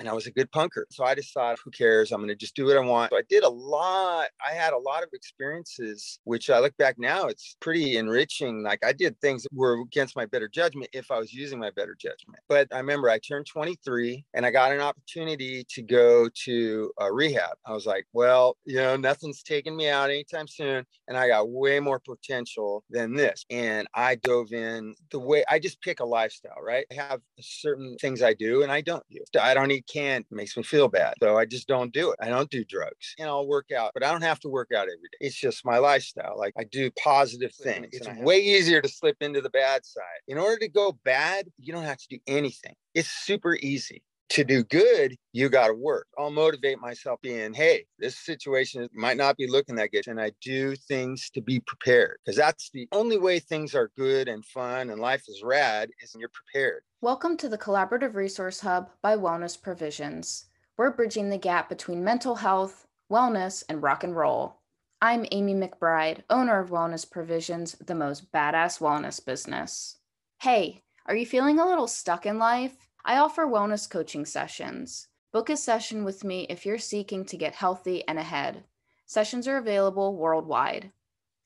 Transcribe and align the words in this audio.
and 0.00 0.08
I 0.08 0.14
was 0.14 0.26
a 0.26 0.30
good 0.32 0.50
punker. 0.50 0.84
So 0.90 1.04
I 1.04 1.14
decided, 1.14 1.58
who 1.62 1.70
cares? 1.70 2.10
I'm 2.10 2.20
going 2.20 2.28
to 2.28 2.34
just 2.34 2.56
do 2.56 2.64
what 2.64 2.76
I 2.76 2.80
want. 2.80 3.10
So 3.10 3.18
I 3.18 3.22
did 3.28 3.44
a 3.44 3.48
lot. 3.48 4.28
I 4.44 4.54
had 4.54 4.72
a 4.72 4.78
lot 4.78 5.02
of 5.02 5.10
experiences, 5.12 6.18
which 6.24 6.48
I 6.48 6.58
look 6.58 6.76
back 6.78 6.96
now, 6.98 7.26
it's 7.26 7.56
pretty 7.60 7.98
enriching. 7.98 8.62
Like 8.62 8.84
I 8.84 8.92
did 8.92 9.20
things 9.20 9.42
that 9.42 9.52
were 9.52 9.78
against 9.82 10.16
my 10.16 10.24
better 10.24 10.48
judgment 10.48 10.88
if 10.94 11.10
I 11.10 11.18
was 11.18 11.32
using 11.34 11.58
my 11.60 11.70
better 11.70 11.94
judgment. 12.00 12.42
But 12.48 12.68
I 12.72 12.78
remember 12.78 13.10
I 13.10 13.18
turned 13.18 13.46
23 13.46 14.24
and 14.32 14.46
I 14.46 14.50
got 14.50 14.72
an 14.72 14.80
opportunity 14.80 15.64
to 15.68 15.82
go 15.82 16.28
to 16.44 16.92
a 16.98 17.12
rehab. 17.12 17.56
I 17.66 17.72
was 17.72 17.84
like, 17.84 18.06
well, 18.14 18.56
you 18.64 18.76
know, 18.76 18.96
nothing's 18.96 19.42
taking 19.42 19.76
me 19.76 19.90
out 19.90 20.08
anytime 20.08 20.48
soon. 20.48 20.86
And 21.08 21.16
I 21.18 21.28
got 21.28 21.50
way 21.50 21.78
more 21.78 22.00
potential 22.00 22.84
than 22.88 23.14
this. 23.14 23.44
And 23.50 23.86
I 23.94 24.14
dove 24.14 24.52
in 24.52 24.94
the 25.10 25.20
way 25.20 25.44
I 25.50 25.58
just 25.58 25.82
pick 25.82 26.00
a 26.00 26.06
lifestyle, 26.06 26.62
right? 26.64 26.86
I 26.90 26.94
have 26.94 27.20
certain 27.38 27.96
things 28.00 28.22
I 28.22 28.32
do 28.32 28.62
and 28.62 28.72
I 28.72 28.80
don't 28.80 29.04
do. 29.10 29.20
I 29.38 29.52
don't 29.52 29.70
eat 29.70 29.86
can't 29.92 30.26
makes 30.30 30.56
me 30.56 30.62
feel 30.62 30.88
bad. 30.88 31.14
So 31.22 31.36
I 31.36 31.44
just 31.44 31.68
don't 31.68 31.92
do 31.92 32.10
it. 32.10 32.18
I 32.20 32.28
don't 32.28 32.50
do 32.50 32.64
drugs. 32.64 33.14
And 33.18 33.28
I'll 33.28 33.46
work 33.46 33.70
out, 33.76 33.92
but 33.94 34.04
I 34.04 34.10
don't 34.10 34.22
have 34.22 34.40
to 34.40 34.48
work 34.48 34.70
out 34.74 34.82
every 34.82 35.08
day. 35.12 35.18
It's 35.20 35.36
just 35.36 35.64
my 35.64 35.78
lifestyle. 35.78 36.36
Like 36.36 36.54
I 36.58 36.64
do 36.64 36.90
positive 37.02 37.52
things. 37.54 37.88
It's 37.92 38.08
way 38.20 38.40
easier 38.40 38.80
to 38.80 38.88
slip 38.88 39.16
into 39.20 39.40
the 39.40 39.50
bad 39.50 39.84
side. 39.84 40.02
In 40.28 40.38
order 40.38 40.58
to 40.58 40.68
go 40.68 40.98
bad, 41.04 41.48
you 41.58 41.72
don't 41.72 41.84
have 41.84 41.98
to 41.98 42.06
do 42.08 42.18
anything. 42.26 42.74
It's 42.94 43.08
super 43.08 43.56
easy 43.56 44.02
to 44.30 44.44
do 44.44 44.62
good, 44.62 45.16
you 45.32 45.48
got 45.48 45.66
to 45.66 45.74
work. 45.74 46.06
I'll 46.16 46.30
motivate 46.30 46.78
myself 46.78 47.20
being, 47.20 47.52
hey, 47.52 47.84
this 47.98 48.16
situation 48.16 48.88
might 48.92 49.16
not 49.16 49.36
be 49.36 49.48
looking 49.48 49.74
that 49.76 49.90
good. 49.90 50.06
And 50.06 50.20
I 50.20 50.30
do 50.40 50.76
things 50.76 51.30
to 51.30 51.42
be 51.42 51.58
prepared 51.60 52.18
because 52.24 52.36
that's 52.36 52.70
the 52.72 52.86
only 52.92 53.18
way 53.18 53.40
things 53.40 53.74
are 53.74 53.90
good 53.96 54.28
and 54.28 54.44
fun 54.44 54.90
and 54.90 55.00
life 55.00 55.24
is 55.28 55.42
rad 55.42 55.90
is 56.00 56.14
you're 56.16 56.30
prepared. 56.30 56.82
Welcome 57.00 57.36
to 57.38 57.48
the 57.48 57.58
Collaborative 57.58 58.14
Resource 58.14 58.60
Hub 58.60 58.90
by 59.02 59.16
Wellness 59.16 59.60
Provisions. 59.60 60.44
We're 60.76 60.92
bridging 60.92 61.30
the 61.30 61.38
gap 61.38 61.68
between 61.68 62.04
mental 62.04 62.36
health, 62.36 62.86
wellness, 63.10 63.64
and 63.68 63.82
rock 63.82 64.04
and 64.04 64.14
roll. 64.14 64.60
I'm 65.02 65.26
Amy 65.32 65.54
McBride, 65.54 66.22
owner 66.30 66.60
of 66.60 66.70
Wellness 66.70 67.10
Provisions, 67.10 67.72
the 67.84 67.94
most 67.96 68.30
badass 68.30 68.78
wellness 68.80 69.24
business. 69.24 69.96
Hey, 70.40 70.82
are 71.06 71.16
you 71.16 71.26
feeling 71.26 71.58
a 71.58 71.66
little 71.66 71.88
stuck 71.88 72.26
in 72.26 72.38
life? 72.38 72.89
I 73.04 73.16
offer 73.16 73.46
wellness 73.46 73.88
coaching 73.88 74.24
sessions. 74.24 75.08
Book 75.32 75.48
a 75.48 75.56
session 75.56 76.04
with 76.04 76.24
me 76.24 76.46
if 76.50 76.66
you're 76.66 76.78
seeking 76.78 77.24
to 77.26 77.36
get 77.36 77.54
healthy 77.54 78.06
and 78.06 78.18
ahead. 78.18 78.64
Sessions 79.06 79.48
are 79.48 79.56
available 79.56 80.16
worldwide. 80.16 80.92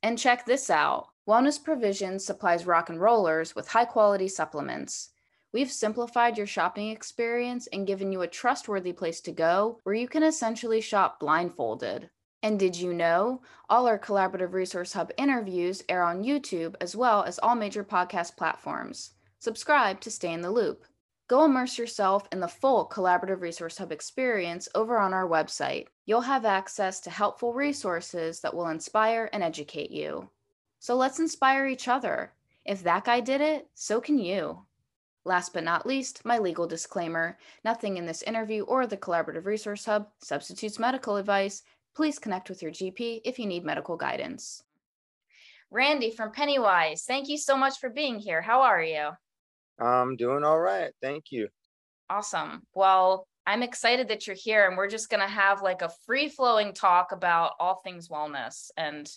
And 0.03 0.19
check 0.19 0.47
this 0.47 0.69
out 0.69 1.09
Wellness 1.29 1.63
Provisions 1.63 2.25
supplies 2.25 2.67
rock 2.67 2.91
and 2.91 3.01
rollers 3.01 3.55
with 3.55 3.69
high 3.69 3.85
quality 3.85 4.29
supplements. 4.29 5.11
We've 5.53 5.71
simplified 5.71 6.37
your 6.37 6.47
shopping 6.47 6.91
experience 6.91 7.69
and 7.69 7.87
given 7.87 8.11
you 8.11 8.23
a 8.23 8.27
trustworthy 8.27 8.93
place 8.93 9.21
to 9.21 9.33
go 9.33 9.79
where 9.85 9.95
you 9.95 10.09
can 10.09 10.23
essentially 10.23 10.81
shop 10.81 11.21
blindfolded. 11.21 12.11
And 12.43 12.59
did 12.59 12.77
you 12.77 12.93
know 12.93 13.41
all 13.71 13.87
our 13.87 13.99
Collaborative 13.99 14.53
Resource 14.53 14.93
Hub 14.93 15.11
interviews 15.17 15.83
air 15.89 16.03
on 16.03 16.25
YouTube 16.25 16.75
as 16.81 16.97
well 16.97 17.23
as 17.23 17.39
all 17.39 17.55
major 17.55 17.85
podcast 17.85 18.37
platforms? 18.37 19.13
Subscribe 19.39 20.01
to 20.01 20.11
stay 20.11 20.33
in 20.33 20.43
the 20.43 20.51
loop. 20.51 20.85
Go 21.27 21.47
immerse 21.47 21.79
yourself 21.79 22.29
in 22.33 22.41
the 22.41 22.49
full 22.49 22.87
Collaborative 22.87 23.41
Resource 23.41 23.79
Hub 23.79 23.91
experience 23.91 24.69
over 24.75 24.99
on 24.99 25.15
our 25.15 25.27
website. 25.27 25.87
You'll 26.05 26.21
have 26.21 26.45
access 26.45 27.01
to 27.01 27.11
helpful 27.11 27.55
resources 27.55 28.41
that 28.41 28.55
will 28.55 28.69
inspire 28.69 29.31
and 29.33 29.43
educate 29.43 29.91
you. 29.91 30.29
So 30.81 30.95
let's 30.95 31.21
inspire 31.21 31.67
each 31.67 31.89
other. 31.89 32.35
If 32.67 32.83
that 32.83 33.05
guy 33.05 33.21
did 33.21 33.41
it, 33.41 33.69
so 33.75 34.03
can 34.03 34.19
you. 34.19 34.67
Last 35.25 35.55
but 35.55 35.65
not 35.65 35.87
least, 35.87 36.23
my 36.27 36.39
legal 36.39 36.67
disclaimer 36.67 37.39
nothing 37.65 37.97
in 37.97 38.05
this 38.05 38.23
interview 38.23 38.65
or 38.65 38.87
the 38.87 38.99
Collaborative 38.99 39.47
Resource 39.47 39.87
Hub 39.87 40.09
substitutes 40.19 40.79
medical 40.79 41.17
advice. 41.17 41.63
Please 41.97 42.19
connect 42.19 42.51
with 42.51 42.61
your 42.61 42.71
GP 42.71 43.23
if 43.25 43.39
you 43.39 43.47
need 43.47 43.65
medical 43.65 43.97
guidance. 43.97 44.63
Randy 45.71 46.11
from 46.11 46.33
Pennywise, 46.33 47.05
thank 47.05 47.31
you 47.31 47.39
so 47.39 47.57
much 47.57 47.79
for 47.79 47.89
being 47.89 48.19
here. 48.19 48.43
How 48.43 48.61
are 48.61 48.83
you? 48.83 49.13
I'm 49.79 50.17
doing 50.17 50.45
all 50.45 50.61
right. 50.61 50.93
Thank 51.03 51.27
you. 51.31 51.49
Awesome. 52.11 52.63
Well, 52.75 53.27
I'm 53.47 53.63
excited 53.63 54.09
that 54.09 54.27
you're 54.27 54.37
here 54.37 54.67
and 54.67 54.77
we're 54.77 54.89
just 54.89 55.11
going 55.11 55.21
to 55.21 55.29
have 55.29 55.63
like 55.63 55.83
a 55.83 55.93
free 56.07 56.29
flowing 56.29 56.73
talk 56.73 57.13
about 57.13 57.53
all 57.59 57.81
things 57.85 58.09
wellness 58.09 58.71
and 58.77 59.11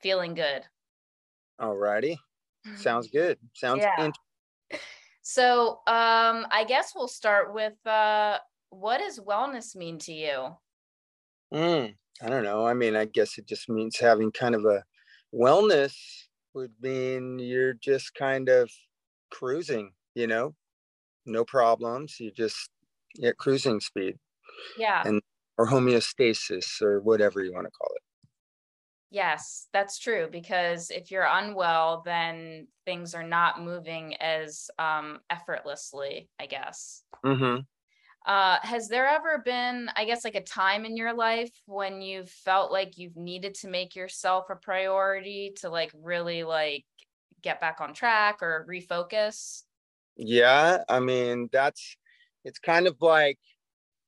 feeling 0.00 0.34
good. 0.34 0.62
All 1.58 1.76
righty. 1.76 2.18
Sounds 2.76 3.08
good. 3.08 3.38
Sounds 3.52 3.82
yeah. 3.82 4.10
so, 5.22 5.80
um 5.86 6.46
I 6.50 6.64
guess 6.66 6.92
we'll 6.94 7.08
start 7.08 7.52
with 7.52 7.74
uh 7.86 8.38
what 8.70 8.98
does 8.98 9.20
wellness 9.20 9.76
mean 9.76 9.98
to 10.00 10.12
you? 10.12 10.56
Mm, 11.52 11.94
I 12.22 12.28
don't 12.28 12.42
know. 12.42 12.66
I 12.66 12.74
mean, 12.74 12.96
I 12.96 13.04
guess 13.04 13.38
it 13.38 13.46
just 13.46 13.68
means 13.68 13.98
having 13.98 14.32
kind 14.32 14.54
of 14.54 14.64
a 14.64 14.82
wellness 15.32 15.94
would 16.54 16.72
mean 16.80 17.38
you're 17.38 17.74
just 17.74 18.14
kind 18.14 18.48
of 18.48 18.70
cruising, 19.34 19.92
you 20.14 20.26
know, 20.26 20.54
no 21.26 21.44
problems. 21.44 22.18
You 22.20 22.30
just 22.30 22.70
at 23.22 23.36
cruising 23.36 23.80
speed. 23.80 24.16
Yeah. 24.78 25.02
And 25.04 25.20
or 25.58 25.68
homeostasis 25.68 26.82
or 26.82 27.00
whatever 27.00 27.42
you 27.42 27.52
want 27.52 27.66
to 27.66 27.70
call 27.70 27.90
it. 27.94 28.02
Yes, 29.10 29.68
that's 29.72 29.98
true. 29.98 30.28
Because 30.30 30.90
if 30.90 31.10
you're 31.10 31.28
unwell, 31.28 32.02
then 32.04 32.66
things 32.84 33.14
are 33.14 33.26
not 33.26 33.62
moving 33.62 34.16
as 34.16 34.68
um, 34.78 35.20
effortlessly, 35.30 36.28
I 36.40 36.46
guess. 36.46 37.04
Mm-hmm. 37.24 37.60
Uh, 38.26 38.56
has 38.62 38.88
there 38.88 39.06
ever 39.06 39.42
been, 39.44 39.88
I 39.96 40.06
guess, 40.06 40.24
like 40.24 40.34
a 40.34 40.42
time 40.42 40.84
in 40.84 40.96
your 40.96 41.14
life 41.14 41.52
when 41.66 42.00
you 42.00 42.24
felt 42.24 42.72
like 42.72 42.96
you've 42.96 43.16
needed 43.16 43.54
to 43.56 43.68
make 43.68 43.94
yourself 43.94 44.46
a 44.50 44.56
priority 44.56 45.52
to 45.60 45.68
like 45.68 45.92
really 45.94 46.42
like 46.42 46.84
get 47.44 47.60
back 47.60 47.80
on 47.80 47.94
track 47.94 48.42
or 48.42 48.66
refocus? 48.68 49.64
Yeah, 50.16 50.84
I 50.88 51.00
mean, 51.00 51.48
that's 51.52 51.96
it's 52.44 52.58
kind 52.58 52.86
of 52.86 52.96
like 53.00 53.38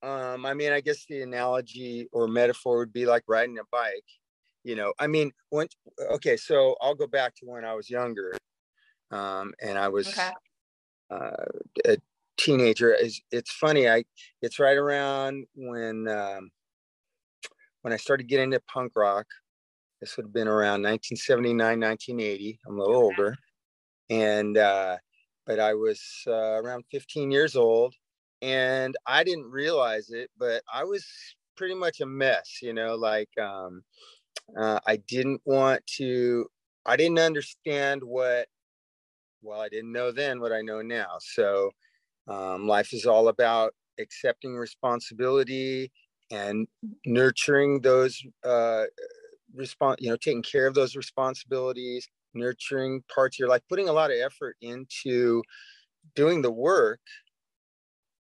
um 0.02 0.46
I 0.46 0.54
mean, 0.54 0.72
I 0.72 0.80
guess 0.80 1.06
the 1.08 1.22
analogy 1.22 2.08
or 2.12 2.28
metaphor 2.28 2.78
would 2.78 2.92
be 2.92 3.06
like 3.06 3.24
riding 3.28 3.58
a 3.58 3.64
bike. 3.72 4.04
You 4.64 4.76
know, 4.76 4.94
I 4.98 5.06
mean, 5.08 5.32
when 5.50 5.68
okay, 6.12 6.36
so 6.36 6.76
I'll 6.80 6.94
go 6.94 7.06
back 7.08 7.34
to 7.36 7.46
when 7.46 7.64
I 7.64 7.74
was 7.74 7.90
younger. 7.90 8.34
Um 9.12 9.54
and 9.62 9.78
I 9.78 9.88
was 9.88 10.08
okay. 10.08 10.32
uh 11.10 11.46
a 11.86 11.98
teenager. 12.38 12.92
It's, 12.94 13.20
it's 13.32 13.52
funny, 13.52 13.88
I 13.88 14.04
it's 14.42 14.58
right 14.60 14.78
around 14.78 15.46
when 15.56 16.08
um 16.08 16.50
when 17.82 17.92
I 17.92 17.96
started 17.96 18.28
getting 18.28 18.46
into 18.52 18.60
punk 18.72 18.92
rock 18.96 19.26
this 20.06 20.16
would 20.16 20.26
have 20.26 20.32
been 20.32 20.46
around 20.46 20.84
1979, 20.84 21.80
1980. 21.80 22.60
I'm 22.64 22.78
a 22.78 22.80
little 22.80 22.94
older. 22.94 23.36
And, 24.08 24.56
uh, 24.56 24.98
but 25.46 25.58
I 25.58 25.74
was 25.74 26.00
uh, 26.28 26.62
around 26.62 26.84
15 26.92 27.32
years 27.32 27.56
old 27.56 27.92
and 28.40 28.96
I 29.04 29.24
didn't 29.24 29.50
realize 29.50 30.10
it, 30.10 30.30
but 30.38 30.62
I 30.72 30.84
was 30.84 31.04
pretty 31.56 31.74
much 31.74 32.00
a 32.00 32.06
mess, 32.06 32.58
you 32.62 32.72
know, 32.72 32.94
like 32.94 33.30
um, 33.36 33.82
uh, 34.56 34.78
I 34.86 34.98
didn't 35.08 35.40
want 35.44 35.84
to, 35.96 36.46
I 36.84 36.96
didn't 36.96 37.18
understand 37.18 38.00
what, 38.04 38.46
well, 39.42 39.60
I 39.60 39.68
didn't 39.68 39.90
know 39.90 40.12
then 40.12 40.38
what 40.38 40.52
I 40.52 40.60
know 40.60 40.82
now. 40.82 41.16
So 41.18 41.72
um, 42.28 42.68
life 42.68 42.92
is 42.92 43.06
all 43.06 43.26
about 43.26 43.74
accepting 43.98 44.54
responsibility 44.54 45.90
and 46.30 46.68
nurturing 47.04 47.80
those 47.80 48.22
uh, 48.44 48.84
respond 49.56 49.96
you 50.00 50.08
know 50.08 50.16
taking 50.16 50.42
care 50.42 50.66
of 50.66 50.74
those 50.74 50.96
responsibilities 50.96 52.08
nurturing 52.34 53.02
parts 53.12 53.36
of 53.36 53.38
your 53.38 53.48
life 53.48 53.62
putting 53.68 53.88
a 53.88 53.92
lot 53.92 54.10
of 54.10 54.18
effort 54.18 54.56
into 54.60 55.42
doing 56.14 56.42
the 56.42 56.50
work 56.50 57.00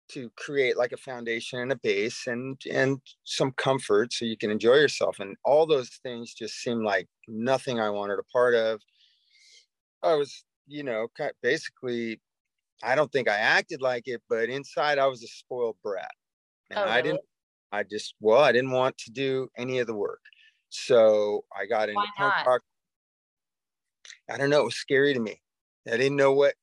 to 0.09 0.29
create 0.37 0.77
like 0.77 0.93
a 0.93 0.97
foundation 0.97 1.59
and 1.59 1.71
a 1.71 1.75
base 1.77 2.27
and 2.27 2.59
and 2.71 2.99
some 3.23 3.51
comfort 3.51 4.13
so 4.13 4.25
you 4.25 4.37
can 4.37 4.49
enjoy 4.49 4.75
yourself. 4.75 5.19
And 5.19 5.35
all 5.43 5.65
those 5.65 5.89
things 6.03 6.33
just 6.33 6.55
seem 6.55 6.83
like 6.83 7.07
nothing 7.27 7.79
i 7.79 7.89
wanted 7.89 8.19
a 8.19 8.23
part 8.31 8.55
of. 8.55 8.81
I 10.03 10.13
was 10.13 10.43
you 10.67 10.83
know 10.83 11.07
basically 11.41 12.19
i 12.83 12.93
don't 12.93 13.11
think 13.11 13.29
i 13.29 13.37
acted 13.37 13.81
like 13.81 14.03
it 14.05 14.21
but 14.29 14.49
inside 14.49 14.99
i 14.99 15.07
was 15.07 15.23
a 15.23 15.27
spoiled 15.27 15.77
brat. 15.81 16.11
And 16.69 16.79
oh, 16.79 16.83
really? 16.83 16.93
i 16.93 17.01
didn't 17.01 17.21
i 17.71 17.83
just 17.83 18.15
well 18.19 18.41
i 18.41 18.51
didn't 18.51 18.71
want 18.71 18.97
to 18.99 19.11
do 19.11 19.49
any 19.57 19.79
of 19.79 19.87
the 19.87 19.95
work 19.95 20.21
so 20.69 21.45
I 21.55 21.65
got 21.65 21.89
into 21.89 22.01
punk 22.17 22.45
rock. 22.45 22.61
I 24.29 24.37
don't 24.37 24.49
know. 24.49 24.61
It 24.61 24.65
was 24.65 24.75
scary 24.75 25.13
to 25.13 25.19
me. 25.19 25.41
I 25.87 25.97
didn't 25.97 26.17
know 26.17 26.33
what 26.33 26.55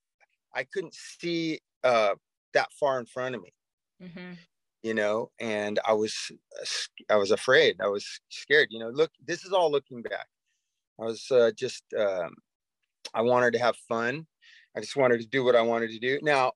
I 0.54 0.64
couldn't 0.64 0.94
see 0.94 1.60
uh, 1.82 2.14
that 2.52 2.72
far 2.72 2.98
in 2.98 3.06
front 3.06 3.34
of 3.34 3.42
me. 3.42 3.52
Mm-hmm. 4.02 4.32
You 4.82 4.94
know, 4.94 5.30
and 5.40 5.80
I 5.86 5.94
was 5.94 6.14
I 7.10 7.16
was 7.16 7.30
afraid. 7.30 7.76
I 7.82 7.88
was 7.88 8.06
scared. 8.28 8.68
You 8.70 8.80
know, 8.80 8.90
look, 8.90 9.10
this 9.26 9.44
is 9.44 9.52
all 9.52 9.70
looking 9.70 10.02
back. 10.02 10.26
I 11.00 11.04
was 11.04 11.26
uh, 11.30 11.52
just 11.56 11.82
um, 11.98 12.34
I 13.14 13.22
wanted 13.22 13.54
to 13.54 13.58
have 13.60 13.76
fun. 13.88 14.26
I 14.76 14.80
just 14.80 14.96
wanted 14.96 15.20
to 15.20 15.26
do 15.26 15.42
what 15.42 15.56
I 15.56 15.62
wanted 15.62 15.90
to 15.90 15.98
do. 15.98 16.18
Now, 16.22 16.52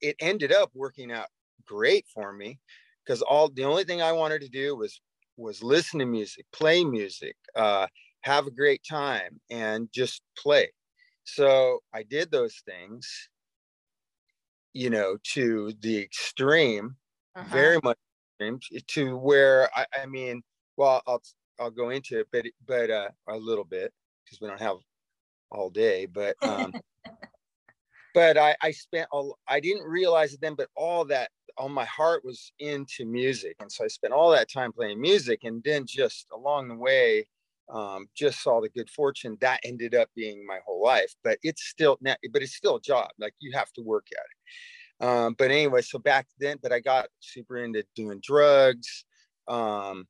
it 0.00 0.16
ended 0.18 0.52
up 0.52 0.70
working 0.74 1.12
out 1.12 1.26
great 1.64 2.06
for 2.12 2.32
me 2.32 2.58
because 3.04 3.22
all 3.22 3.48
the 3.48 3.64
only 3.64 3.84
thing 3.84 4.02
I 4.02 4.12
wanted 4.12 4.40
to 4.42 4.48
do 4.48 4.76
was 4.76 5.00
was 5.40 5.62
listen 5.62 5.98
to 6.00 6.06
music, 6.06 6.46
play 6.52 6.84
music, 6.84 7.36
uh, 7.56 7.86
have 8.22 8.46
a 8.46 8.50
great 8.50 8.82
time, 8.88 9.40
and 9.50 9.88
just 9.92 10.22
play. 10.36 10.70
So 11.24 11.80
I 11.94 12.02
did 12.02 12.30
those 12.30 12.62
things, 12.66 13.28
you 14.72 14.90
know, 14.90 15.16
to 15.34 15.72
the 15.80 15.98
extreme, 15.98 16.96
uh-huh. 17.34 17.48
very 17.50 17.78
much 17.82 17.98
extreme, 18.40 18.60
to 18.88 19.16
where 19.16 19.70
I, 19.74 19.86
I 20.02 20.06
mean, 20.06 20.42
well, 20.76 21.02
I'll 21.06 21.22
I'll 21.58 21.70
go 21.70 21.90
into 21.90 22.20
it, 22.20 22.28
but 22.32 22.46
but 22.66 22.90
uh, 22.90 23.08
a 23.28 23.36
little 23.36 23.64
bit 23.64 23.92
because 24.24 24.40
we 24.40 24.48
don't 24.48 24.60
have 24.60 24.76
all 25.50 25.70
day, 25.70 26.06
but 26.06 26.36
um, 26.42 26.72
but 28.14 28.36
I 28.36 28.56
I 28.62 28.70
spent 28.70 29.08
all 29.12 29.38
I 29.48 29.60
didn't 29.60 29.84
realize 29.84 30.34
it 30.34 30.40
then, 30.40 30.54
but 30.54 30.68
all 30.74 31.04
that 31.06 31.30
all 31.56 31.68
my 31.68 31.84
heart 31.84 32.24
was 32.24 32.52
into 32.58 33.04
music, 33.04 33.56
and 33.60 33.70
so 33.70 33.84
I 33.84 33.88
spent 33.88 34.12
all 34.12 34.30
that 34.30 34.50
time 34.50 34.72
playing 34.72 35.00
music, 35.00 35.40
and 35.44 35.62
then 35.64 35.86
just 35.86 36.26
along 36.32 36.68
the 36.68 36.74
way, 36.74 37.26
um, 37.68 38.08
just 38.16 38.42
saw 38.42 38.60
the 38.60 38.68
good 38.68 38.90
fortune 38.90 39.36
that 39.40 39.60
ended 39.64 39.94
up 39.94 40.08
being 40.16 40.44
my 40.46 40.58
whole 40.66 40.82
life. 40.82 41.14
But 41.22 41.38
it's 41.42 41.64
still 41.64 41.98
but 42.02 42.42
it's 42.42 42.56
still 42.56 42.76
a 42.76 42.80
job. 42.80 43.10
Like 43.18 43.34
you 43.40 43.52
have 43.54 43.72
to 43.74 43.82
work 43.82 44.06
at 44.12 44.24
it. 44.24 45.06
Um, 45.06 45.34
but 45.38 45.50
anyway, 45.50 45.82
so 45.82 45.98
back 45.98 46.26
then, 46.38 46.58
but 46.62 46.72
I 46.72 46.80
got 46.80 47.08
super 47.20 47.56
into 47.58 47.84
doing 47.96 48.20
drugs. 48.22 49.04
Um, 49.48 50.06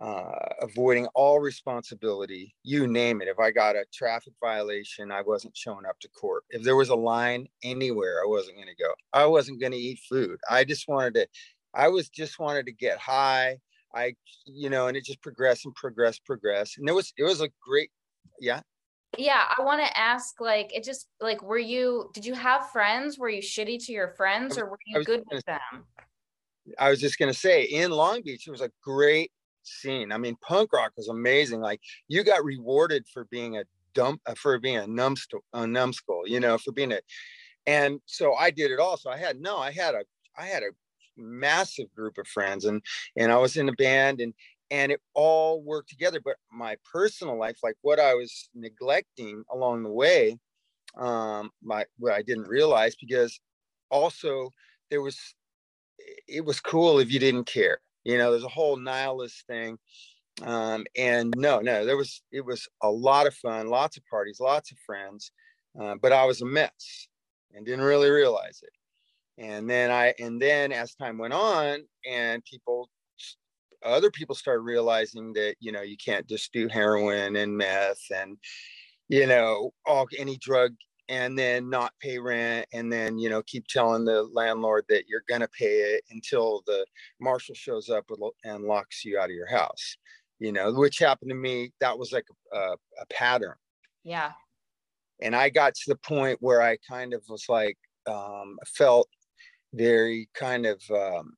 uh, 0.00 0.34
avoiding 0.60 1.06
all 1.14 1.38
responsibility, 1.38 2.54
you 2.62 2.86
name 2.86 3.22
it. 3.22 3.28
If 3.28 3.38
I 3.38 3.50
got 3.50 3.76
a 3.76 3.84
traffic 3.92 4.32
violation, 4.40 5.12
I 5.12 5.22
wasn't 5.22 5.56
showing 5.56 5.86
up 5.86 5.98
to 6.00 6.08
court. 6.08 6.44
If 6.50 6.62
there 6.62 6.76
was 6.76 6.88
a 6.88 6.96
line 6.96 7.46
anywhere, 7.62 8.20
I 8.22 8.26
wasn't 8.26 8.56
going 8.56 8.68
to 8.68 8.82
go. 8.82 8.92
I 9.12 9.26
wasn't 9.26 9.60
going 9.60 9.72
to 9.72 9.78
eat 9.78 10.00
food. 10.08 10.38
I 10.50 10.64
just 10.64 10.88
wanted 10.88 11.14
to, 11.14 11.28
I 11.74 11.88
was 11.88 12.08
just 12.08 12.38
wanted 12.38 12.66
to 12.66 12.72
get 12.72 12.98
high. 12.98 13.58
I, 13.94 14.14
you 14.46 14.68
know, 14.68 14.88
and 14.88 14.96
it 14.96 15.04
just 15.04 15.22
progressed 15.22 15.64
and 15.64 15.74
progressed, 15.76 16.24
progressed. 16.24 16.78
And 16.78 16.88
it 16.88 16.92
was, 16.92 17.12
it 17.16 17.22
was 17.22 17.40
a 17.40 17.48
great, 17.64 17.90
yeah. 18.40 18.60
Yeah, 19.16 19.44
I 19.56 19.62
want 19.62 19.80
to 19.80 19.96
ask 19.96 20.40
like 20.40 20.74
it 20.74 20.82
just 20.82 21.06
like 21.20 21.40
were 21.40 21.56
you 21.56 22.10
did 22.14 22.26
you 22.26 22.34
have 22.34 22.70
friends? 22.70 23.16
Were 23.16 23.28
you 23.28 23.42
shitty 23.42 23.86
to 23.86 23.92
your 23.92 24.08
friends 24.08 24.58
or 24.58 24.66
were 24.66 24.78
you 24.86 25.04
good 25.04 25.22
with 25.30 25.44
them? 25.44 25.84
I 26.80 26.90
was 26.90 27.00
just 27.00 27.16
going 27.16 27.32
to 27.32 27.38
say 27.38 27.62
in 27.62 27.92
Long 27.92 28.22
Beach, 28.22 28.48
it 28.48 28.50
was 28.50 28.60
a 28.60 28.70
great 28.82 29.30
scene. 29.66 30.12
I 30.12 30.18
mean, 30.18 30.36
punk 30.40 30.72
rock 30.72 30.92
was 30.96 31.08
amazing. 31.08 31.60
Like 31.60 31.80
you 32.08 32.24
got 32.24 32.44
rewarded 32.44 33.06
for 33.12 33.24
being 33.26 33.56
a 33.58 33.64
dump 33.94 34.20
uh, 34.26 34.34
for 34.34 34.58
being 34.58 34.76
a 34.76 34.86
numbskull, 34.86 35.44
a 35.52 35.66
numbskull, 35.66 36.24
you 36.26 36.40
know, 36.40 36.58
for 36.58 36.72
being 36.72 36.92
a, 36.92 37.00
and 37.66 38.00
so 38.06 38.34
I 38.34 38.50
did 38.50 38.70
it 38.70 38.80
all. 38.80 38.96
So 38.96 39.10
I 39.10 39.16
had 39.16 39.40
no, 39.40 39.58
I 39.58 39.70
had 39.70 39.94
a, 39.94 40.02
I 40.36 40.46
had 40.46 40.62
a 40.62 40.70
massive 41.16 41.92
group 41.94 42.18
of 42.18 42.26
friends, 42.26 42.64
and 42.64 42.82
and 43.16 43.32
I 43.32 43.36
was 43.36 43.56
in 43.56 43.68
a 43.68 43.72
band, 43.72 44.20
and 44.20 44.34
and 44.70 44.92
it 44.92 45.00
all 45.14 45.62
worked 45.62 45.88
together. 45.88 46.20
But 46.22 46.36
my 46.52 46.76
personal 46.90 47.38
life, 47.38 47.58
like 47.62 47.76
what 47.82 48.00
I 48.00 48.14
was 48.14 48.50
neglecting 48.54 49.44
along 49.50 49.82
the 49.82 49.90
way, 49.90 50.38
um, 50.96 51.50
my 51.62 51.84
what 51.98 52.12
I 52.12 52.22
didn't 52.22 52.48
realize 52.48 52.94
because 52.96 53.40
also 53.90 54.52
there 54.90 55.00
was 55.02 55.34
it 56.28 56.44
was 56.44 56.60
cool 56.60 56.98
if 56.98 57.12
you 57.12 57.18
didn't 57.18 57.44
care 57.44 57.78
you 58.04 58.18
know 58.18 58.30
there's 58.30 58.44
a 58.44 58.48
whole 58.48 58.76
nihilist 58.76 59.46
thing. 59.46 59.78
Um, 60.42 60.84
and 60.96 61.32
no 61.36 61.60
no 61.60 61.86
there 61.86 61.96
was 61.96 62.20
it 62.32 62.44
was 62.44 62.66
a 62.82 62.90
lot 62.90 63.28
of 63.28 63.34
fun 63.34 63.68
lots 63.68 63.96
of 63.96 64.02
parties 64.10 64.40
lots 64.40 64.72
of 64.72 64.78
friends 64.84 65.30
uh, 65.80 65.94
but 66.02 66.10
i 66.10 66.24
was 66.24 66.42
a 66.42 66.44
mess 66.44 67.06
and 67.54 67.64
didn't 67.64 67.84
really 67.84 68.10
realize 68.10 68.60
it. 68.62 69.42
And 69.42 69.70
then 69.70 69.92
i 69.92 70.12
and 70.18 70.42
then 70.42 70.72
as 70.72 70.96
time 70.96 71.18
went 71.18 71.34
on 71.34 71.84
and 72.04 72.44
people 72.44 72.90
other 73.84 74.10
people 74.10 74.34
started 74.34 74.62
realizing 74.62 75.32
that 75.34 75.56
you 75.60 75.70
know 75.70 75.82
you 75.82 75.96
can't 75.96 76.26
just 76.26 76.52
do 76.52 76.68
heroin 76.68 77.36
and 77.36 77.56
meth 77.56 78.02
and 78.14 78.36
you 79.08 79.26
know 79.26 79.70
all 79.86 80.08
any 80.18 80.36
drug 80.38 80.74
and 81.08 81.38
then 81.38 81.68
not 81.68 81.92
pay 82.00 82.18
rent 82.18 82.66
and 82.72 82.92
then 82.92 83.18
you 83.18 83.28
know 83.28 83.42
keep 83.42 83.66
telling 83.66 84.04
the 84.04 84.22
landlord 84.32 84.84
that 84.88 85.04
you're 85.06 85.24
going 85.28 85.40
to 85.40 85.48
pay 85.48 85.76
it 85.80 86.02
until 86.10 86.62
the 86.66 86.84
marshal 87.20 87.54
shows 87.54 87.90
up 87.90 88.04
and 88.44 88.64
locks 88.64 89.04
you 89.04 89.18
out 89.18 89.30
of 89.30 89.36
your 89.36 89.46
house 89.46 89.96
you 90.38 90.52
know 90.52 90.72
which 90.72 90.98
happened 90.98 91.30
to 91.30 91.34
me 91.34 91.72
that 91.80 91.98
was 91.98 92.12
like 92.12 92.26
a, 92.52 92.58
a 92.58 93.06
pattern. 93.10 93.54
Yeah. 94.02 94.32
And 95.22 95.34
i 95.34 95.48
got 95.48 95.74
to 95.74 95.84
the 95.88 95.96
point 95.96 96.38
where 96.40 96.62
i 96.62 96.76
kind 96.88 97.14
of 97.14 97.22
was 97.28 97.46
like 97.48 97.76
um, 98.06 98.58
felt 98.66 99.08
very 99.72 100.28
kind 100.34 100.66
of 100.66 100.80
um, 100.90 101.34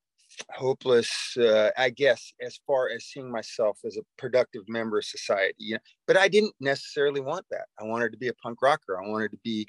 hopeless 0.50 1.36
uh, 1.38 1.70
i 1.76 1.90
guess 1.90 2.32
as 2.40 2.58
far 2.66 2.88
as 2.90 3.04
seeing 3.04 3.30
myself 3.30 3.78
as 3.84 3.96
a 3.96 4.02
productive 4.18 4.62
member 4.68 4.98
of 4.98 5.04
society 5.04 5.54
you 5.58 5.74
know? 5.74 5.80
but 6.06 6.16
i 6.16 6.28
didn't 6.28 6.54
necessarily 6.60 7.20
want 7.20 7.44
that 7.50 7.66
i 7.80 7.84
wanted 7.84 8.12
to 8.12 8.18
be 8.18 8.28
a 8.28 8.34
punk 8.34 8.60
rocker 8.62 9.00
i 9.02 9.08
wanted 9.08 9.30
to 9.30 9.38
be 9.42 9.66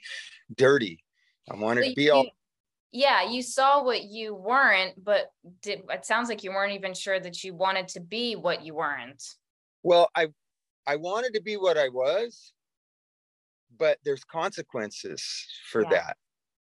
dirty 0.55 1.03
i 1.51 1.55
wanted 1.55 1.83
so 1.83 1.89
to 1.89 1.95
be 1.95 2.03
you, 2.03 2.13
all 2.13 2.25
yeah 2.91 3.29
you 3.29 3.41
saw 3.41 3.83
what 3.83 4.03
you 4.03 4.33
weren't 4.33 4.93
but 5.03 5.31
did, 5.61 5.81
it 5.89 6.05
sounds 6.05 6.29
like 6.29 6.43
you 6.43 6.51
weren't 6.51 6.73
even 6.73 6.93
sure 6.93 7.19
that 7.19 7.43
you 7.43 7.53
wanted 7.53 7.87
to 7.87 7.99
be 7.99 8.35
what 8.35 8.63
you 8.63 8.75
weren't 8.75 9.23
well 9.83 10.09
i 10.15 10.27
i 10.85 10.95
wanted 10.95 11.33
to 11.33 11.41
be 11.41 11.55
what 11.55 11.77
i 11.77 11.89
was 11.89 12.53
but 13.77 13.97
there's 14.03 14.23
consequences 14.23 15.23
for 15.69 15.83
yeah. 15.83 15.89
that 15.89 16.17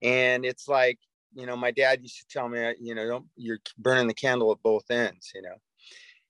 and 0.03 0.45
it's 0.45 0.69
like 0.69 0.99
you 1.35 1.47
know, 1.47 1.57
my 1.57 1.71
dad 1.71 2.01
used 2.03 2.19
to 2.19 2.27
tell 2.29 2.49
me, 2.49 2.75
you 2.81 2.95
know, 2.95 3.07
don't, 3.07 3.27
you're 3.37 3.59
burning 3.79 4.07
the 4.07 4.15
candle 4.15 4.53
at 4.53 4.63
both 4.63 4.91
ends, 4.91 5.33
you 5.35 5.43
know, 5.43 5.57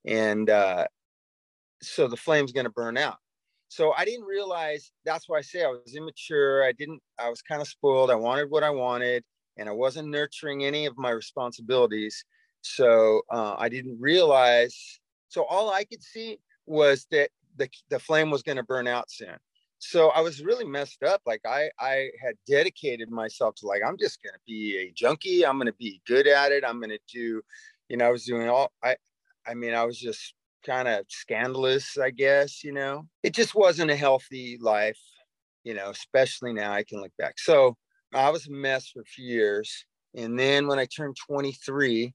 and 0.04 0.50
uh, 0.50 0.86
so 1.82 2.06
the 2.06 2.16
flame's 2.16 2.52
going 2.52 2.64
to 2.64 2.70
burn 2.70 2.96
out. 2.96 3.16
So 3.68 3.92
I 3.92 4.04
didn't 4.04 4.26
realize 4.26 4.90
that's 5.04 5.28
why 5.28 5.38
I 5.38 5.42
say 5.42 5.64
I 5.64 5.68
was 5.68 5.94
immature. 5.96 6.64
I 6.64 6.72
didn't, 6.72 7.00
I 7.18 7.28
was 7.28 7.40
kind 7.40 7.60
of 7.62 7.68
spoiled. 7.68 8.10
I 8.10 8.16
wanted 8.16 8.50
what 8.50 8.64
I 8.64 8.70
wanted 8.70 9.22
and 9.56 9.68
I 9.68 9.72
wasn't 9.72 10.08
nurturing 10.08 10.64
any 10.64 10.86
of 10.86 10.98
my 10.98 11.10
responsibilities. 11.10 12.24
So 12.62 13.22
uh, 13.30 13.54
I 13.56 13.68
didn't 13.68 14.00
realize. 14.00 15.00
So 15.28 15.44
all 15.44 15.70
I 15.70 15.84
could 15.84 16.02
see 16.02 16.38
was 16.66 17.06
that 17.12 17.30
the, 17.56 17.68
the 17.90 18.00
flame 18.00 18.30
was 18.30 18.42
going 18.42 18.56
to 18.56 18.64
burn 18.64 18.88
out 18.88 19.10
soon 19.10 19.36
so 19.80 20.10
i 20.10 20.20
was 20.20 20.44
really 20.44 20.64
messed 20.64 21.02
up 21.02 21.22
like 21.24 21.40
i 21.46 21.68
i 21.80 22.10
had 22.22 22.34
dedicated 22.46 23.10
myself 23.10 23.54
to 23.54 23.66
like 23.66 23.80
i'm 23.84 23.96
just 23.98 24.22
going 24.22 24.34
to 24.34 24.40
be 24.46 24.76
a 24.76 24.92
junkie 24.92 25.44
i'm 25.44 25.56
going 25.56 25.66
to 25.66 25.72
be 25.72 26.00
good 26.06 26.26
at 26.26 26.52
it 26.52 26.62
i'm 26.66 26.78
going 26.78 26.90
to 26.90 26.98
do 27.10 27.40
you 27.88 27.96
know 27.96 28.06
i 28.06 28.10
was 28.10 28.24
doing 28.24 28.48
all 28.48 28.70
i 28.84 28.94
i 29.46 29.54
mean 29.54 29.72
i 29.72 29.82
was 29.82 29.98
just 29.98 30.34
kind 30.64 30.86
of 30.86 31.04
scandalous 31.08 31.96
i 31.96 32.10
guess 32.10 32.62
you 32.62 32.72
know? 32.72 33.06
It 33.22 33.32
just 33.32 33.54
wasn't 33.54 33.90
a 33.90 33.96
healthy 33.96 34.58
life 34.60 35.00
you 35.64 35.72
know 35.72 35.88
especially 35.88 36.52
now 36.52 36.72
i 36.72 36.84
can 36.84 37.00
look 37.00 37.12
back. 37.18 37.38
So 37.38 37.76
i 38.12 38.28
was 38.28 38.46
a 38.46 38.52
mess 38.52 38.90
for 38.90 39.00
a 39.00 39.04
few 39.04 39.24
years 39.24 39.86
and 40.14 40.38
then 40.38 40.66
when 40.66 40.78
i 40.78 40.84
turned 40.84 41.16
23 41.26 42.12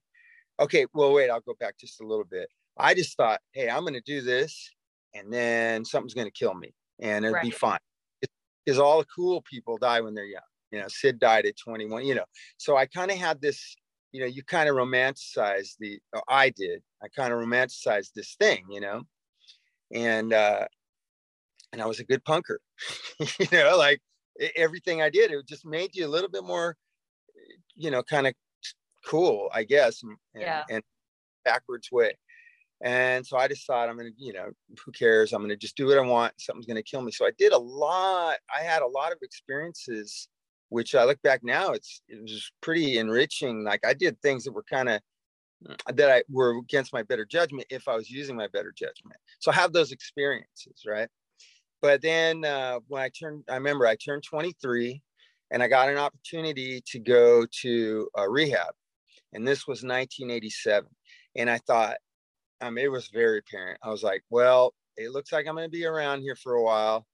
okay 0.59 0.85
well 0.93 1.13
wait 1.13 1.31
i'll 1.31 1.41
go 1.41 1.55
back 1.59 1.79
just 1.79 1.99
a 1.99 2.05
little 2.05 2.25
bit. 2.25 2.47
I 2.77 2.93
just 2.93 3.17
thought 3.17 3.39
hey 3.53 3.69
i'm 3.69 3.81
going 3.81 3.93
to 3.93 4.01
do 4.01 4.21
this 4.21 4.71
and 5.15 5.33
then 5.33 5.83
something's 5.83 6.13
going 6.13 6.27
to 6.27 6.31
kill 6.31 6.53
me 6.53 6.75
and 6.99 7.25
it'll 7.25 7.35
right. 7.35 7.43
be 7.43 7.51
fine. 7.51 7.79
Because 8.65 8.79
all 8.79 8.99
the 8.99 9.05
cool 9.05 9.41
people 9.41 9.77
die 9.77 10.01
when 10.01 10.15
they're 10.15 10.25
young. 10.25 10.41
You 10.71 10.79
know, 10.81 10.87
Sid 10.87 11.19
died 11.19 11.45
at 11.45 11.57
21, 11.57 12.05
you 12.05 12.15
know. 12.15 12.25
So 12.57 12.75
I 12.75 12.85
kind 12.85 13.11
of 13.11 13.17
had 13.17 13.39
this, 13.39 13.75
you 14.11 14.21
know, 14.21 14.25
you 14.25 14.43
kind 14.43 14.67
of 14.67 14.75
romanticize 14.75 15.75
the, 15.79 15.99
I 16.27 16.49
did, 16.49 16.81
I 17.03 17.07
kind 17.15 17.31
of 17.31 17.39
romanticized 17.39 18.11
this 18.13 18.35
thing, 18.39 18.65
you 18.69 18.81
know. 18.81 19.03
And, 19.93 20.33
uh, 20.33 20.65
and 21.71 21.81
I 21.81 21.85
was 21.85 21.99
a 21.99 22.05
good 22.05 22.23
punker, 22.23 22.57
you 23.39 23.47
know, 23.51 23.77
like 23.77 24.01
everything 24.55 25.01
I 25.01 25.09
did, 25.09 25.31
it 25.31 25.47
just 25.47 25.65
made 25.65 25.95
you 25.95 26.05
a 26.05 26.09
little 26.09 26.29
bit 26.29 26.43
more, 26.43 26.75
you 27.75 27.91
know, 27.91 28.01
kind 28.01 28.27
of 28.27 28.33
cool, 29.05 29.49
I 29.53 29.63
guess, 29.63 30.01
and, 30.03 30.17
yeah. 30.35 30.63
and 30.69 30.83
backwards 31.43 31.89
way. 31.91 32.17
And 32.83 33.25
so 33.25 33.37
I 33.37 33.47
decided 33.47 33.89
I'm 33.89 33.97
going 33.97 34.11
to, 34.11 34.23
you 34.23 34.33
know, 34.33 34.49
who 34.83 34.91
cares? 34.91 35.33
I'm 35.33 35.39
going 35.41 35.49
to 35.49 35.55
just 35.55 35.77
do 35.77 35.87
what 35.87 35.97
I 35.97 36.01
want. 36.01 36.33
Something's 36.37 36.65
going 36.65 36.75
to 36.75 36.83
kill 36.83 37.01
me. 37.01 37.11
So 37.11 37.25
I 37.25 37.31
did 37.37 37.53
a 37.53 37.57
lot. 37.57 38.37
I 38.53 38.61
had 38.61 38.81
a 38.81 38.87
lot 38.87 39.11
of 39.11 39.19
experiences, 39.21 40.27
which 40.69 40.93
I 40.93 41.05
look 41.05 41.21
back 41.21 41.41
now, 41.43 41.71
it's, 41.71 42.01
it 42.07 42.21
was 42.21 42.51
pretty 42.61 42.97
enriching. 42.97 43.63
Like 43.63 43.85
I 43.85 43.93
did 43.93 44.21
things 44.21 44.43
that 44.43 44.51
were 44.51 44.65
kind 44.69 44.89
of, 44.89 45.01
that 45.93 46.11
I 46.11 46.23
were 46.29 46.57
against 46.59 46.93
my 46.93 47.01
better 47.01 47.25
judgment 47.25 47.65
if 47.69 47.87
I 47.87 47.95
was 47.95 48.09
using 48.09 48.35
my 48.35 48.47
better 48.47 48.73
judgment. 48.77 49.17
So 49.39 49.51
I 49.51 49.55
have 49.55 49.71
those 49.71 49.91
experiences, 49.91 50.83
right? 50.85 51.07
But 51.81 52.01
then 52.01 52.43
uh, 52.43 52.79
when 52.87 53.01
I 53.01 53.09
turned, 53.09 53.43
I 53.49 53.55
remember 53.55 53.87
I 53.87 53.95
turned 53.95 54.23
23 54.23 55.01
and 55.51 55.63
I 55.63 55.67
got 55.67 55.89
an 55.89 55.97
opportunity 55.97 56.81
to 56.87 56.99
go 56.99 57.45
to 57.61 58.09
a 58.15 58.29
rehab. 58.29 58.73
And 59.33 59.47
this 59.47 59.67
was 59.67 59.83
1987. 59.83 60.89
And 61.37 61.49
I 61.49 61.57
thought, 61.59 61.97
I 62.61 62.69
mean, 62.69 62.85
it 62.85 62.91
was 62.91 63.09
very 63.13 63.39
apparent. 63.39 63.79
I 63.83 63.89
was 63.89 64.03
like, 64.03 64.23
well, 64.29 64.73
it 64.97 65.11
looks 65.11 65.31
like 65.31 65.47
I'm 65.47 65.55
going 65.55 65.67
to 65.67 65.71
be 65.71 65.85
around 65.85 66.21
here 66.21 66.35
for 66.35 66.53
a 66.53 66.63
while. 66.63 67.05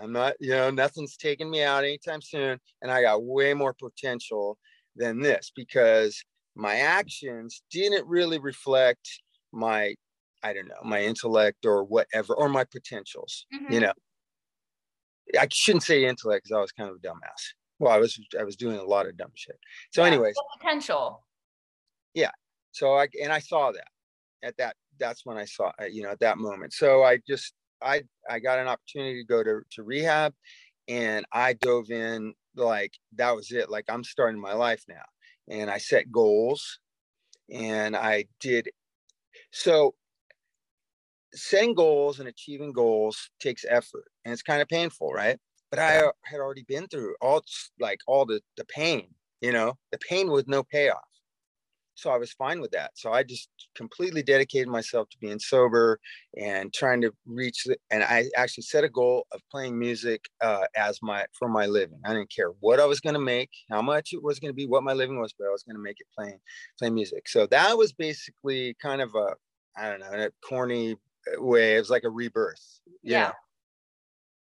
I'm 0.00 0.12
not, 0.12 0.34
you 0.40 0.50
know, 0.50 0.70
nothing's 0.70 1.16
taking 1.16 1.50
me 1.50 1.62
out 1.62 1.84
anytime 1.84 2.20
soon. 2.20 2.58
And 2.82 2.90
I 2.90 3.02
got 3.02 3.22
way 3.22 3.54
more 3.54 3.74
potential 3.74 4.58
than 4.96 5.20
this 5.20 5.52
because 5.54 6.22
my 6.56 6.76
actions 6.76 7.62
didn't 7.70 8.06
really 8.06 8.38
reflect 8.38 9.20
my 9.52 9.94
i 10.42 10.52
don't 10.52 10.68
know 10.68 10.74
my 10.82 11.02
intellect 11.02 11.64
or 11.64 11.84
whatever 11.84 12.34
or 12.34 12.48
my 12.48 12.64
potentials 12.64 13.46
mm-hmm. 13.54 13.72
you 13.72 13.80
know 13.80 13.92
i 15.38 15.46
shouldn't 15.52 15.82
say 15.82 16.04
intellect 16.04 16.44
because 16.44 16.56
i 16.56 16.60
was 16.60 16.72
kind 16.72 16.90
of 16.90 16.96
a 16.96 17.06
dumbass 17.06 17.52
well 17.78 17.92
i 17.92 17.98
was 17.98 18.18
i 18.38 18.42
was 18.42 18.56
doing 18.56 18.78
a 18.78 18.84
lot 18.84 19.06
of 19.06 19.16
dumb 19.16 19.30
shit 19.34 19.58
so 19.92 20.02
yeah, 20.02 20.08
anyways 20.08 20.34
potential 20.58 21.24
yeah 22.14 22.30
so 22.72 22.94
i 22.94 23.06
and 23.22 23.32
i 23.32 23.38
saw 23.38 23.70
that 23.70 23.88
at 24.46 24.56
that 24.56 24.76
that's 24.98 25.26
when 25.26 25.36
i 25.36 25.44
saw 25.44 25.70
uh, 25.80 25.84
you 25.84 26.02
know 26.02 26.10
at 26.10 26.20
that 26.20 26.38
moment. 26.38 26.72
So 26.72 27.02
i 27.02 27.18
just 27.28 27.52
i 27.82 28.02
i 28.30 28.38
got 28.38 28.58
an 28.58 28.68
opportunity 28.68 29.20
to 29.20 29.26
go 29.26 29.42
to, 29.42 29.60
to 29.72 29.82
rehab 29.82 30.32
and 30.88 31.26
i 31.32 31.52
dove 31.54 31.90
in 31.90 32.32
like 32.54 32.92
that 33.16 33.34
was 33.36 33.50
it. 33.50 33.68
Like 33.70 33.84
i'm 33.88 34.04
starting 34.04 34.40
my 34.40 34.54
life 34.54 34.84
now. 34.88 35.04
And 35.48 35.70
i 35.70 35.78
set 35.78 36.10
goals 36.10 36.78
and 37.52 37.94
i 37.96 38.24
did 38.40 38.70
so 39.52 39.94
setting 41.34 41.74
goals 41.74 42.18
and 42.18 42.28
achieving 42.28 42.72
goals 42.72 43.30
takes 43.40 43.64
effort 43.68 44.06
and 44.24 44.32
it's 44.32 44.42
kind 44.42 44.62
of 44.62 44.68
painful 44.68 45.12
right? 45.12 45.38
But 45.70 45.80
i 45.80 45.92
had 46.24 46.40
already 46.40 46.64
been 46.66 46.86
through 46.88 47.14
all 47.20 47.42
like 47.78 48.00
all 48.06 48.24
the 48.24 48.40
the 48.56 48.64
pain 48.64 49.08
you 49.42 49.52
know? 49.52 49.74
The 49.92 49.98
pain 49.98 50.30
with 50.30 50.48
no 50.48 50.62
payoff 50.62 51.15
so 51.96 52.10
I 52.10 52.18
was 52.18 52.30
fine 52.32 52.60
with 52.60 52.72
that. 52.72 52.90
So 52.94 53.10
I 53.10 53.22
just 53.22 53.48
completely 53.74 54.22
dedicated 54.22 54.68
myself 54.68 55.08
to 55.08 55.18
being 55.18 55.38
sober 55.38 55.98
and 56.38 56.72
trying 56.72 57.00
to 57.00 57.12
reach. 57.26 57.64
The, 57.64 57.78
and 57.90 58.04
I 58.04 58.26
actually 58.36 58.64
set 58.64 58.84
a 58.84 58.88
goal 58.88 59.26
of 59.32 59.40
playing 59.50 59.78
music 59.78 60.28
uh, 60.42 60.66
as 60.76 60.98
my 61.02 61.24
for 61.38 61.48
my 61.48 61.64
living. 61.64 61.98
I 62.04 62.12
didn't 62.12 62.30
care 62.30 62.50
what 62.60 62.80
I 62.80 62.84
was 62.84 63.00
going 63.00 63.14
to 63.14 63.20
make, 63.20 63.48
how 63.70 63.80
much 63.80 64.10
it 64.12 64.22
was 64.22 64.38
going 64.38 64.50
to 64.50 64.54
be, 64.54 64.66
what 64.66 64.84
my 64.84 64.92
living 64.92 65.18
was, 65.18 65.34
but 65.38 65.46
I 65.46 65.50
was 65.50 65.62
going 65.62 65.76
to 65.76 65.82
make 65.82 65.96
it 65.98 66.06
playing 66.16 66.38
playing 66.78 66.94
music. 66.94 67.28
So 67.28 67.46
that 67.46 67.76
was 67.78 67.94
basically 67.94 68.76
kind 68.80 69.00
of 69.00 69.14
a 69.14 69.34
I 69.78 69.90
don't 69.90 70.00
know, 70.00 70.12
in 70.12 70.20
a 70.20 70.30
corny 70.46 70.96
way. 71.38 71.76
It 71.76 71.80
was 71.80 71.90
like 71.90 72.04
a 72.04 72.10
rebirth. 72.10 72.80
yeah. 73.02 73.28
Know? 73.28 73.32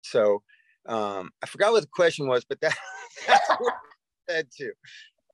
So 0.04 0.44
um, 0.88 1.32
I 1.44 1.48
forgot 1.48 1.72
what 1.72 1.82
the 1.82 1.90
question 1.92 2.28
was, 2.28 2.46
but 2.46 2.62
that 2.62 2.76
that's 3.28 3.50
what 3.50 3.74
I 3.74 4.34
said 4.34 4.48
too 4.56 4.74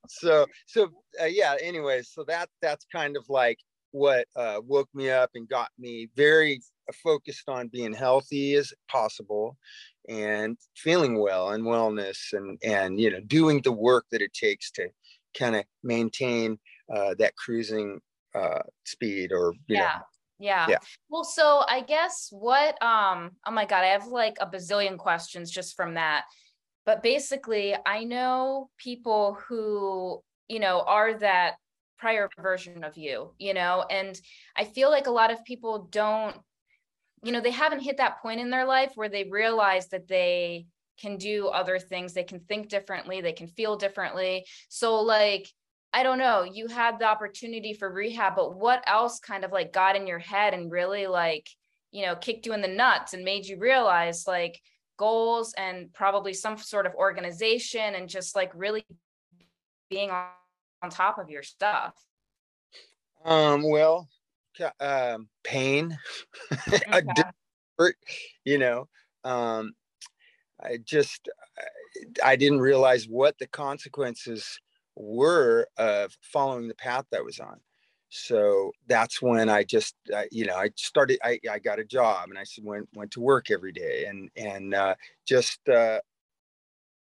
so 0.08 0.46
so 0.66 0.88
uh, 1.20 1.24
yeah 1.24 1.54
anyway 1.60 2.02
so 2.02 2.24
that 2.24 2.48
that's 2.60 2.86
kind 2.92 3.16
of 3.16 3.24
like 3.28 3.58
what 3.92 4.26
uh, 4.36 4.60
woke 4.66 4.88
me 4.94 5.10
up 5.10 5.30
and 5.34 5.48
got 5.48 5.70
me 5.78 6.08
very 6.14 6.60
focused 7.02 7.48
on 7.48 7.68
being 7.68 7.92
healthy 7.92 8.54
as 8.54 8.72
possible 8.90 9.56
and 10.08 10.56
feeling 10.76 11.18
well 11.18 11.50
and 11.50 11.64
wellness 11.64 12.32
and 12.32 12.58
and 12.64 13.00
you 13.00 13.10
know 13.10 13.20
doing 13.26 13.60
the 13.62 13.72
work 13.72 14.04
that 14.10 14.22
it 14.22 14.32
takes 14.32 14.70
to 14.70 14.88
kind 15.38 15.56
of 15.56 15.64
maintain 15.82 16.58
uh, 16.94 17.14
that 17.18 17.34
cruising 17.36 18.00
uh, 18.34 18.60
speed 18.84 19.32
or 19.32 19.54
yeah 19.68 19.78
know, 19.98 20.04
yeah. 20.38 20.66
yeah. 20.68 20.78
Well, 21.10 21.24
so 21.24 21.64
I 21.68 21.82
guess 21.82 22.28
what 22.30 22.80
um 22.82 23.32
oh 23.46 23.50
my 23.50 23.64
god, 23.64 23.84
I 23.84 23.88
have 23.88 24.06
like 24.06 24.36
a 24.40 24.46
bazillion 24.46 24.96
questions 24.96 25.50
just 25.50 25.76
from 25.76 25.94
that. 25.94 26.24
But 26.88 27.02
basically, 27.02 27.76
I 27.84 28.04
know 28.04 28.70
people 28.78 29.36
who, 29.46 30.22
you 30.48 30.58
know, 30.58 30.80
are 30.80 31.18
that 31.18 31.56
prior 31.98 32.30
version 32.40 32.82
of 32.82 32.96
you, 32.96 33.34
you 33.38 33.52
know, 33.52 33.84
and 33.90 34.18
I 34.56 34.64
feel 34.64 34.88
like 34.88 35.06
a 35.06 35.10
lot 35.10 35.30
of 35.30 35.44
people 35.44 35.86
don't, 35.90 36.34
you 37.22 37.30
know, 37.30 37.42
they 37.42 37.50
haven't 37.50 37.82
hit 37.82 37.98
that 37.98 38.22
point 38.22 38.40
in 38.40 38.48
their 38.48 38.64
life 38.64 38.92
where 38.94 39.10
they 39.10 39.24
realize 39.24 39.88
that 39.88 40.08
they 40.08 40.64
can 40.98 41.18
do 41.18 41.48
other 41.48 41.78
things, 41.78 42.14
they 42.14 42.24
can 42.24 42.40
think 42.40 42.70
differently, 42.70 43.20
they 43.20 43.34
can 43.34 43.48
feel 43.48 43.76
differently. 43.76 44.46
So, 44.70 45.02
like, 45.02 45.46
I 45.92 46.02
don't 46.02 46.18
know, 46.18 46.44
you 46.44 46.68
had 46.68 46.98
the 46.98 47.04
opportunity 47.04 47.74
for 47.74 47.92
rehab, 47.92 48.34
but 48.34 48.56
what 48.56 48.82
else 48.86 49.20
kind 49.20 49.44
of 49.44 49.52
like 49.52 49.74
got 49.74 49.94
in 49.94 50.06
your 50.06 50.20
head 50.20 50.54
and 50.54 50.72
really 50.72 51.06
like, 51.06 51.50
you 51.90 52.06
know, 52.06 52.16
kicked 52.16 52.46
you 52.46 52.54
in 52.54 52.62
the 52.62 52.66
nuts 52.66 53.12
and 53.12 53.24
made 53.24 53.44
you 53.44 53.58
realize 53.58 54.26
like, 54.26 54.58
goals 54.98 55.54
and 55.56 55.92
probably 55.94 56.34
some 56.34 56.58
sort 56.58 56.84
of 56.84 56.94
organization 56.94 57.94
and 57.94 58.08
just 58.08 58.36
like 58.36 58.52
really 58.54 58.84
being 59.88 60.10
on, 60.10 60.26
on 60.82 60.90
top 60.90 61.18
of 61.18 61.30
your 61.30 61.42
stuff? 61.42 61.94
Um, 63.24 63.62
well, 63.62 64.08
um, 64.80 65.28
pain, 65.44 65.96
okay. 66.68 67.92
you 68.44 68.58
know, 68.58 68.88
um, 69.24 69.72
I 70.62 70.78
just, 70.84 71.28
I 72.22 72.36
didn't 72.36 72.60
realize 72.60 73.06
what 73.06 73.38
the 73.38 73.46
consequences 73.46 74.60
were 74.96 75.66
of 75.78 76.16
following 76.20 76.68
the 76.68 76.74
path 76.74 77.06
that 77.10 77.18
I 77.18 77.22
was 77.22 77.38
on 77.38 77.60
so 78.10 78.72
that's 78.86 79.20
when 79.20 79.48
i 79.48 79.62
just 79.62 79.94
uh, 80.14 80.22
you 80.30 80.44
know 80.46 80.56
i 80.56 80.70
started 80.76 81.18
I, 81.22 81.38
I 81.50 81.58
got 81.58 81.78
a 81.78 81.84
job 81.84 82.30
and 82.30 82.38
i 82.38 82.44
went 82.62 82.88
went 82.94 83.10
to 83.12 83.20
work 83.20 83.50
every 83.50 83.72
day 83.72 84.06
and 84.06 84.30
and 84.36 84.74
uh, 84.74 84.94
just 85.26 85.68
uh, 85.68 86.00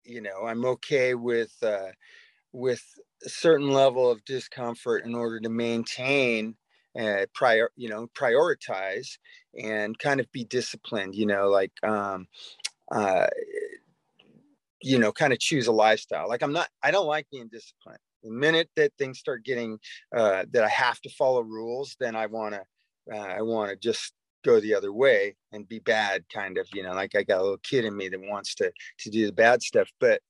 you 0.06 0.22
know 0.22 0.46
i'm 0.46 0.66
okay 0.66 1.14
with 1.14 1.54
uh, 1.62 1.92
with 2.54 2.84
a 3.26 3.30
certain 3.30 3.72
level 3.72 4.10
of 4.10 4.24
discomfort 4.26 5.06
in 5.06 5.16
order 5.16 5.40
to 5.40 5.50
maintain 5.50 6.56
uh, 7.00 7.26
prior 7.34 7.70
you 7.76 7.90
know 7.90 8.08
prioritize 8.16 9.18
and 9.62 9.98
kind 10.00 10.20
of 10.20 10.32
be 10.32 10.44
disciplined 10.46 11.16
you 11.16 11.26
know 11.26 11.50
like 11.50 11.72
um 11.84 12.28
uh 12.92 13.28
you 14.82 15.00
know 15.00 15.12
kind 15.12 15.34
of 15.34 15.40
choose 15.40 15.68
a 15.68 15.72
lifestyle. 15.72 16.30
Like 16.30 16.44
i'm 16.44 16.54
not 16.54 16.70
i 16.82 16.92
don't 16.92 17.08
like 17.08 17.28
being 17.32 17.48
disciplined 17.48 18.00
the 18.24 18.32
minute 18.32 18.70
that 18.76 18.94
things 18.98 19.20
start 19.20 19.44
getting 19.44 19.78
uh, 20.16 20.46
that 20.52 20.64
I 20.64 20.70
have 20.70 21.00
to 21.02 21.10
follow 21.10 21.42
rules, 21.42 21.96
then 22.00 22.16
I 22.16 22.28
want 22.28 22.56
to 22.56 22.62
uh, 23.14 23.18
I 23.18 23.42
want 23.42 23.70
to 23.70 23.76
just 23.76 24.14
go 24.44 24.60
the 24.60 24.76
other 24.76 24.94
way 24.94 25.36
and 25.52 25.68
be 25.68 25.80
bad, 25.80 26.24
kind 26.34 26.58
of. 26.58 26.68
You 26.74 26.84
know, 26.84 26.94
like 26.94 27.16
I 27.16 27.24
got 27.24 27.40
a 27.40 27.44
little 27.44 27.58
kid 27.58 27.86
in 27.86 27.96
me 27.96 28.10
that 28.10 28.22
wants 28.22 28.56
to 28.56 28.72
to 29.00 29.10
do 29.10 29.26
the 29.26 29.34
bad 29.34 29.62
stuff, 29.62 29.90
but 30.00 30.22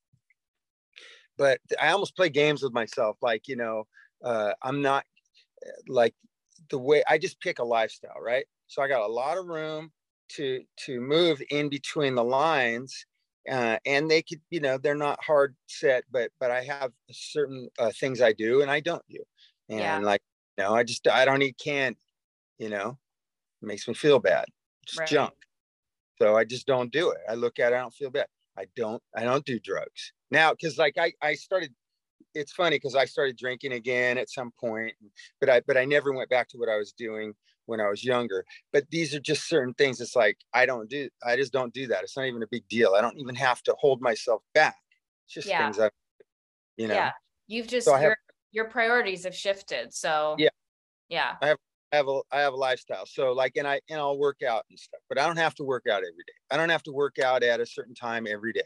but 1.38 1.60
I 1.82 1.90
almost 1.90 2.16
play 2.16 2.30
games 2.30 2.64
with 2.64 2.74
myself. 2.74 3.18
Like 3.22 3.48
you 3.48 3.56
know, 3.56 3.86
uh, 4.24 4.54
I'm 4.62 4.82
not 4.82 5.06
uh, 5.66 5.72
like 5.88 6.16
the 6.70 6.80
way 6.80 7.04
I 7.08 7.18
just 7.18 7.40
pick 7.40 7.60
a 7.60 7.64
lifestyle, 7.64 8.22
right? 8.22 8.46
So 8.68 8.82
I 8.82 8.88
got 8.88 9.08
a 9.08 9.14
lot 9.14 9.38
of 9.38 9.46
room 9.46 9.92
to 10.30 10.64
to 10.86 11.00
move 11.00 11.42
in 11.52 11.70
between 11.70 12.16
the 12.16 12.24
lines 12.24 13.06
uh, 13.52 13.78
and 13.86 14.10
they 14.10 14.22
could 14.22 14.42
you 14.50 14.60
know 14.60 14.78
they're 14.78 14.96
not 14.96 15.24
hard 15.24 15.56
set 15.68 16.04
but 16.12 16.32
but 16.40 16.52
i 16.52 16.62
have 16.62 16.92
certain 17.12 17.70
uh, 17.80 17.92
things 18.00 18.22
i 18.22 18.32
do 18.32 18.62
and 18.62 18.72
i 18.72 18.80
don't 18.80 19.04
do. 19.10 19.20
And 19.70 19.80
yeah. 19.80 20.00
like 20.00 20.22
you 20.58 20.64
know 20.64 20.74
i 20.74 20.84
just 20.84 21.08
i 21.08 21.26
don't 21.26 21.42
eat 21.42 21.58
candy 21.58 22.00
you 22.60 22.70
know? 22.70 22.98
It 23.62 23.66
makes 23.66 23.88
me 23.88 23.94
feel 23.94 24.20
bad. 24.20 24.46
It's 24.84 24.98
right. 24.98 25.08
junk. 25.08 25.34
So 26.22 26.36
i 26.38 26.44
just 26.44 26.68
don't 26.68 26.92
do 26.92 27.12
it. 27.12 27.20
I 27.30 27.34
look 27.34 27.60
at 27.60 27.74
it 27.74 27.76
i 27.76 27.80
don't 27.80 27.94
feel 27.94 28.10
bad. 28.10 28.28
I 28.58 28.66
don't 28.76 29.02
i 29.16 29.24
don't 29.24 29.46
do 29.46 29.60
drugs. 29.60 30.14
Now 30.32 30.52
because 30.52 30.78
like 30.78 30.98
i 30.98 31.12
i 31.22 31.34
started 31.34 31.74
it's 32.34 32.52
funny 32.52 32.78
because 32.78 32.96
i 32.96 33.06
started 33.06 33.38
drinking 33.38 33.74
again 33.74 34.18
at 34.18 34.30
some 34.30 34.52
point 34.60 34.94
but 35.40 35.50
i 35.50 35.62
but 35.68 35.78
i 35.78 35.86
never 35.86 36.14
went 36.14 36.30
back 36.30 36.48
to 36.48 36.58
what 36.58 36.70
i 36.70 36.78
was 36.78 36.94
doing 36.94 37.34
when 37.66 37.80
I 37.80 37.90
was 37.90 38.04
younger. 38.04 38.46
But 38.72 38.90
these 38.90 39.14
are 39.14 39.20
just 39.20 39.48
certain 39.48 39.74
things. 39.74 40.02
It's 40.02 40.16
like 40.16 40.38
I 40.54 40.66
don't 40.66 40.90
do. 40.90 41.10
I 41.26 41.36
just 41.36 41.54
don't 41.54 41.74
do 41.74 41.88
that. 41.88 42.04
It's 42.04 42.18
not 42.18 42.26
even 42.26 42.44
a 42.44 42.48
big 42.48 42.68
deal. 42.68 42.94
I 42.96 43.02
don't 43.02 43.18
even 43.18 43.36
have 43.36 43.62
to 43.64 43.76
hold 43.80 44.02
myself 44.02 44.42
back. 44.54 44.76
It's 45.26 45.34
just 45.34 45.48
yeah. 45.48 45.64
things 45.64 45.80
I, 45.80 45.90
you 46.78 46.88
know. 46.88 46.96
Yeah, 46.96 47.12
you've 47.48 47.68
just 47.68 47.86
so 47.86 47.92
your 47.92 48.10
have, 48.10 48.18
your 48.52 48.66
priorities 48.66 49.24
have 49.24 49.36
shifted. 49.36 49.94
So 49.94 50.36
yeah, 50.38 50.50
yeah. 51.10 51.36
I 51.42 51.48
have 51.48 51.58
I 51.92 51.98
have 51.98 52.08
a 52.08 52.22
I 52.32 52.40
have 52.42 52.54
a 52.54 52.58
lifestyle. 52.58 53.06
So 53.06 53.32
like, 53.32 53.54
and 53.56 53.68
I 53.68 53.80
and 53.90 54.00
I'll 54.00 54.18
work 54.18 54.42
out 54.48 54.66
and 54.70 54.78
stuff. 54.78 55.02
But 55.10 55.18
I 55.20 55.26
don't 55.26 55.38
have 55.38 55.56
to 55.56 55.64
work 55.64 55.86
out 55.90 56.00
every 56.00 56.24
day. 56.26 56.34
I 56.52 56.58
don't 56.58 56.70
have 56.70 56.84
to 56.84 56.92
work 56.92 57.20
out 57.20 57.44
at 57.44 57.60
a 57.60 57.66
certain 57.66 57.96
time 57.96 58.28
every 58.30 58.54
day. 58.54 58.62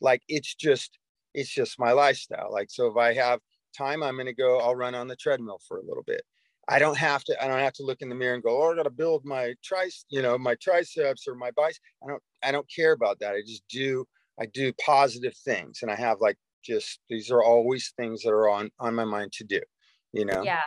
Like 0.00 0.22
it's 0.28 0.54
just 0.54 0.98
it's 1.36 1.54
just 1.54 1.78
my 1.78 1.92
lifestyle. 1.92 2.50
Like 2.50 2.68
so, 2.70 2.88
if 2.88 2.96
I 2.96 3.14
have 3.14 3.38
time, 3.76 4.02
I'm 4.02 4.16
going 4.16 4.26
to 4.26 4.34
go. 4.34 4.58
I'll 4.58 4.74
run 4.74 4.96
on 4.96 5.06
the 5.06 5.14
treadmill 5.14 5.60
for 5.68 5.78
a 5.78 5.84
little 5.84 6.02
bit. 6.02 6.22
I 6.68 6.80
don't 6.80 6.98
have 6.98 7.22
to, 7.24 7.44
I 7.44 7.46
don't 7.46 7.60
have 7.60 7.74
to 7.74 7.84
look 7.84 8.02
in 8.02 8.08
the 8.08 8.16
mirror 8.16 8.34
and 8.34 8.42
go, 8.42 8.60
oh, 8.60 8.72
I 8.72 8.74
got 8.74 8.82
to 8.84 8.90
build 8.90 9.24
my 9.24 9.54
trice, 9.62 10.04
you 10.08 10.20
know, 10.20 10.36
my 10.36 10.56
triceps 10.56 11.28
or 11.28 11.36
my 11.36 11.52
biceps. 11.52 11.80
I 12.02 12.08
don't, 12.08 12.22
I 12.42 12.50
don't 12.50 12.68
care 12.68 12.90
about 12.90 13.20
that. 13.20 13.36
I 13.36 13.42
just 13.46 13.62
do, 13.68 14.04
I 14.40 14.46
do 14.46 14.72
positive 14.84 15.36
things. 15.44 15.80
And 15.82 15.92
I 15.92 15.94
have 15.94 16.18
like, 16.20 16.36
just, 16.64 16.98
these 17.08 17.30
are 17.30 17.44
always 17.44 17.92
things 17.96 18.22
that 18.22 18.30
are 18.30 18.48
on, 18.48 18.70
on 18.80 18.96
my 18.96 19.04
mind 19.04 19.30
to 19.34 19.44
do, 19.44 19.60
you 20.12 20.24
know? 20.24 20.42
Yeah. 20.42 20.62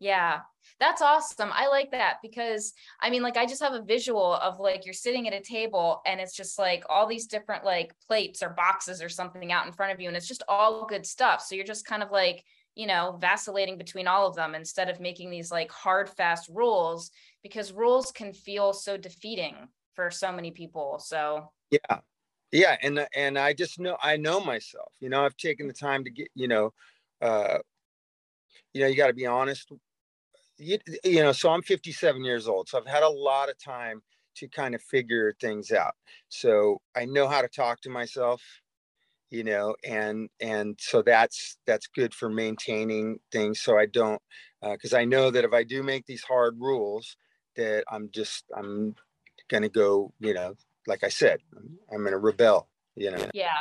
Yeah. 0.00 0.40
That's 0.80 1.02
awesome. 1.02 1.50
I 1.52 1.68
like 1.68 1.90
that 1.92 2.16
because 2.22 2.72
I 3.00 3.10
mean, 3.10 3.22
like, 3.22 3.36
I 3.36 3.46
just 3.46 3.62
have 3.62 3.74
a 3.74 3.82
visual 3.82 4.34
of 4.34 4.58
like 4.58 4.84
you're 4.84 4.94
sitting 4.94 5.26
at 5.26 5.34
a 5.34 5.40
table 5.40 6.00
and 6.06 6.20
it's 6.20 6.36
just 6.36 6.58
like 6.58 6.84
all 6.88 7.06
these 7.06 7.26
different 7.26 7.64
like 7.64 7.92
plates 8.06 8.42
or 8.42 8.50
boxes 8.50 9.02
or 9.02 9.08
something 9.08 9.52
out 9.52 9.66
in 9.66 9.72
front 9.72 9.92
of 9.92 10.00
you, 10.00 10.08
and 10.08 10.16
it's 10.16 10.28
just 10.28 10.42
all 10.48 10.86
good 10.86 11.06
stuff. 11.06 11.42
So 11.42 11.54
you're 11.54 11.64
just 11.64 11.86
kind 11.86 12.02
of 12.02 12.10
like 12.10 12.44
you 12.76 12.86
know, 12.86 13.16
vacillating 13.18 13.78
between 13.78 14.06
all 14.06 14.28
of 14.28 14.36
them 14.36 14.54
instead 14.54 14.90
of 14.90 15.00
making 15.00 15.30
these 15.30 15.50
like 15.50 15.72
hard, 15.72 16.10
fast 16.10 16.48
rules 16.52 17.10
because 17.42 17.72
rules 17.72 18.12
can 18.12 18.34
feel 18.34 18.72
so 18.74 18.98
defeating 18.98 19.54
for 19.94 20.10
so 20.10 20.30
many 20.30 20.50
people. 20.50 20.98
So, 20.98 21.50
yeah. 21.70 22.00
Yeah. 22.52 22.76
And, 22.82 23.06
and 23.16 23.38
I 23.38 23.54
just 23.54 23.80
know, 23.80 23.96
I 24.00 24.18
know 24.18 24.40
myself, 24.40 24.92
you 25.00 25.08
know, 25.08 25.24
I've 25.24 25.36
taken 25.36 25.66
the 25.66 25.72
time 25.72 26.04
to 26.04 26.10
get, 26.10 26.28
you 26.34 26.48
know, 26.48 26.72
uh, 27.22 27.58
you 28.74 28.82
know, 28.82 28.86
you 28.88 28.96
got 28.96 29.08
to 29.08 29.14
be 29.14 29.26
honest. 29.26 29.72
You, 30.58 30.78
you 31.04 31.22
know, 31.22 31.32
so 31.32 31.50
I'm 31.50 31.62
57 31.62 32.24
years 32.24 32.48
old, 32.48 32.68
so 32.68 32.78
I've 32.78 32.86
had 32.86 33.02
a 33.02 33.08
lot 33.08 33.50
of 33.50 33.62
time 33.62 34.02
to 34.36 34.48
kind 34.48 34.74
of 34.74 34.82
figure 34.82 35.34
things 35.40 35.70
out. 35.70 35.94
So 36.28 36.80
I 36.94 37.04
know 37.04 37.28
how 37.28 37.42
to 37.42 37.48
talk 37.48 37.80
to 37.82 37.90
myself, 37.90 38.42
you 39.30 39.44
know, 39.44 39.74
and 39.84 40.28
and 40.40 40.78
so 40.80 41.02
that's 41.02 41.58
that's 41.66 41.86
good 41.88 42.14
for 42.14 42.28
maintaining 42.30 43.18
things. 43.32 43.60
So 43.60 43.78
I 43.78 43.86
don't, 43.86 44.20
because 44.62 44.92
uh, 44.92 44.98
I 44.98 45.04
know 45.04 45.30
that 45.30 45.44
if 45.44 45.52
I 45.52 45.62
do 45.62 45.82
make 45.82 46.06
these 46.06 46.22
hard 46.22 46.56
rules, 46.58 47.16
that 47.56 47.84
I'm 47.90 48.10
just 48.12 48.44
I'm 48.56 48.94
gonna 49.48 49.68
go, 49.68 50.12
you 50.20 50.34
know, 50.34 50.54
like 50.86 51.04
I 51.04 51.08
said, 51.08 51.40
I'm 51.92 52.04
gonna 52.04 52.18
rebel, 52.18 52.68
you 52.94 53.10
know. 53.10 53.30
Yeah. 53.34 53.58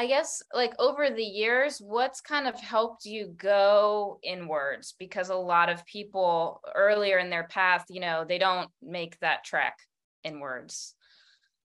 I 0.00 0.06
guess 0.06 0.42
like 0.54 0.72
over 0.78 1.10
the 1.10 1.22
years, 1.22 1.78
what's 1.78 2.22
kind 2.22 2.48
of 2.48 2.58
helped 2.58 3.04
you 3.04 3.34
go 3.36 4.18
inwards? 4.22 4.94
Because 4.98 5.28
a 5.28 5.34
lot 5.34 5.68
of 5.68 5.84
people 5.84 6.62
earlier 6.74 7.18
in 7.18 7.28
their 7.28 7.44
path, 7.44 7.84
you 7.90 8.00
know, 8.00 8.24
they 8.26 8.38
don't 8.38 8.70
make 8.80 9.20
that 9.20 9.44
trek 9.44 9.76
inwards. 10.24 10.94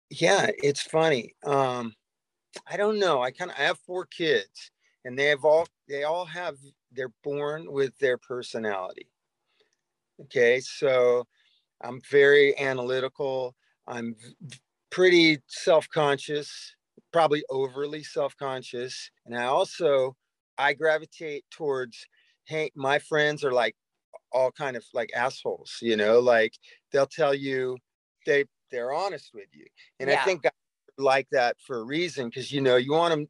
Yeah, 0.10 0.50
it's 0.58 0.82
funny. 0.82 1.32
Um, 1.46 1.94
I 2.68 2.76
don't 2.76 3.00
know. 3.00 3.22
I 3.22 3.32
kind 3.32 3.52
of 3.52 3.58
I 3.58 3.62
have 3.62 3.80
four 3.80 4.06
kids, 4.06 4.70
and 5.06 5.18
they 5.18 5.28
have 5.28 5.46
all 5.46 5.66
they 5.88 6.04
all 6.04 6.26
have 6.26 6.58
they're 6.92 7.14
born 7.24 7.72
with 7.72 7.98
their 8.00 8.18
personality. 8.18 9.08
Okay, 10.24 10.60
so 10.60 11.26
I'm 11.80 12.02
very 12.12 12.60
analytical. 12.60 13.56
I'm 13.88 14.18
pretty 14.90 15.42
self-conscious, 15.48 16.76
probably 17.16 17.46
overly 17.50 18.04
self-conscious, 18.04 19.10
and 19.26 19.38
I 19.38 19.46
also 19.46 20.18
I 20.58 20.74
gravitate 20.74 21.46
towards 21.50 22.06
hey, 22.44 22.72
my 22.76 23.00
friends 23.00 23.42
are 23.46 23.54
like 23.54 23.74
all 24.34 24.52
kind 24.52 24.76
of 24.76 24.84
like 24.94 25.12
assholes, 25.16 25.78
you 25.82 25.96
know, 25.96 26.20
like 26.20 26.54
they'll 26.92 27.08
tell 27.08 27.34
you 27.34 27.78
they 28.26 28.44
they're 28.70 28.92
honest 28.92 29.32
with 29.34 29.48
you. 29.54 29.66
And 30.02 30.10
yeah. 30.10 30.20
I 30.20 30.26
think 30.26 30.44
like 30.98 31.28
that 31.32 31.56
for 31.66 31.80
a 31.80 31.84
reason 31.84 32.28
because 32.28 32.52
you 32.54 32.62
know 32.62 32.78
you 32.78 32.94
want 32.94 33.14
them 33.14 33.28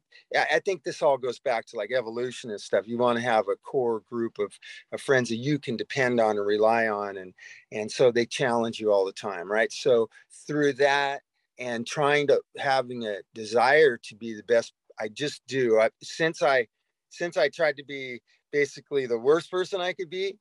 i 0.52 0.60
think 0.64 0.84
this 0.84 1.02
all 1.02 1.18
goes 1.18 1.40
back 1.40 1.66
to 1.66 1.76
like 1.76 1.90
evolution 1.90 2.48
and 2.52 2.60
stuff 2.60 2.86
you 2.86 2.96
want 2.96 3.18
to 3.18 3.24
have 3.24 3.48
a 3.48 3.56
core 3.56 4.02
group 4.08 4.38
of, 4.38 4.56
of 4.92 5.00
friends 5.00 5.28
that 5.28 5.38
you 5.38 5.58
can 5.58 5.76
depend 5.76 6.20
on 6.20 6.36
and 6.36 6.46
rely 6.46 6.86
on 6.86 7.16
and 7.16 7.34
and 7.72 7.90
so 7.90 8.12
they 8.12 8.24
challenge 8.24 8.78
you 8.78 8.92
all 8.92 9.04
the 9.04 9.10
time 9.10 9.50
right 9.50 9.72
so 9.72 10.08
through 10.46 10.72
that 10.72 11.22
and 11.58 11.86
trying 11.86 12.26
to 12.26 12.40
having 12.58 13.06
a 13.06 13.18
desire 13.34 13.98
to 14.02 14.14
be 14.14 14.34
the 14.34 14.42
best 14.44 14.72
i 15.00 15.08
just 15.08 15.42
do. 15.46 15.78
I, 15.78 15.90
since 16.02 16.42
i 16.42 16.66
since 17.08 17.36
i 17.36 17.48
tried 17.48 17.76
to 17.76 17.84
be 17.84 18.20
basically 18.52 19.06
the 19.06 19.18
worst 19.18 19.50
person 19.50 19.80
i 19.80 19.92
could 19.92 20.10
be 20.10 20.36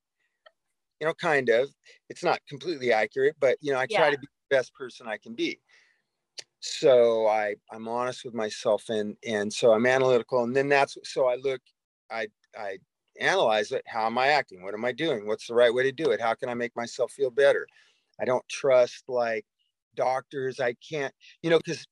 you 0.99 1.07
know 1.07 1.13
kind 1.13 1.49
of 1.49 1.69
it's 2.09 2.23
not 2.23 2.39
completely 2.47 2.91
accurate 2.93 3.35
but 3.39 3.57
you 3.61 3.71
know 3.71 3.79
i 3.79 3.87
yeah. 3.89 3.99
try 3.99 4.11
to 4.11 4.19
be 4.19 4.27
the 4.27 4.55
best 4.55 4.73
person 4.73 5.07
i 5.07 5.17
can 5.17 5.35
be. 5.35 5.59
So 6.59 7.27
i 7.27 7.55
i'm 7.71 7.87
honest 7.87 8.25
with 8.25 8.33
myself 8.33 8.89
and 8.89 9.15
and 9.27 9.51
so 9.51 9.73
i'm 9.73 9.85
analytical 9.85 10.43
and 10.43 10.55
then 10.55 10.69
that's 10.69 10.97
so 11.03 11.27
i 11.27 11.35
look 11.35 11.61
i 12.11 12.27
i 12.57 12.77
analyze 13.19 13.71
it. 13.71 13.83
How 13.87 14.05
am 14.05 14.17
i 14.17 14.27
acting? 14.27 14.63
What 14.63 14.73
am 14.73 14.85
i 14.85 14.91
doing? 14.91 15.27
What's 15.27 15.47
the 15.47 15.53
right 15.53 15.73
way 15.73 15.83
to 15.83 15.91
do 15.91 16.11
it? 16.11 16.21
How 16.21 16.33
can 16.33 16.49
i 16.49 16.53
make 16.53 16.75
myself 16.75 17.11
feel 17.11 17.29
better? 17.29 17.67
I 18.19 18.25
don't 18.25 18.47
trust 18.49 19.03
like 19.07 19.45
doctors 19.95 20.59
i 20.59 20.73
can't 20.87 21.13
you 21.41 21.49
know 21.49 21.57
because 21.57 21.85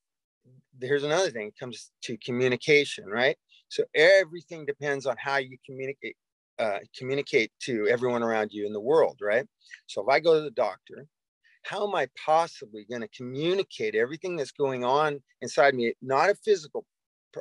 here's 0.82 1.04
another 1.04 1.30
thing 1.30 1.48
it 1.48 1.60
comes 1.60 1.92
to 2.02 2.18
communication 2.18 3.06
right 3.06 3.38
so 3.70 3.84
everything 3.96 4.66
depends 4.66 5.06
on 5.06 5.16
how 5.18 5.38
you 5.38 5.58
communicate 5.66 6.16
uh, 6.60 6.78
communicate 6.96 7.52
to 7.60 7.88
everyone 7.88 8.22
around 8.22 8.52
you 8.52 8.66
in 8.68 8.74
the 8.74 8.80
world 8.80 9.18
right 9.22 9.48
so 9.88 10.02
if 10.02 10.08
i 10.10 10.20
go 10.20 10.36
to 10.36 10.42
the 10.42 10.52
doctor 10.52 11.08
how 11.64 11.88
am 11.88 11.96
I 11.96 12.08
possibly 12.24 12.86
going 12.90 13.02
to 13.02 13.08
communicate 13.08 13.96
everything 13.96 14.36
that's 14.36 14.52
going 14.52 14.84
on 14.84 15.22
inside 15.42 15.74
me? 15.74 15.94
Not 16.02 16.30
a 16.30 16.36
physical, 16.36 16.86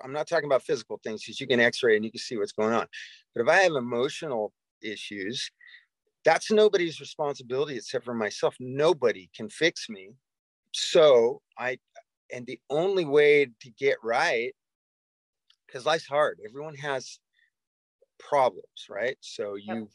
I'm 0.03 0.13
not 0.13 0.29
talking 0.29 0.47
about 0.47 0.63
physical 0.63 1.01
things 1.03 1.23
because 1.23 1.41
you 1.41 1.47
can 1.47 1.61
x 1.61 1.83
ray 1.83 1.97
and 1.97 2.05
you 2.05 2.11
can 2.11 2.21
see 2.21 2.37
what's 2.37 2.53
going 2.53 2.73
on. 2.73 2.87
But 3.35 3.43
if 3.43 3.49
I 3.49 3.57
have 3.57 3.73
emotional 3.73 4.53
issues, 4.81 5.51
that's 6.25 6.51
nobody's 6.51 7.01
responsibility 7.01 7.77
except 7.77 8.05
for 8.05 8.15
myself. 8.15 8.55
Nobody 8.61 9.29
can 9.37 9.49
fix 9.49 9.89
me. 9.89 10.11
So 10.73 11.43
I, 11.59 11.79
and 12.33 12.47
the 12.47 12.61
only 12.71 13.05
way 13.05 13.47
to 13.61 13.71
get 13.71 13.99
right, 14.03 14.55
because 15.67 15.87
life's 15.87 16.07
hard, 16.07 16.39
everyone 16.47 16.75
has 16.77 17.19
problems, 18.19 18.87
right? 18.89 19.17
So 19.21 19.55
you 19.55 19.89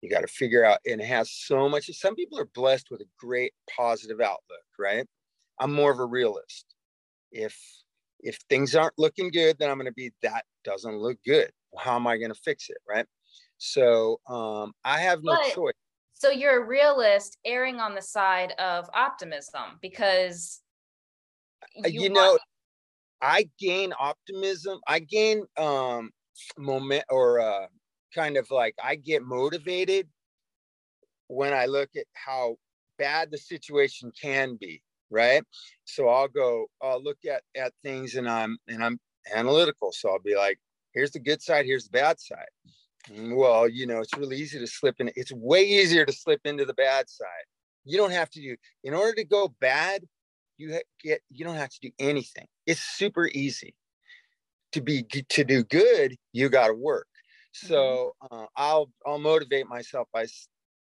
you 0.00 0.08
got 0.08 0.22
to 0.22 0.26
figure 0.26 0.64
out 0.64 0.78
and 0.86 1.00
it 1.00 1.06
has 1.06 1.30
so 1.30 1.68
much 1.68 1.90
some 1.92 2.14
people 2.14 2.38
are 2.38 2.48
blessed 2.54 2.90
with 2.90 3.00
a 3.02 3.08
great 3.18 3.52
positive 3.76 4.20
outlook 4.20 4.64
right? 4.78 5.06
I'm 5.58 5.72
more 5.74 5.92
of 5.92 5.98
a 5.98 6.06
realist. 6.06 6.64
If 7.32 7.56
if 8.20 8.38
things 8.48 8.74
aren't 8.74 8.98
looking 8.98 9.30
good 9.30 9.56
then 9.58 9.70
i'm 9.70 9.76
going 9.76 9.86
to 9.86 9.92
be 9.92 10.12
that 10.22 10.44
doesn't 10.64 10.98
look 10.98 11.18
good. 11.24 11.50
How 11.78 11.96
am 11.96 12.06
i 12.06 12.16
going 12.16 12.32
to 12.32 12.40
fix 12.40 12.70
it? 12.70 12.78
Right? 12.88 13.06
So 13.58 14.20
um 14.28 14.72
i 14.84 14.98
have 15.00 15.22
no 15.22 15.34
but, 15.36 15.54
choice 15.54 15.74
so 16.20 16.30
you're 16.30 16.62
a 16.62 16.66
realist 16.66 17.38
erring 17.44 17.80
on 17.80 17.94
the 17.94 18.02
side 18.02 18.52
of 18.52 18.88
optimism 18.94 19.78
because 19.80 20.60
uh, 21.84 21.88
you, 21.88 22.02
you 22.02 22.08
know 22.10 22.38
i 23.22 23.48
gain 23.58 23.92
optimism 23.98 24.78
i 24.86 24.98
gain 24.98 25.44
um 25.56 26.10
moment 26.58 27.04
or 27.10 27.40
uh 27.40 27.66
kind 28.14 28.36
of 28.36 28.50
like 28.50 28.74
I 28.82 28.96
get 28.96 29.22
motivated 29.22 30.08
when 31.28 31.52
I 31.52 31.66
look 31.66 31.90
at 31.96 32.06
how 32.12 32.56
bad 32.98 33.30
the 33.30 33.38
situation 33.38 34.12
can 34.20 34.56
be, 34.60 34.82
right? 35.10 35.42
So 35.84 36.08
I'll 36.08 36.28
go, 36.28 36.66
I'll 36.82 37.02
look 37.02 37.18
at 37.28 37.42
at 37.54 37.72
things 37.82 38.16
and 38.16 38.28
I'm 38.28 38.58
and 38.68 38.84
I'm 38.84 38.98
analytical. 39.32 39.92
So 39.92 40.10
I'll 40.10 40.18
be 40.18 40.36
like, 40.36 40.58
here's 40.92 41.12
the 41.12 41.20
good 41.20 41.42
side, 41.42 41.66
here's 41.66 41.84
the 41.84 41.98
bad 41.98 42.20
side. 42.20 42.48
Mm, 43.08 43.36
well, 43.36 43.68
you 43.68 43.86
know, 43.86 44.00
it's 44.00 44.16
really 44.16 44.36
easy 44.36 44.58
to 44.58 44.66
slip 44.66 44.96
in. 44.98 45.10
It's 45.16 45.32
way 45.32 45.62
easier 45.62 46.04
to 46.04 46.12
slip 46.12 46.40
into 46.44 46.64
the 46.64 46.74
bad 46.74 47.08
side. 47.08 47.26
You 47.84 47.96
don't 47.96 48.12
have 48.12 48.30
to 48.30 48.40
do 48.40 48.56
in 48.84 48.94
order 48.94 49.14
to 49.14 49.24
go 49.24 49.54
bad, 49.60 50.02
you 50.58 50.78
get 51.02 51.22
you 51.30 51.44
don't 51.44 51.56
have 51.56 51.70
to 51.70 51.78
do 51.80 51.90
anything. 51.98 52.46
It's 52.66 52.80
super 52.80 53.28
easy. 53.28 53.74
To 54.72 54.80
be 54.80 55.02
to 55.02 55.44
do 55.44 55.64
good, 55.64 56.14
you 56.32 56.48
got 56.48 56.68
to 56.68 56.74
work. 56.74 57.08
Mm-hmm. 57.56 57.68
So 57.68 58.12
uh, 58.30 58.46
I'll 58.56 58.90
I'll 59.06 59.18
motivate 59.18 59.66
myself 59.66 60.08
by 60.12 60.26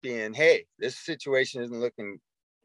being, 0.03 0.35
hey, 0.35 0.66
this 0.79 0.98
situation 0.98 1.62
isn't 1.62 1.81
looking, 1.81 2.18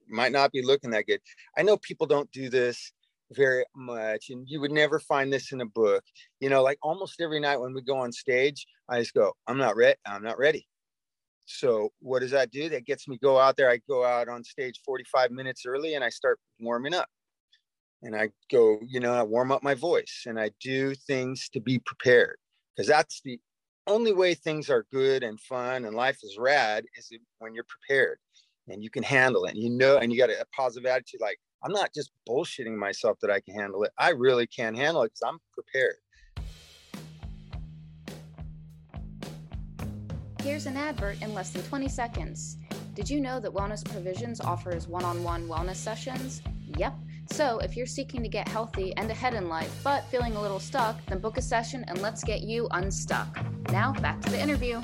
might 0.09 0.31
not 0.31 0.51
be 0.51 0.61
looking 0.61 0.91
that 0.91 1.07
good. 1.07 1.21
I 1.57 1.63
know 1.63 1.77
people 1.77 2.07
don't 2.07 2.31
do 2.31 2.49
this 2.49 2.91
very 3.31 3.65
much, 3.75 4.29
and 4.29 4.47
you 4.47 4.61
would 4.61 4.71
never 4.71 4.99
find 4.99 5.31
this 5.31 5.51
in 5.51 5.61
a 5.61 5.65
book. 5.65 6.03
You 6.39 6.49
know, 6.49 6.63
like 6.63 6.77
almost 6.81 7.19
every 7.21 7.39
night 7.39 7.59
when 7.59 7.73
we 7.73 7.81
go 7.81 7.97
on 7.97 8.11
stage, 8.11 8.65
I 8.89 8.99
just 8.99 9.13
go, 9.13 9.33
I'm 9.47 9.57
not 9.57 9.75
ready. 9.75 9.97
I'm 10.05 10.23
not 10.23 10.37
ready. 10.37 10.67
So 11.45 11.91
what 11.99 12.19
does 12.19 12.31
that 12.31 12.51
do? 12.51 12.69
That 12.69 12.85
gets 12.85 13.07
me 13.07 13.17
go 13.21 13.39
out 13.39 13.55
there. 13.55 13.69
I 13.69 13.79
go 13.89 14.05
out 14.05 14.27
on 14.27 14.43
stage 14.43 14.81
45 14.85 15.31
minutes 15.31 15.63
early 15.65 15.95
and 15.95 16.03
I 16.03 16.09
start 16.09 16.39
warming 16.59 16.93
up. 16.93 17.07
And 18.03 18.15
I 18.15 18.29
go, 18.51 18.79
you 18.85 18.99
know, 18.99 19.13
I 19.13 19.23
warm 19.23 19.51
up 19.51 19.63
my 19.63 19.73
voice 19.73 20.23
and 20.27 20.39
I 20.39 20.51
do 20.61 20.93
things 20.93 21.49
to 21.53 21.59
be 21.59 21.79
prepared 21.79 22.37
because 22.75 22.87
that's 22.87 23.21
the 23.23 23.39
only 23.87 24.11
way 24.11 24.33
things 24.33 24.69
are 24.69 24.85
good 24.91 25.23
and 25.23 25.39
fun 25.39 25.85
and 25.85 25.95
life 25.95 26.19
is 26.21 26.37
rad 26.37 26.83
is 26.97 27.11
when 27.39 27.55
you're 27.55 27.65
prepared 27.65 28.19
and 28.67 28.83
you 28.83 28.89
can 28.89 29.03
handle 29.03 29.45
it. 29.45 29.53
And 29.53 29.63
you 29.63 29.69
know, 29.69 29.97
and 29.97 30.11
you 30.11 30.19
got 30.19 30.29
a, 30.29 30.41
a 30.41 30.45
positive 30.55 30.85
attitude. 30.85 31.21
Like 31.21 31.39
I'm 31.63 31.71
not 31.71 31.93
just 31.93 32.11
bullshitting 32.27 32.75
myself 32.75 33.17
that 33.21 33.31
I 33.31 33.39
can 33.39 33.55
handle 33.55 33.83
it. 33.83 33.91
I 33.97 34.11
really 34.11 34.47
can 34.47 34.75
handle 34.75 35.03
it 35.03 35.07
because 35.07 35.21
I'm 35.25 35.39
prepared. 35.53 35.95
Here's 40.41 40.65
an 40.65 40.77
advert 40.77 41.21
in 41.21 41.33
less 41.33 41.49
than 41.49 41.63
20 41.63 41.89
seconds. 41.89 42.57
Did 42.95 43.09
you 43.09 43.19
know 43.19 43.39
that 43.39 43.51
Wellness 43.51 43.83
Provisions 43.83 44.39
offers 44.39 44.87
one 44.87 45.03
on 45.03 45.23
one 45.23 45.47
wellness 45.47 45.75
sessions? 45.75 46.41
Yep. 46.77 46.93
So, 47.29 47.59
if 47.59 47.75
you're 47.75 47.85
seeking 47.85 48.23
to 48.23 48.29
get 48.29 48.47
healthy 48.47 48.95
and 48.95 49.11
ahead 49.11 49.33
in 49.33 49.49
life, 49.49 49.73
but 49.83 50.05
feeling 50.05 50.37
a 50.37 50.41
little 50.41 50.59
stuck, 50.59 51.05
then 51.07 51.19
book 51.19 51.37
a 51.37 51.41
session 51.41 51.83
and 51.89 52.01
let's 52.01 52.23
get 52.23 52.41
you 52.41 52.67
unstuck. 52.71 53.37
Now, 53.71 53.91
back 53.93 54.21
to 54.21 54.29
the 54.29 54.41
interview. 54.41 54.79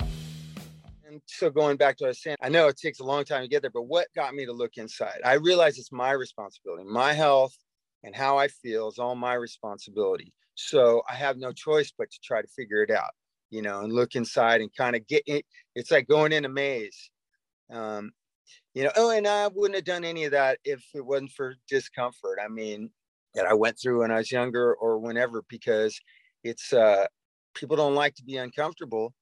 So, 1.36 1.50
going 1.50 1.76
back 1.76 1.96
to 1.96 2.04
what 2.04 2.08
I 2.08 2.10
was 2.10 2.22
saying, 2.22 2.36
I 2.40 2.48
know 2.48 2.68
it 2.68 2.76
takes 2.76 3.00
a 3.00 3.04
long 3.04 3.24
time 3.24 3.42
to 3.42 3.48
get 3.48 3.62
there, 3.62 3.70
but 3.70 3.88
what 3.88 4.06
got 4.14 4.34
me 4.34 4.46
to 4.46 4.52
look 4.52 4.76
inside? 4.76 5.20
I 5.24 5.34
realize 5.34 5.78
it's 5.78 5.90
my 5.90 6.12
responsibility. 6.12 6.84
My 6.84 7.12
health 7.12 7.56
and 8.04 8.14
how 8.14 8.38
I 8.38 8.48
feel 8.48 8.88
is 8.88 8.98
all 8.98 9.16
my 9.16 9.34
responsibility. 9.34 10.32
So, 10.54 11.02
I 11.08 11.14
have 11.14 11.36
no 11.36 11.52
choice 11.52 11.92
but 11.96 12.10
to 12.10 12.18
try 12.22 12.40
to 12.40 12.48
figure 12.48 12.82
it 12.82 12.90
out, 12.90 13.10
you 13.50 13.62
know, 13.62 13.80
and 13.80 13.92
look 13.92 14.14
inside 14.14 14.60
and 14.60 14.74
kind 14.76 14.94
of 14.94 15.06
get 15.08 15.24
it. 15.26 15.44
It's 15.74 15.90
like 15.90 16.06
going 16.06 16.32
in 16.32 16.44
a 16.44 16.48
maze. 16.48 17.10
Um, 17.72 18.12
you 18.74 18.84
know, 18.84 18.92
oh, 18.96 19.10
and 19.10 19.26
I 19.26 19.48
wouldn't 19.48 19.76
have 19.76 19.84
done 19.84 20.04
any 20.04 20.24
of 20.24 20.32
that 20.32 20.58
if 20.64 20.84
it 20.94 21.04
wasn't 21.04 21.32
for 21.32 21.56
discomfort. 21.68 22.38
I 22.42 22.48
mean, 22.48 22.90
that 23.34 23.46
I 23.46 23.54
went 23.54 23.78
through 23.80 24.00
when 24.00 24.12
I 24.12 24.18
was 24.18 24.30
younger 24.30 24.74
or 24.74 24.98
whenever, 24.98 25.42
because 25.48 25.98
it's 26.44 26.72
uh, 26.72 27.06
people 27.54 27.76
don't 27.76 27.94
like 27.96 28.14
to 28.16 28.24
be 28.24 28.36
uncomfortable, 28.36 29.14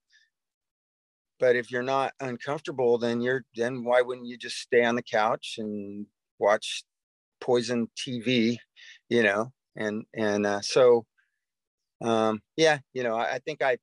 but 1.42 1.56
if 1.56 1.72
you're 1.72 1.82
not 1.82 2.12
uncomfortable 2.20 2.96
then 2.98 3.20
you're 3.20 3.44
then 3.56 3.82
why 3.82 4.00
wouldn't 4.00 4.28
you 4.28 4.38
just 4.38 4.58
stay 4.58 4.84
on 4.84 4.94
the 4.94 5.02
couch 5.02 5.56
and 5.58 6.06
watch 6.38 6.84
poison 7.40 7.88
tv 7.98 8.56
you 9.08 9.22
know? 9.24 9.52
And 9.76 10.04
and 10.14 10.46
uh, 10.46 10.60
so 10.60 11.04
um 12.00 12.40
yeah 12.56 12.78
you 12.94 13.02
know 13.02 13.16
I, 13.16 13.34
I 13.34 13.38
think 13.40 13.60
i 13.60 13.76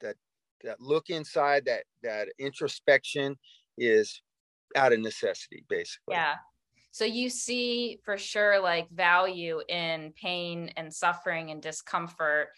that 0.00 0.16
that 0.64 0.80
look 0.80 1.08
inside 1.08 1.64
that 1.66 1.84
that 2.02 2.28
introspection 2.38 3.36
is 3.78 4.20
out 4.74 4.92
of 4.92 4.98
necessity 4.98 5.64
basically. 5.68 6.14
Yeah. 6.14 6.34
So 6.90 7.04
you 7.04 7.28
see 7.30 8.00
for 8.04 8.16
sure 8.16 8.58
like 8.60 8.90
value 8.90 9.60
in 9.68 10.12
pain 10.20 10.72
and 10.76 10.92
suffering 10.92 11.50
and 11.50 11.62
discomfort. 11.62 12.48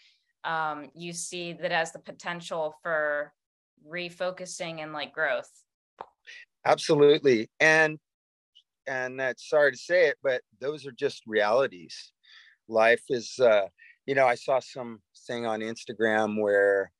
Um, 0.45 0.89
you 0.95 1.11
see 1.13 1.53
that 1.53 1.73
as 1.73 1.91
the 1.91 1.99
potential 1.99 2.73
for 2.81 3.33
refocusing 3.87 4.81
and 4.81 4.93
like 4.93 5.13
growth. 5.13 5.49
Absolutely. 6.65 7.49
And 7.59 7.99
and 8.87 9.19
that's 9.19 9.47
sorry 9.47 9.71
to 9.71 9.77
say 9.77 10.07
it 10.07 10.17
but 10.23 10.41
those 10.59 10.85
are 10.85 10.91
just 10.91 11.23
realities. 11.27 12.11
Life 12.67 13.03
is 13.09 13.39
uh 13.39 13.67
you 14.05 14.15
know 14.15 14.25
i 14.25 14.35
saw 14.35 14.59
some 14.59 14.99
thing 15.27 15.45
on 15.45 15.59
instagram 15.59 16.41
where 16.41 16.91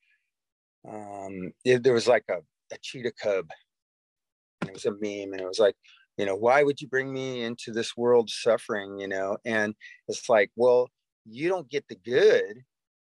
um 0.88 1.52
it, 1.66 1.84
there 1.84 1.94
was 1.94 2.08
like 2.08 2.26
a, 2.30 2.38
a 2.74 2.78
cheetah 2.82 3.14
cub. 3.22 3.48
It 4.66 4.74
was 4.74 4.86
a 4.86 4.92
meme 4.92 5.34
and 5.34 5.42
it 5.42 5.48
was 5.48 5.60
like 5.60 5.76
you 6.18 6.26
know 6.26 6.36
why 6.36 6.64
would 6.64 6.82
you 6.82 6.88
bring 6.88 7.14
me 7.14 7.44
into 7.44 7.72
this 7.72 7.96
world 7.96 8.30
suffering? 8.30 9.00
You 9.00 9.08
know? 9.08 9.38
And 9.46 9.76
it's 10.08 10.30
like 10.30 10.52
well 10.56 10.90
you 11.26 11.50
don't 11.50 11.70
get 11.70 11.88
the 11.88 11.96
good 11.96 12.64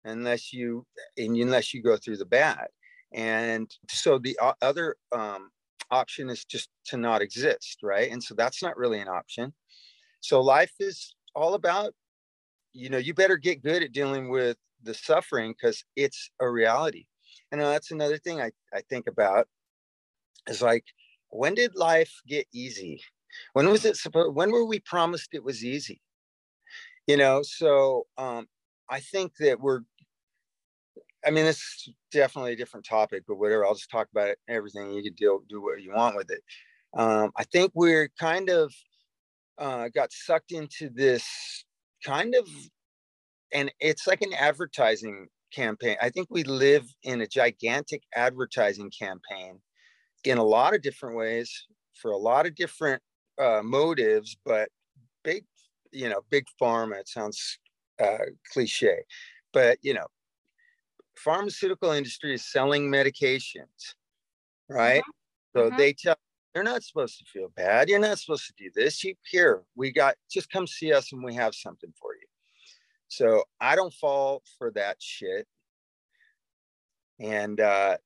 unless 0.05 0.53
you 0.53 0.85
unless 1.17 1.73
you 1.73 1.81
go 1.81 1.97
through 1.97 2.17
the 2.17 2.25
bad 2.25 2.67
and 3.13 3.69
so 3.89 4.19
the 4.19 4.37
other 4.61 4.95
um, 5.11 5.49
option 5.91 6.29
is 6.29 6.43
just 6.45 6.69
to 6.85 6.97
not 6.97 7.21
exist 7.21 7.77
right? 7.83 8.11
And 8.11 8.21
so 8.21 8.35
that's 8.35 8.61
not 8.61 8.77
really 8.77 8.99
an 8.99 9.07
option. 9.07 9.53
So 10.19 10.41
life 10.41 10.73
is 10.79 11.15
all 11.35 11.53
about 11.53 11.93
you 12.73 12.89
know 12.89 12.97
you 12.97 13.13
better 13.13 13.37
get 13.37 13.63
good 13.63 13.83
at 13.83 13.91
dealing 13.91 14.29
with 14.29 14.57
the 14.83 14.93
suffering 14.93 15.53
because 15.53 15.83
it's 15.95 16.29
a 16.39 16.49
reality. 16.49 17.05
And 17.51 17.61
that's 17.61 17.91
another 17.91 18.17
thing 18.17 18.41
I, 18.41 18.51
I 18.73 18.81
think 18.89 19.07
about 19.07 19.47
is 20.47 20.61
like 20.61 20.85
when 21.29 21.55
did 21.55 21.75
life 21.75 22.11
get 22.27 22.47
easy? 22.53 23.01
When 23.53 23.69
was 23.69 23.85
it 23.85 23.97
supposed 23.97 24.35
when 24.35 24.51
were 24.51 24.65
we 24.65 24.79
promised 24.79 25.29
it 25.33 25.43
was 25.43 25.63
easy? 25.63 26.01
You 27.05 27.17
know 27.17 27.41
so 27.41 28.05
um 28.17 28.47
i 28.89 28.99
think 28.99 29.31
that 29.39 29.59
we're 29.59 29.81
I 31.25 31.31
mean, 31.31 31.45
it's 31.45 31.89
definitely 32.11 32.53
a 32.53 32.57
different 32.57 32.85
topic, 32.85 33.23
but 33.27 33.35
whatever. 33.35 33.65
I'll 33.65 33.73
just 33.75 33.91
talk 33.91 34.07
about 34.11 34.29
it. 34.29 34.39
Everything 34.47 34.91
you 34.93 35.03
can 35.03 35.13
deal, 35.13 35.39
do 35.49 35.61
what 35.61 35.81
you 35.81 35.93
want 35.93 36.15
with 36.15 36.29
it. 36.29 36.41
Um, 36.93 37.31
I 37.35 37.43
think 37.43 37.71
we're 37.73 38.09
kind 38.19 38.49
of 38.49 38.73
uh, 39.57 39.89
got 39.89 40.11
sucked 40.11 40.51
into 40.51 40.89
this 40.89 41.25
kind 42.05 42.35
of, 42.35 42.47
and 43.53 43.71
it's 43.79 44.07
like 44.07 44.21
an 44.21 44.33
advertising 44.33 45.27
campaign. 45.53 45.97
I 46.01 46.09
think 46.09 46.27
we 46.29 46.43
live 46.43 46.85
in 47.03 47.21
a 47.21 47.27
gigantic 47.27 48.03
advertising 48.15 48.91
campaign 48.97 49.59
in 50.23 50.37
a 50.37 50.43
lot 50.43 50.75
of 50.75 50.81
different 50.81 51.15
ways 51.15 51.51
for 52.01 52.11
a 52.11 52.17
lot 52.17 52.45
of 52.45 52.55
different 52.55 53.01
uh, 53.41 53.61
motives, 53.63 54.37
but 54.45 54.69
big, 55.23 55.45
you 55.91 56.09
know, 56.09 56.21
big 56.29 56.45
pharma. 56.61 56.99
It 56.99 57.07
sounds 57.07 57.59
uh, 58.01 58.17
cliche, 58.51 58.99
but 59.53 59.77
you 59.81 59.93
know, 59.93 60.05
pharmaceutical 61.17 61.91
industry 61.91 62.33
is 62.33 62.45
selling 62.45 62.89
medications, 62.89 63.95
right? 64.69 65.01
Mm-hmm. 65.01 65.59
So 65.59 65.67
mm-hmm. 65.67 65.77
they 65.77 65.93
tell 65.93 66.15
you're 66.57 66.63
not 66.63 66.81
supposed 66.83 67.19
to 67.19 67.25
feel 67.25 67.49
bad. 67.55 67.87
You're 67.87 67.99
not 67.99 68.17
supposed 68.17 68.47
to 68.47 68.53
do 68.57 68.71
this. 68.73 69.03
You 69.03 69.13
here, 69.29 69.61
we 69.75 69.91
got 69.91 70.15
just 70.31 70.49
come 70.49 70.65
see 70.65 70.91
us 70.91 71.13
and 71.13 71.23
we 71.23 71.35
have 71.35 71.53
something 71.53 71.93
for 72.01 72.15
you. 72.15 72.27
So 73.09 73.43
I 73.61 73.75
don't 73.75 73.93
fall 73.93 74.41
for 74.57 74.71
that 74.71 74.97
shit. 74.99 75.47
And 77.19 77.59
uh 77.59 77.97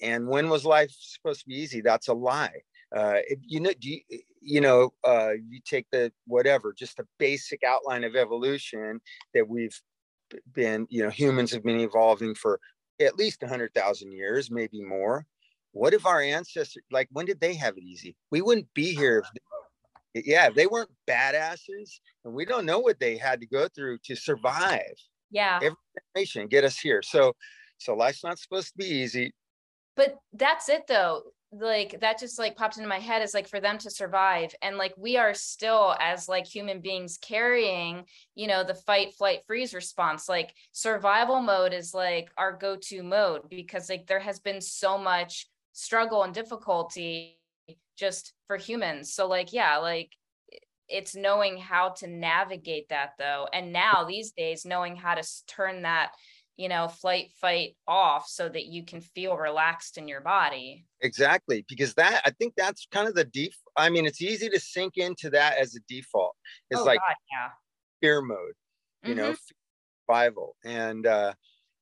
and 0.00 0.26
when 0.28 0.48
was 0.48 0.64
life 0.64 0.90
supposed 0.98 1.40
to 1.40 1.48
be 1.48 1.56
easy? 1.56 1.82
That's 1.82 2.08
a 2.08 2.14
lie. 2.14 2.62
Uh 2.96 3.18
if, 3.28 3.40
you 3.42 3.60
know, 3.60 3.72
do 3.78 3.90
you, 3.90 4.00
you 4.40 4.62
know, 4.62 4.94
uh 5.06 5.32
you 5.32 5.60
take 5.64 5.86
the 5.92 6.10
whatever, 6.26 6.72
just 6.72 6.98
a 7.00 7.06
basic 7.18 7.62
outline 7.62 8.04
of 8.04 8.16
evolution 8.16 9.00
that 9.34 9.46
we've 9.46 9.78
been, 10.52 10.86
you 10.90 11.02
know, 11.02 11.10
humans 11.10 11.52
have 11.52 11.62
been 11.62 11.80
evolving 11.80 12.34
for 12.34 12.60
at 13.00 13.16
least 13.16 13.42
100,000 13.42 14.12
years, 14.12 14.50
maybe 14.50 14.82
more. 14.82 15.26
What 15.72 15.94
if 15.94 16.06
our 16.06 16.20
ancestors, 16.20 16.82
like, 16.90 17.08
when 17.12 17.26
did 17.26 17.40
they 17.40 17.54
have 17.54 17.76
it 17.76 17.82
easy? 17.82 18.16
We 18.30 18.40
wouldn't 18.40 18.72
be 18.74 18.94
here 18.94 19.24
if, 20.14 20.26
yeah, 20.26 20.48
if 20.48 20.54
they 20.54 20.66
weren't 20.66 20.90
badasses, 21.08 22.00
and 22.24 22.34
we 22.34 22.44
don't 22.44 22.66
know 22.66 22.80
what 22.80 22.98
they 22.98 23.16
had 23.16 23.40
to 23.40 23.46
go 23.46 23.68
through 23.68 23.98
to 24.04 24.16
survive. 24.16 24.94
Yeah. 25.30 25.60
Every 25.62 25.76
generation 26.16 26.48
get 26.48 26.64
us 26.64 26.78
here. 26.78 27.02
So, 27.02 27.34
so 27.76 27.94
life's 27.94 28.24
not 28.24 28.38
supposed 28.38 28.68
to 28.68 28.78
be 28.78 28.86
easy. 28.86 29.32
But 29.94 30.16
that's 30.32 30.68
it 30.68 30.86
though 30.86 31.22
like 31.50 32.00
that 32.00 32.18
just 32.18 32.38
like 32.38 32.56
popped 32.56 32.76
into 32.76 32.88
my 32.88 32.98
head 32.98 33.22
is 33.22 33.32
like 33.32 33.48
for 33.48 33.60
them 33.60 33.78
to 33.78 33.90
survive. 33.90 34.54
And 34.60 34.76
like 34.76 34.92
we 34.96 35.16
are 35.16 35.32
still 35.32 35.96
as 35.98 36.28
like 36.28 36.46
human 36.46 36.80
beings 36.80 37.18
carrying 37.20 38.04
you 38.34 38.46
know 38.46 38.64
the 38.64 38.74
fight 38.74 39.14
flight 39.14 39.40
freeze 39.46 39.72
response 39.72 40.28
like 40.28 40.54
survival 40.72 41.40
mode 41.40 41.72
is 41.72 41.94
like 41.94 42.30
our 42.36 42.52
go-to 42.52 43.02
mode 43.02 43.48
because 43.48 43.88
like 43.88 44.06
there 44.06 44.20
has 44.20 44.40
been 44.40 44.60
so 44.60 44.98
much 44.98 45.46
struggle 45.72 46.22
and 46.22 46.34
difficulty 46.34 47.38
just 47.96 48.34
for 48.46 48.56
humans. 48.56 49.14
So 49.14 49.26
like 49.26 49.52
yeah 49.52 49.78
like 49.78 50.12
it's 50.88 51.14
knowing 51.14 51.58
how 51.58 51.90
to 51.90 52.06
navigate 52.06 52.88
that 52.88 53.10
though. 53.18 53.46
And 53.52 53.72
now 53.72 54.04
these 54.08 54.32
days 54.32 54.64
knowing 54.64 54.96
how 54.96 55.14
to 55.14 55.22
turn 55.46 55.82
that 55.82 56.12
you 56.58 56.68
know, 56.68 56.88
flight, 56.88 57.30
fight 57.40 57.76
off 57.86 58.26
so 58.28 58.48
that 58.48 58.66
you 58.66 58.84
can 58.84 59.00
feel 59.00 59.36
relaxed 59.36 59.96
in 59.96 60.08
your 60.08 60.20
body. 60.20 60.84
Exactly. 61.00 61.64
Because 61.68 61.94
that, 61.94 62.20
I 62.24 62.30
think 62.30 62.54
that's 62.56 62.88
kind 62.90 63.08
of 63.08 63.14
the 63.14 63.24
deep. 63.24 63.52
I 63.76 63.88
mean, 63.88 64.04
it's 64.04 64.20
easy 64.20 64.48
to 64.48 64.58
sink 64.58 64.96
into 64.96 65.30
that 65.30 65.56
as 65.56 65.76
a 65.76 65.80
default. 65.88 66.34
It's 66.68 66.80
oh, 66.80 66.84
like 66.84 66.98
God, 66.98 67.14
yeah. 67.32 67.48
fear 68.00 68.20
mode, 68.20 68.54
you 69.04 69.14
mm-hmm. 69.14 69.18
know, 69.18 69.34
survival. 70.06 70.56
And, 70.64 71.06
uh, 71.06 71.34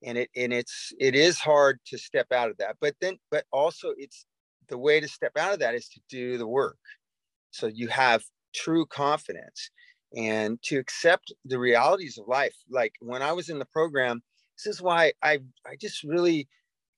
and 0.04 0.18
it, 0.18 0.28
and 0.36 0.52
it's, 0.52 0.92
it 1.00 1.14
is 1.14 1.38
hard 1.38 1.80
to 1.86 1.96
step 1.96 2.30
out 2.30 2.50
of 2.50 2.58
that, 2.58 2.76
but 2.78 2.94
then, 3.00 3.16
but 3.30 3.44
also 3.50 3.94
it's 3.96 4.26
the 4.68 4.76
way 4.76 5.00
to 5.00 5.08
step 5.08 5.32
out 5.38 5.54
of 5.54 5.60
that 5.60 5.74
is 5.74 5.88
to 5.88 6.00
do 6.10 6.36
the 6.36 6.46
work. 6.46 6.76
So 7.50 7.66
you 7.66 7.88
have 7.88 8.22
true 8.54 8.84
confidence 8.84 9.70
and 10.14 10.60
to 10.64 10.78
accept 10.78 11.32
the 11.46 11.58
realities 11.58 12.18
of 12.18 12.28
life. 12.28 12.54
Like 12.70 12.92
when 13.00 13.22
I 13.22 13.32
was 13.32 13.48
in 13.48 13.58
the 13.58 13.64
program, 13.64 14.22
this 14.56 14.66
is 14.74 14.82
why 14.82 15.12
I 15.22 15.40
I 15.66 15.76
just 15.80 16.02
really 16.02 16.48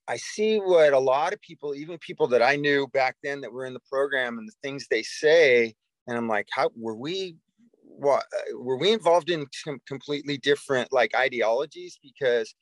I 0.07 0.17
see 0.17 0.57
what 0.57 0.93
a 0.93 0.99
lot 0.99 1.33
of 1.33 1.41
people, 1.41 1.75
even 1.75 1.99
people 1.99 2.27
that 2.29 2.41
I 2.41 2.55
knew 2.55 2.87
back 2.87 3.17
then 3.23 3.41
that 3.41 3.53
were 3.53 3.65
in 3.65 3.73
the 3.75 3.81
program 3.91 4.39
and 4.39 4.47
the 4.47 4.53
things 4.63 4.87
they 4.89 5.03
say, 5.03 5.75
and 6.07 6.17
I'm 6.17 6.27
like, 6.27 6.47
how 6.51 6.71
were 6.75 6.95
we 6.95 7.35
what 7.83 8.23
uh, 8.33 8.57
were 8.57 8.77
we 8.77 8.91
involved 8.91 9.29
in 9.29 9.45
com- 9.65 9.81
completely 9.87 10.37
different 10.37 10.91
like 10.91 11.15
ideologies? 11.15 11.99
Because 12.01 12.53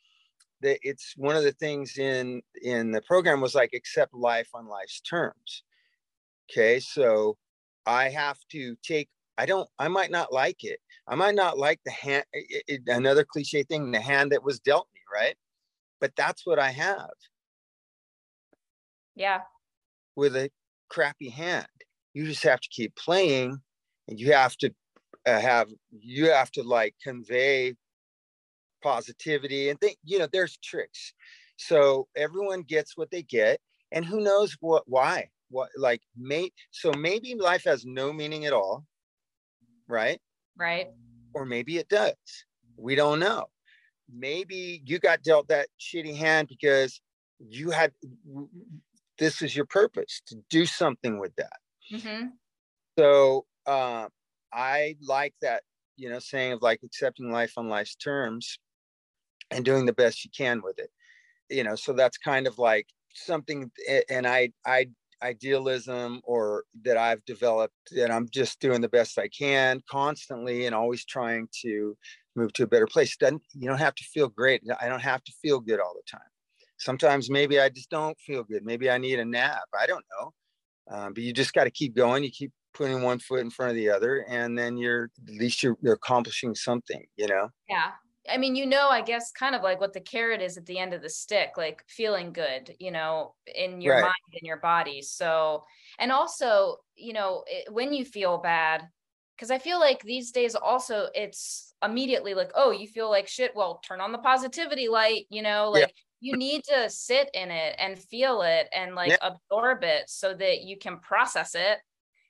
the, 0.61 0.77
it's 0.81 1.13
one 1.15 1.35
of 1.35 1.43
the 1.43 1.53
things 1.53 1.97
in 1.97 2.41
in 2.61 2.91
the 2.91 3.01
program 3.03 3.41
was 3.41 3.55
like 3.55 3.71
accept 3.73 4.13
life 4.13 4.49
on 4.53 4.67
life's 4.67 5.01
terms. 5.01 5.63
Okay 6.49 6.79
so 6.79 7.37
i 7.85 8.09
have 8.09 8.37
to 8.51 8.75
take 8.83 9.09
i 9.37 9.45
don't 9.45 9.69
i 9.79 9.87
might 9.87 10.11
not 10.11 10.31
like 10.31 10.63
it 10.63 10.79
I 11.07 11.15
might 11.15 11.35
not 11.35 11.57
like 11.57 11.79
the 11.85 11.91
hand, 11.91 12.25
it, 12.33 12.63
it, 12.67 12.81
another 12.87 13.23
cliche 13.23 13.63
thing, 13.63 13.91
the 13.91 13.99
hand 13.99 14.31
that 14.31 14.43
was 14.43 14.59
dealt 14.59 14.87
me, 14.93 14.99
right? 15.13 15.35
But 16.01 16.11
that's 16.17 16.45
what 16.45 16.59
I 16.59 16.71
have. 16.71 17.11
Yeah. 19.15 19.41
With 20.15 20.35
a 20.35 20.49
crappy 20.89 21.29
hand. 21.29 21.67
You 22.13 22.25
just 22.25 22.43
have 22.43 22.59
to 22.59 22.69
keep 22.69 22.95
playing 22.95 23.59
and 24.07 24.19
you 24.19 24.33
have 24.33 24.57
to 24.57 24.73
uh, 25.25 25.39
have, 25.39 25.69
you 25.91 26.29
have 26.31 26.51
to 26.51 26.63
like 26.63 26.95
convey 27.01 27.75
positivity 28.83 29.69
and 29.69 29.79
think, 29.79 29.97
you 30.03 30.19
know, 30.19 30.27
there's 30.31 30.57
tricks. 30.57 31.13
So 31.57 32.07
everyone 32.15 32.63
gets 32.63 32.97
what 32.97 33.11
they 33.11 33.23
get. 33.23 33.59
And 33.91 34.05
who 34.05 34.21
knows 34.21 34.57
what, 34.59 34.83
why? 34.87 35.29
What, 35.49 35.69
like, 35.77 36.01
may, 36.17 36.51
so 36.71 36.91
maybe 36.91 37.35
life 37.35 37.63
has 37.63 37.85
no 37.85 38.11
meaning 38.11 38.45
at 38.45 38.53
all, 38.53 38.85
right? 39.87 40.19
Right. 40.57 40.87
Or 41.33 41.45
maybe 41.45 41.77
it 41.77 41.89
does. 41.89 42.15
We 42.77 42.95
don't 42.95 43.19
know. 43.19 43.45
Maybe 44.13 44.81
you 44.85 44.99
got 44.99 45.23
dealt 45.23 45.49
that 45.49 45.67
shitty 45.79 46.15
hand 46.15 46.47
because 46.47 47.01
you 47.39 47.71
had 47.71 47.91
this 49.19 49.41
is 49.41 49.55
your 49.55 49.65
purpose 49.65 50.21
to 50.27 50.37
do 50.49 50.65
something 50.65 51.19
with 51.19 51.35
that. 51.35 51.59
Mm-hmm. 51.91 52.27
So 52.97 53.45
uh, 53.65 54.07
I 54.53 54.95
like 55.01 55.33
that, 55.41 55.63
you 55.97 56.09
know, 56.09 56.19
saying 56.19 56.53
of 56.53 56.61
like 56.61 56.79
accepting 56.83 57.31
life 57.31 57.53
on 57.57 57.69
life's 57.69 57.95
terms 57.95 58.57
and 59.51 59.65
doing 59.65 59.85
the 59.85 59.93
best 59.93 60.23
you 60.23 60.31
can 60.35 60.61
with 60.63 60.79
it. 60.79 60.89
You 61.49 61.63
know, 61.63 61.75
so 61.75 61.93
that's 61.93 62.17
kind 62.17 62.47
of 62.47 62.57
like 62.59 62.87
something 63.13 63.71
and 64.09 64.27
i 64.27 64.49
i 64.65 64.87
idealism 65.23 66.21
or 66.23 66.63
that 66.83 66.97
i've 66.97 67.23
developed 67.25 67.73
that 67.91 68.11
i'm 68.11 68.27
just 68.31 68.59
doing 68.59 68.81
the 68.81 68.89
best 68.89 69.17
i 69.17 69.27
can 69.27 69.81
constantly 69.89 70.65
and 70.65 70.75
always 70.75 71.05
trying 71.05 71.47
to 71.61 71.95
move 72.35 72.53
to 72.53 72.63
a 72.63 72.67
better 72.67 72.87
place 72.87 73.17
doesn't 73.17 73.41
you 73.53 73.67
don't 73.67 73.79
have 73.79 73.95
to 73.95 74.03
feel 74.03 74.27
great 74.27 74.61
i 74.79 74.87
don't 74.87 75.01
have 75.01 75.23
to 75.23 75.31
feel 75.41 75.59
good 75.59 75.79
all 75.79 75.93
the 75.95 76.17
time. 76.17 76.27
Sometimes 76.79 77.29
maybe 77.29 77.59
i 77.59 77.69
just 77.69 77.89
don't 77.89 78.17
feel 78.19 78.43
good 78.43 78.63
maybe 78.63 78.89
i 78.89 78.97
need 78.97 79.19
a 79.19 79.25
nap 79.25 79.63
i 79.79 79.87
don't 79.87 80.05
know. 80.19 80.33
Um, 80.89 81.13
but 81.13 81.23
you 81.23 81.33
just 81.33 81.53
got 81.53 81.65
to 81.65 81.71
keep 81.71 81.95
going 81.95 82.23
you 82.23 82.31
keep 82.31 82.51
putting 82.73 83.01
one 83.01 83.17
foot 83.17 83.39
in 83.39 83.49
front 83.49 83.71
of 83.71 83.75
the 83.75 83.89
other 83.89 84.25
and 84.29 84.57
then 84.57 84.77
you're 84.77 85.09
at 85.27 85.33
least 85.33 85.63
you're, 85.63 85.77
you're 85.81 85.95
accomplishing 85.95 86.53
something 86.53 87.03
you 87.15 87.27
know? 87.27 87.49
Yeah 87.67 87.91
I 88.29 88.37
mean, 88.37 88.55
you 88.55 88.65
know, 88.65 88.89
I 88.89 89.01
guess 89.01 89.31
kind 89.31 89.55
of 89.55 89.61
like 89.61 89.79
what 89.79 89.93
the 89.93 90.01
carrot 90.01 90.41
is 90.41 90.57
at 90.57 90.65
the 90.65 90.77
end 90.77 90.93
of 90.93 91.01
the 91.01 91.09
stick, 91.09 91.51
like 91.57 91.83
feeling 91.87 92.33
good, 92.33 92.75
you 92.79 92.91
know, 92.91 93.35
in 93.53 93.81
your 93.81 93.95
right. 93.95 94.03
mind 94.03 94.13
and 94.33 94.47
your 94.47 94.57
body. 94.57 95.01
So, 95.01 95.63
and 95.99 96.11
also, 96.11 96.77
you 96.95 97.13
know, 97.13 97.43
it, 97.47 97.71
when 97.71 97.93
you 97.93 98.05
feel 98.05 98.37
bad, 98.37 98.87
because 99.35 99.51
I 99.51 99.59
feel 99.59 99.79
like 99.79 100.01
these 100.01 100.31
days 100.31 100.55
also 100.55 101.07
it's 101.13 101.73
immediately 101.83 102.33
like, 102.33 102.51
oh, 102.55 102.71
you 102.71 102.87
feel 102.87 103.09
like 103.09 103.27
shit. 103.27 103.55
Well, 103.55 103.79
turn 103.87 104.01
on 104.01 104.11
the 104.11 104.17
positivity 104.17 104.87
light, 104.87 105.25
you 105.29 105.41
know, 105.41 105.69
like 105.69 105.81
yeah. 105.81 106.31
you 106.31 106.37
need 106.37 106.63
to 106.65 106.89
sit 106.89 107.29
in 107.33 107.51
it 107.51 107.75
and 107.79 107.99
feel 107.99 108.41
it 108.41 108.67
and 108.73 108.95
like 108.95 109.09
yeah. 109.09 109.17
absorb 109.21 109.83
it 109.83 110.09
so 110.09 110.33
that 110.33 110.61
you 110.61 110.77
can 110.77 110.99
process 110.99 111.55
it 111.55 111.77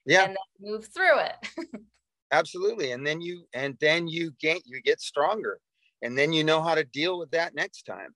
yeah. 0.06 0.24
and 0.24 0.30
then 0.30 0.72
move 0.72 0.88
through 0.94 1.20
it. 1.20 1.80
Absolutely. 2.32 2.92
And 2.92 3.08
then 3.08 3.22
you, 3.22 3.46
and 3.54 3.78
then 3.80 4.08
you 4.10 4.32
get 4.42 4.62
you 4.66 4.82
get 4.82 5.00
stronger 5.00 5.62
and 6.02 6.18
then 6.18 6.34
you 6.34 6.44
know 6.44 6.62
how 6.62 6.76
to 6.76 6.84
deal 6.84 7.20
with 7.20 7.32
that 7.32 7.56
next 7.56 7.84
time. 7.84 8.14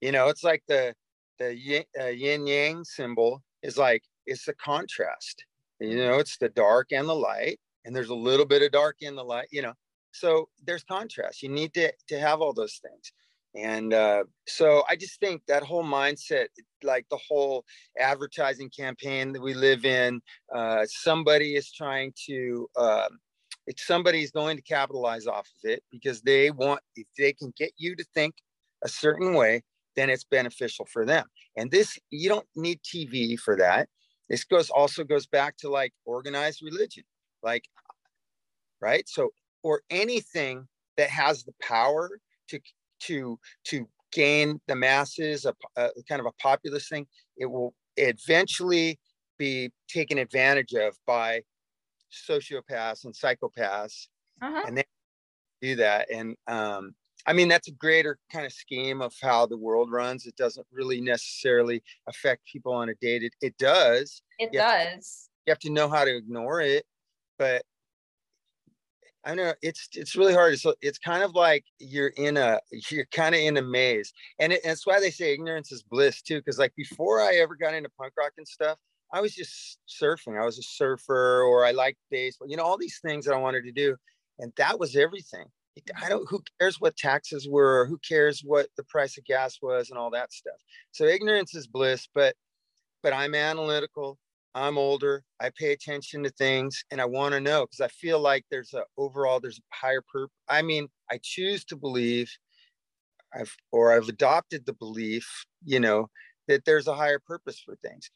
You 0.00 0.12
know 0.12 0.28
it's 0.28 0.44
like 0.44 0.62
the 0.68 0.94
the 1.38 1.56
yin, 1.56 1.84
uh, 2.00 2.06
yang 2.06 2.84
symbol 2.84 3.42
is 3.62 3.76
like 3.78 4.02
it's 4.26 4.44
the 4.44 4.54
contrast. 4.54 5.44
You 5.80 5.96
know 5.96 6.18
it's 6.18 6.38
the 6.38 6.48
dark 6.48 6.92
and 6.92 7.08
the 7.08 7.14
light 7.14 7.58
and 7.84 7.94
there's 7.94 8.10
a 8.10 8.14
little 8.14 8.46
bit 8.46 8.62
of 8.62 8.72
dark 8.72 8.96
in 9.00 9.14
the 9.16 9.24
light 9.24 9.48
you 9.50 9.62
know. 9.62 9.74
So 10.12 10.48
there's 10.64 10.84
contrast. 10.84 11.42
You 11.42 11.50
need 11.50 11.74
to 11.74 11.92
to 12.08 12.18
have 12.18 12.40
all 12.40 12.52
those 12.52 12.80
things. 12.82 13.12
And 13.54 13.94
uh, 13.94 14.24
so 14.46 14.82
i 14.90 14.96
just 14.96 15.18
think 15.18 15.42
that 15.48 15.62
whole 15.62 15.84
mindset 15.84 16.48
like 16.82 17.06
the 17.10 17.18
whole 17.26 17.64
advertising 17.98 18.70
campaign 18.70 19.32
that 19.32 19.42
we 19.42 19.54
live 19.54 19.84
in 19.84 20.20
uh, 20.54 20.84
somebody 20.86 21.56
is 21.56 21.72
trying 21.72 22.12
to 22.26 22.68
um, 22.76 23.18
if 23.66 23.80
somebody's 23.80 24.30
going 24.30 24.56
to 24.56 24.62
capitalize 24.62 25.26
off 25.26 25.48
of 25.64 25.70
it 25.70 25.82
because 25.90 26.22
they 26.22 26.50
want 26.50 26.80
if 26.94 27.06
they 27.18 27.32
can 27.32 27.52
get 27.56 27.72
you 27.76 27.96
to 27.96 28.04
think 28.14 28.34
a 28.84 28.88
certain 28.88 29.34
way 29.34 29.62
then 29.96 30.10
it's 30.10 30.24
beneficial 30.24 30.86
for 30.92 31.06
them. 31.06 31.24
And 31.56 31.70
this 31.70 31.98
you 32.10 32.28
don't 32.28 32.46
need 32.54 32.80
tv 32.82 33.38
for 33.38 33.56
that. 33.56 33.88
This 34.28 34.44
goes 34.44 34.70
also 34.70 35.04
goes 35.04 35.26
back 35.26 35.56
to 35.58 35.70
like 35.70 35.92
organized 36.04 36.60
religion 36.62 37.04
like 37.42 37.64
right? 38.80 39.08
So 39.08 39.30
or 39.62 39.82
anything 39.90 40.66
that 40.96 41.10
has 41.10 41.44
the 41.44 41.54
power 41.62 42.10
to 42.48 42.60
to 43.00 43.38
to 43.64 43.88
gain 44.12 44.60
the 44.66 44.76
masses 44.76 45.44
a, 45.44 45.54
a 45.76 45.90
kind 46.08 46.20
of 46.20 46.26
a 46.26 46.32
populist 46.40 46.88
thing 46.88 47.06
it 47.36 47.46
will 47.46 47.74
eventually 47.96 48.98
be 49.38 49.70
taken 49.88 50.16
advantage 50.16 50.72
of 50.72 50.96
by 51.06 51.40
sociopaths 52.12 53.04
and 53.04 53.14
psychopaths 53.14 54.08
uh-huh. 54.42 54.64
and 54.66 54.78
they 54.78 54.84
do 55.60 55.76
that 55.76 56.10
and 56.10 56.36
um, 56.46 56.94
i 57.26 57.32
mean 57.32 57.48
that's 57.48 57.68
a 57.68 57.72
greater 57.72 58.18
kind 58.32 58.46
of 58.46 58.52
scheme 58.52 59.00
of 59.00 59.14
how 59.22 59.46
the 59.46 59.56
world 59.56 59.90
runs 59.90 60.26
it 60.26 60.36
doesn't 60.36 60.66
really 60.72 61.00
necessarily 61.00 61.82
affect 62.08 62.42
people 62.50 62.72
on 62.72 62.88
a 62.88 62.94
dated 63.00 63.32
it 63.40 63.56
does 63.58 64.22
it 64.38 64.50
you 64.52 64.58
does 64.58 65.28
to, 65.28 65.40
you 65.46 65.50
have 65.50 65.58
to 65.58 65.70
know 65.70 65.88
how 65.88 66.04
to 66.04 66.14
ignore 66.16 66.60
it 66.60 66.84
but 67.38 67.62
I 69.26 69.34
know 69.34 69.52
it's 69.60 69.88
it's 69.92 70.14
really 70.14 70.32
hard. 70.32 70.56
So 70.60 70.74
it's 70.80 70.98
kind 70.98 71.24
of 71.24 71.34
like 71.34 71.64
you're 71.80 72.12
in 72.16 72.36
a 72.36 72.60
you're 72.90 73.06
kind 73.06 73.34
of 73.34 73.40
in 73.40 73.56
a 73.56 73.62
maze, 73.62 74.12
and, 74.38 74.52
it, 74.52 74.60
and 74.62 74.70
that's 74.70 74.86
why 74.86 75.00
they 75.00 75.10
say 75.10 75.32
ignorance 75.32 75.72
is 75.72 75.82
bliss 75.82 76.22
too. 76.22 76.36
Because 76.36 76.60
like 76.60 76.72
before 76.76 77.20
I 77.20 77.34
ever 77.34 77.56
got 77.56 77.74
into 77.74 77.90
punk 77.98 78.12
rock 78.16 78.32
and 78.38 78.46
stuff, 78.46 78.78
I 79.12 79.20
was 79.20 79.34
just 79.34 79.78
surfing. 79.88 80.40
I 80.40 80.44
was 80.44 80.58
a 80.58 80.62
surfer, 80.62 81.42
or 81.42 81.64
I 81.64 81.70
liked 81.70 81.98
baseball. 82.10 82.48
You 82.48 82.56
know, 82.56 82.64
all 82.64 82.78
these 82.78 82.98
things 83.04 83.24
that 83.24 83.34
I 83.34 83.38
wanted 83.38 83.64
to 83.64 83.72
do, 83.72 83.96
and 84.38 84.52
that 84.56 84.78
was 84.78 84.96
everything. 84.96 85.46
Mm. 85.78 86.04
I 86.04 86.08
don't. 86.08 86.28
Who 86.28 86.42
cares 86.58 86.80
what 86.80 86.96
taxes 86.96 87.48
were? 87.48 87.86
who 87.86 87.98
cares 87.98 88.42
what 88.44 88.68
the 88.76 88.84
price 88.84 89.16
of 89.18 89.24
gas 89.24 89.58
was, 89.62 89.90
and 89.90 89.98
all 89.98 90.10
that 90.10 90.32
stuff. 90.32 90.56
So 90.92 91.04
ignorance 91.04 91.54
is 91.54 91.66
bliss. 91.66 92.08
But, 92.14 92.34
but 93.02 93.12
I'm 93.12 93.34
analytical. 93.34 94.18
I'm 94.54 94.78
older. 94.78 95.22
I 95.38 95.50
pay 95.56 95.72
attention 95.72 96.22
to 96.24 96.30
things, 96.30 96.82
and 96.90 97.00
I 97.00 97.04
want 97.04 97.34
to 97.34 97.40
know 97.40 97.66
because 97.66 97.80
I 97.80 97.88
feel 97.88 98.18
like 98.20 98.44
there's 98.50 98.74
a 98.74 98.84
overall 98.96 99.38
there's 99.38 99.58
a 99.58 99.76
higher 99.76 100.02
purpose. 100.12 100.34
I 100.48 100.62
mean, 100.62 100.88
I 101.10 101.20
choose 101.22 101.64
to 101.66 101.76
believe, 101.76 102.30
I've 103.34 103.54
or 103.70 103.92
I've 103.92 104.08
adopted 104.08 104.66
the 104.66 104.72
belief, 104.72 105.28
you 105.64 105.78
know, 105.78 106.08
that 106.48 106.64
there's 106.64 106.88
a 106.88 106.94
higher 106.94 107.20
purpose 107.20 107.60
for 107.60 107.76
things 107.76 108.10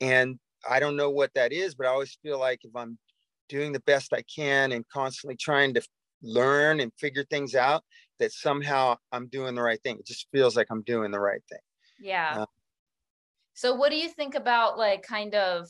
and 0.00 0.38
I 0.68 0.80
don't 0.80 0.96
know 0.96 1.10
what 1.10 1.32
that 1.34 1.52
is, 1.52 1.74
but 1.74 1.86
I 1.86 1.90
always 1.90 2.18
feel 2.22 2.38
like 2.38 2.60
if 2.64 2.74
I'm 2.74 2.98
doing 3.48 3.72
the 3.72 3.80
best 3.80 4.12
I 4.12 4.22
can 4.22 4.72
and 4.72 4.86
constantly 4.88 5.36
trying 5.36 5.74
to 5.74 5.82
learn 6.22 6.80
and 6.80 6.92
figure 6.98 7.24
things 7.30 7.54
out, 7.54 7.82
that 8.18 8.32
somehow 8.32 8.96
I'm 9.12 9.28
doing 9.28 9.54
the 9.54 9.62
right 9.62 9.80
thing. 9.82 9.98
It 9.98 10.06
just 10.06 10.26
feels 10.32 10.56
like 10.56 10.68
I'm 10.70 10.82
doing 10.82 11.10
the 11.10 11.20
right 11.20 11.42
thing. 11.50 11.58
Yeah. 12.00 12.42
Uh, 12.42 12.46
so, 13.54 13.74
what 13.74 13.90
do 13.90 13.96
you 13.96 14.08
think 14.08 14.34
about 14.34 14.78
like 14.78 15.02
kind 15.02 15.34
of 15.34 15.68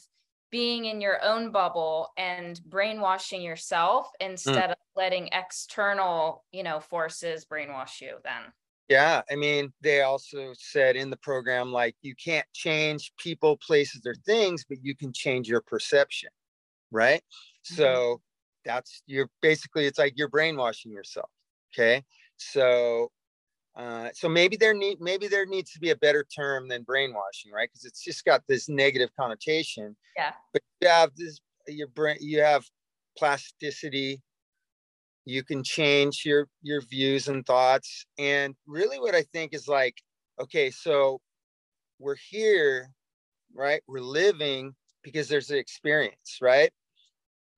being 0.51 0.87
in 0.87 1.01
your 1.01 1.23
own 1.23 1.51
bubble 1.51 2.09
and 2.17 2.61
brainwashing 2.65 3.43
yourself 3.43 4.09
mm. 4.21 4.31
instead 4.31 4.71
mm. 4.71 4.73
of 4.73 4.77
letting 4.95 5.29
external, 5.33 6.45
you 6.53 6.63
know, 6.63 6.81
forces 6.81 7.45
brainwash 7.45 8.01
you 8.01 8.17
then? 8.25 8.53
Yeah, 8.89 9.23
I 9.31 9.35
mean, 9.35 9.73
they 9.81 10.03
also 10.03 10.53
said 10.57 10.95
in 10.95 11.11
the 11.11 11.17
program, 11.17 11.73
like, 11.73 11.97
you 12.03 12.15
can't 12.15 12.47
change 12.53 13.13
people, 13.19 13.57
places, 13.57 14.03
or 14.07 14.15
things, 14.15 14.65
but 14.69 14.79
you 14.81 14.95
can 14.95 15.13
change 15.13 15.49
your 15.49 15.61
perception, 15.61 16.31
right? 16.93 17.21
Mm-hmm. 17.21 17.75
So 17.75 18.21
that's 18.67 19.03
you're 19.07 19.31
basically 19.41 19.87
it's 19.87 19.99
like 19.99 20.15
you're 20.17 20.29
brainwashing 20.29 20.93
yourself. 20.93 21.31
Okay, 21.73 22.05
so 22.37 23.11
uh, 23.77 24.09
so 24.13 24.29
maybe 24.29 24.57
there 24.57 24.75
need 24.75 25.01
maybe 25.01 25.29
there 25.29 25.47
needs 25.47 25.73
to 25.73 25.79
be 25.79 25.91
a 25.91 25.97
better 25.97 26.25
term 26.25 26.69
than 26.69 26.83
brainwashing, 26.83 27.53
right? 27.53 27.69
Because 27.73 27.85
it's 27.85 28.03
just 28.03 28.25
got 28.25 28.43
this 28.49 28.69
negative 28.69 29.11
connotation. 29.19 29.97
Yeah. 30.17 30.33
But 30.53 30.63
you 30.81 30.89
have 30.89 31.11
this 31.17 31.41
your 31.69 31.89
brain 31.89 32.17
you 32.21 32.41
have 32.41 32.65
plasticity 33.17 34.21
you 35.27 35.43
can 35.43 35.63
change 35.63 36.23
your 36.25 36.49
your 36.63 36.81
views 36.81 37.29
and 37.29 37.45
thoughts. 37.45 38.07
And 38.19 38.55
really 38.67 38.99
what 38.99 39.15
i 39.15 39.23
think 39.35 39.53
is 39.53 39.69
like 39.69 40.01
okay 40.41 40.71
so 40.71 41.21
we're 41.99 42.17
here 42.31 42.91
right? 43.55 43.81
We're 43.89 44.01
living 44.01 44.75
because 45.03 45.29
there's 45.29 45.51
an 45.51 45.59
experience 45.59 46.39
right? 46.41 46.71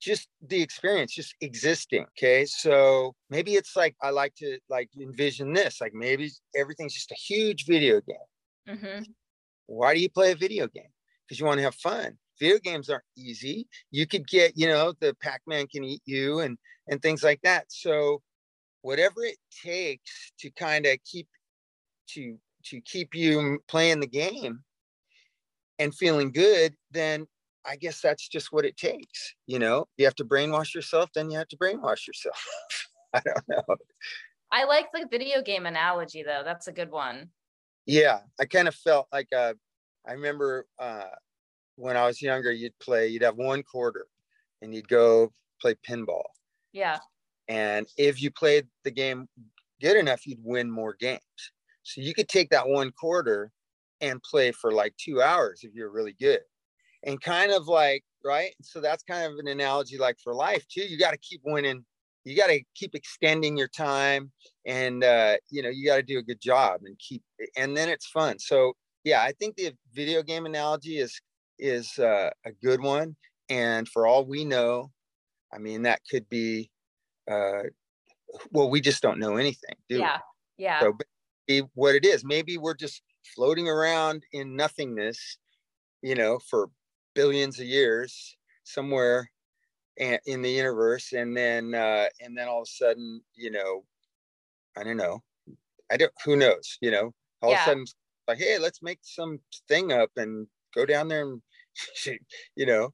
Just 0.01 0.29
the 0.47 0.63
experience 0.63 1.13
just 1.15 1.35
existing 1.41 2.07
okay? 2.17 2.45
So 2.47 3.15
maybe 3.31 3.55
it's 3.55 3.77
like 3.77 3.95
i 4.03 4.11
like 4.11 4.35
to 4.37 4.59
like 4.69 4.89
envision 5.01 5.53
this 5.53 5.81
like 5.81 5.93
maybe 5.95 6.31
everything's 6.57 6.95
just 6.95 7.13
a 7.13 7.17
huge 7.17 7.67
video 7.67 8.01
game. 8.01 8.29
Mm-hmm. 8.69 9.03
why 9.67 9.95
do 9.95 10.01
you 10.01 10.11
play 10.11 10.33
a 10.33 10.37
video 10.37 10.69
game? 10.69 10.93
Because 11.27 11.41
you 11.41 11.47
want 11.47 11.59
to 11.59 11.65
have 11.65 11.75
fun 11.75 12.19
video 12.38 12.59
games 12.59 12.90
aren't 12.90 13.05
easy. 13.16 13.68
You 13.90 14.07
could 14.07 14.27
get, 14.27 14.53
you 14.57 14.68
know, 14.68 14.92
the 15.01 15.14
Pac-Man 15.20 15.66
can 15.66 15.85
eat 15.85 16.03
you 16.05 16.40
and 16.40 16.59
and 16.88 17.01
things 17.03 17.22
like 17.22 17.40
that. 17.42 17.66
So 17.68 18.22
whatever 18.83 19.24
it 19.24 19.37
takes 19.64 20.33
to 20.40 20.51
kind 20.51 20.87
of 20.87 20.98
keep 21.05 21.29
to 22.11 22.38
to 22.64 22.81
keep 22.81 23.14
you 23.14 23.61
playing 23.68 24.01
the 24.01 24.07
game 24.07 24.61
and 25.79 25.94
feeling 25.94 26.33
good, 26.33 26.74
then 26.90 27.27
I 27.64 27.77
guess 27.77 28.01
that's 28.01 28.27
just 28.29 28.53
what 28.53 28.64
it 28.64 28.77
takes. 28.77 29.35
You 29.46 29.59
know, 29.59 29.87
you 29.96 30.05
have 30.05 30.14
to 30.16 30.24
brainwash 30.24 30.74
yourself, 30.74 31.11
then 31.14 31.31
you 31.31 31.38
have 31.38 31.48
to 31.48 31.57
brainwash 31.57 32.07
yourself. 32.07 32.44
I 33.14 33.20
don't 33.24 33.48
know. 33.48 33.77
I 34.51 34.64
like 34.64 34.90
the 34.92 35.07
video 35.11 35.42
game 35.42 35.66
analogy 35.66 36.22
though. 36.22 36.42
That's 36.44 36.68
a 36.68 36.72
good 36.72 36.90
one. 36.90 37.31
Yeah, 37.87 38.20
I 38.40 38.44
kind 38.46 38.68
of 38.68 38.74
felt 38.74 39.07
like 39.12 39.29
uh, 39.35 39.55
I 40.07 40.12
remember 40.12 40.66
uh, 40.79 41.05
when 41.79 41.97
I 41.97 42.07
was 42.07 42.21
younger, 42.21 42.51
you'd 42.51 42.79
play, 42.81 43.07
you'd 43.07 43.23
have 43.23 43.37
one 43.37 43.62
quarter 43.62 44.07
and 44.61 44.75
you'd 44.75 44.88
go 44.88 45.33
play 45.61 45.77
pinball. 45.88 46.25
Yeah. 46.73 46.99
And 47.47 47.87
if 47.97 48.21
you 48.21 48.31
played 48.31 48.67
the 48.85 48.91
game 48.91 49.29
good 49.81 49.97
enough, 49.97 50.27
you'd 50.27 50.43
win 50.43 50.71
more 50.71 50.97
games. 50.99 51.23
So 51.85 52.01
you 52.01 52.12
could 52.14 52.29
take 52.29 52.51
that 52.51 52.69
one 52.69 52.91
quarter 52.91 53.53
and 54.01 54.23
play 54.23 54.53
for 54.53 54.73
like 54.73 54.95
two 54.97 55.23
hours 55.23 55.61
if 55.62 55.73
you're 55.73 55.91
really 55.91 56.17
good. 56.21 56.41
And 57.05 57.21
kind 57.21 57.53
of 57.53 57.69
like, 57.69 58.03
right? 58.25 58.55
So 58.61 58.81
that's 58.81 59.05
kind 59.05 59.33
of 59.33 59.38
an 59.38 59.47
analogy 59.47 59.99
like 59.99 60.17
for 60.23 60.35
life 60.35 60.67
too. 60.69 60.83
You 60.83 60.99
got 60.99 61.12
to 61.12 61.19
keep 61.19 61.41
winning. 61.45 61.85
You 62.25 62.37
got 62.37 62.49
to 62.49 62.61
keep 62.75 62.95
extending 62.95 63.57
your 63.57 63.69
time 63.69 64.33
and, 64.67 65.05
uh, 65.05 65.37
you 65.49 65.62
know, 65.62 65.71
you 65.71 65.87
got 65.87 65.97
to 65.97 66.03
do 66.03 66.19
a 66.19 66.23
good 66.23 66.41
job 66.41 66.81
and 66.85 66.99
keep, 66.99 67.23
and 67.57 67.77
then 67.77 67.88
it's 67.88 68.09
fun. 68.09 68.38
So 68.41 68.75
yeah, 69.05 69.23
I 69.23 69.33
think 69.33 69.57
the 69.57 69.73
video 69.95 70.23
game 70.23 70.45
analogy 70.45 70.99
is 70.99 71.19
is 71.59 71.99
uh, 71.99 72.31
a 72.44 72.53
good 72.62 72.81
one. 72.81 73.16
And 73.49 73.88
for 73.88 74.07
all 74.07 74.25
we 74.25 74.44
know, 74.44 74.90
I 75.53 75.59
mean, 75.59 75.83
that 75.83 76.01
could 76.11 76.29
be, 76.29 76.71
uh, 77.31 77.62
well, 78.51 78.68
we 78.71 78.81
just 78.81 79.03
don't 79.03 79.18
know 79.18 79.37
anything, 79.37 79.75
do 79.88 79.99
yeah. 79.99 80.18
we? 80.59 80.64
Yeah. 80.64 80.81
So 80.81 80.99
what 81.75 81.94
it 81.94 82.05
is, 82.05 82.25
maybe 82.25 82.59
we're 82.59 82.75
just 82.75 83.03
floating 83.35 83.68
around 83.68 84.25
in 84.33 84.57
nothingness, 84.57 85.38
you 86.03 86.14
know, 86.14 86.38
for 86.51 86.68
billions 87.14 87.59
of 87.59 87.66
years 87.66 88.37
somewhere 88.64 89.31
in 89.97 90.42
the 90.42 90.51
universe. 90.51 91.12
And 91.12 91.37
then, 91.37 91.75
uh, 91.75 92.07
and 92.21 92.37
then 92.37 92.49
all 92.49 92.62
of 92.62 92.68
a 92.68 92.71
sudden, 92.71 93.23
you 93.35 93.51
know, 93.51 93.85
I 94.77 94.85
don't 94.85 94.99
know, 94.99 95.23
I 95.90 95.97
don't, 95.97 96.12
who 96.25 96.37
knows, 96.37 96.77
you 96.81 96.90
know, 96.90 97.12
all 97.42 97.51
yeah. 97.51 97.57
of 97.57 97.62
a 97.62 97.64
sudden 97.64 97.85
like, 98.29 98.38
Hey, 98.38 98.59
let's 98.59 98.83
make 98.83 99.01
some 99.03 99.38
thing 99.68 99.92
up 99.92 100.11
and 100.16 100.47
go 100.75 100.85
down 100.85 101.09
there 101.09 101.23
and, 101.23 101.40
you 102.57 102.67
know, 102.67 102.91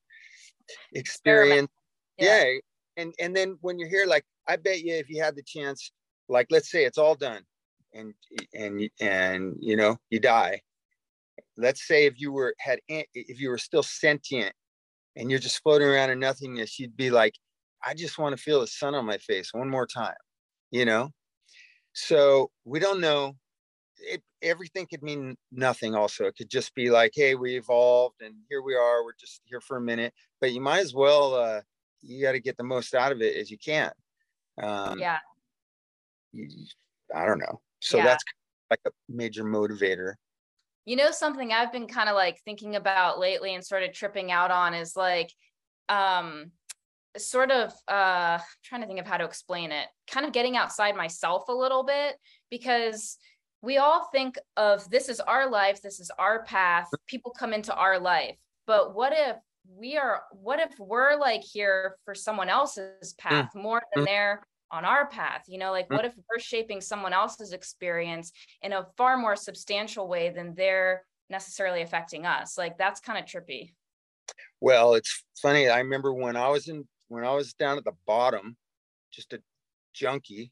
experience. 0.92 1.70
Yeah. 2.18 2.44
yeah. 2.44 2.59
And, 2.97 3.14
and 3.20 3.35
then 3.35 3.59
when 3.61 3.79
you're 3.79 3.88
here, 3.88 4.07
like, 4.07 4.25
I 4.47 4.57
bet 4.57 4.81
you 4.81 4.94
if 4.94 5.09
you 5.09 5.23
had 5.23 5.37
the 5.37 5.42
chance, 5.42 5.90
like, 6.29 6.47
let's 6.51 6.70
say 6.70 6.85
it's 6.85 6.99
all 6.99 7.14
done 7.14 7.42
and, 7.92 8.14
and, 8.55 8.88
and, 9.01 9.57
you 9.59 9.77
know, 9.77 9.97
you 10.11 10.20
die. 10.20 10.61
Let's 11.57 11.87
say 11.87 12.07
if 12.07 12.20
you 12.20 12.33
were, 12.33 12.55
had, 12.59 12.79
if 12.88 13.40
you 13.40 13.51
were 13.51 13.59
still 13.59 13.83
sentient 13.83 14.53
and 15.16 15.31
you're 15.31 15.40
just 15.40 15.62
floating 15.62 15.88
around 15.88 16.11
in 16.11 16.20
nothingness, 16.20 16.79
you'd 16.79 16.97
be 16.97 17.11
like, 17.11 17.35
I 17.85 17.94
just 17.94 18.18
want 18.18 18.37
to 18.37 18.42
feel 18.42 18.61
the 18.61 18.66
sun 18.66 18.94
on 18.94 19.05
my 19.05 19.18
face 19.18 19.53
one 19.53 19.68
more 19.68 19.87
time, 19.87 20.14
you 20.70 20.85
know? 20.85 21.11
So 21.92 22.51
we 22.64 22.81
don't 22.81 23.01
know. 23.01 23.37
It, 23.99 24.23
everything 24.44 24.87
could 24.87 25.02
mean 25.02 25.37
nothing 25.50 25.94
also. 25.94 26.26
It 26.26 26.37
could 26.37 26.50
just 26.50 26.74
be 26.74 26.90
like, 26.90 27.12
hey, 27.14 27.35
we 27.35 27.57
evolved 27.57 28.22
and 28.22 28.35
here 28.48 28.62
we 28.62 28.74
are. 28.74 29.04
We're 29.04 29.12
just 29.18 29.40
here 29.44 29.61
for 29.61 29.76
a 29.76 29.80
minute. 29.80 30.12
But 30.40 30.52
you 30.52 30.61
might 30.61 30.80
as 30.80 30.94
well, 30.94 31.35
uh, 31.35 31.61
you 32.02 32.22
got 32.22 32.33
to 32.33 32.40
get 32.40 32.57
the 32.57 32.64
most 32.64 32.94
out 32.94 33.12
of 33.12 33.22
it 33.22 33.37
as 33.37 33.50
you 33.50 33.59
can. 33.59 33.90
Um, 34.62 34.98
yeah. 34.98 35.18
I 37.14 37.26
don't 37.26 37.38
know. 37.38 37.61
So 37.80 37.98
yeah. 37.98 38.04
that's 38.04 38.24
like 38.70 38.80
a 38.87 38.90
major 39.09 39.44
motivator. 39.44 40.14
You 40.85 40.96
know, 40.96 41.11
something 41.11 41.52
I've 41.52 41.72
been 41.72 41.87
kind 41.87 42.09
of 42.09 42.14
like 42.14 42.40
thinking 42.44 42.76
about 42.76 43.18
lately 43.18 43.54
and 43.54 43.64
sort 43.64 43.83
of 43.83 43.92
tripping 43.92 44.30
out 44.30 44.50
on 44.50 44.74
is 44.74 44.94
like, 44.94 45.33
um, 45.88 46.52
sort 47.16 47.52
of 47.52 47.72
uh 47.87 48.38
trying 48.64 48.80
to 48.80 48.87
think 48.88 48.98
of 48.98 49.07
how 49.07 49.16
to 49.16 49.24
explain 49.24 49.70
it 49.70 49.87
kind 50.11 50.26
of 50.26 50.33
getting 50.33 50.57
outside 50.57 50.96
myself 50.96 51.44
a 51.48 51.52
little 51.52 51.85
bit 51.85 52.16
because 52.50 53.18
we 53.64 53.79
all 53.79 54.09
think 54.12 54.38
of 54.57 54.88
this 54.90 55.09
is 55.09 55.20
our 55.20 55.48
life 55.48 55.81
this 55.83 56.00
is 56.00 56.11
our 56.18 56.44
path 56.44 56.88
people 57.07 57.33
come 57.38 57.53
into 57.53 57.74
our 57.74 57.98
life 57.98 58.37
but 58.66 58.94
what 58.94 59.12
if 59.14 59.37
we 59.79 59.96
are 59.96 60.22
what 60.33 60.61
if 60.61 60.79
we're 60.79 61.16
like 61.16 61.42
here 61.42 61.96
for 62.05 62.14
someone 62.14 62.48
else's 62.48 63.14
mm. 63.14 63.18
path 63.18 63.50
more 63.55 63.83
than 63.94 64.05
mm. 64.05 64.07
they're 64.07 64.42
on 64.70 64.85
our 64.85 65.07
path 65.09 65.44
you 65.48 65.59
know 65.59 65.70
like 65.70 65.88
mm. 65.88 65.96
what 65.96 66.05
if 66.05 66.14
we're 66.16 66.38
shaping 66.40 66.81
someone 66.81 67.12
else's 67.12 67.53
experience 67.53 68.33
in 68.62 68.72
a 68.72 68.87
far 68.96 69.16
more 69.16 69.37
substantial 69.37 70.09
way 70.09 70.31
than 70.31 70.55
they're 70.55 71.03
necessarily 71.31 71.83
affecting 71.83 72.27
us 72.27 72.59
like 72.59 72.77
that's 72.77 73.00
kind 73.00 73.18
of 73.18 73.24
trippy 73.24 73.72
well 74.61 74.94
it's 74.94 75.24
funny 75.40 75.68
i 75.68 75.79
remember 75.79 76.12
when 76.12 76.37
i 76.37 76.48
was 76.48 76.68
in 76.68 76.85
when 77.09 77.24
I 77.24 77.33
was 77.33 77.55
down 77.55 77.79
at 77.79 77.85
the 77.85 77.92
bottom, 78.07 78.57
just 79.12 79.33
a 79.33 79.42
junkie 79.92 80.50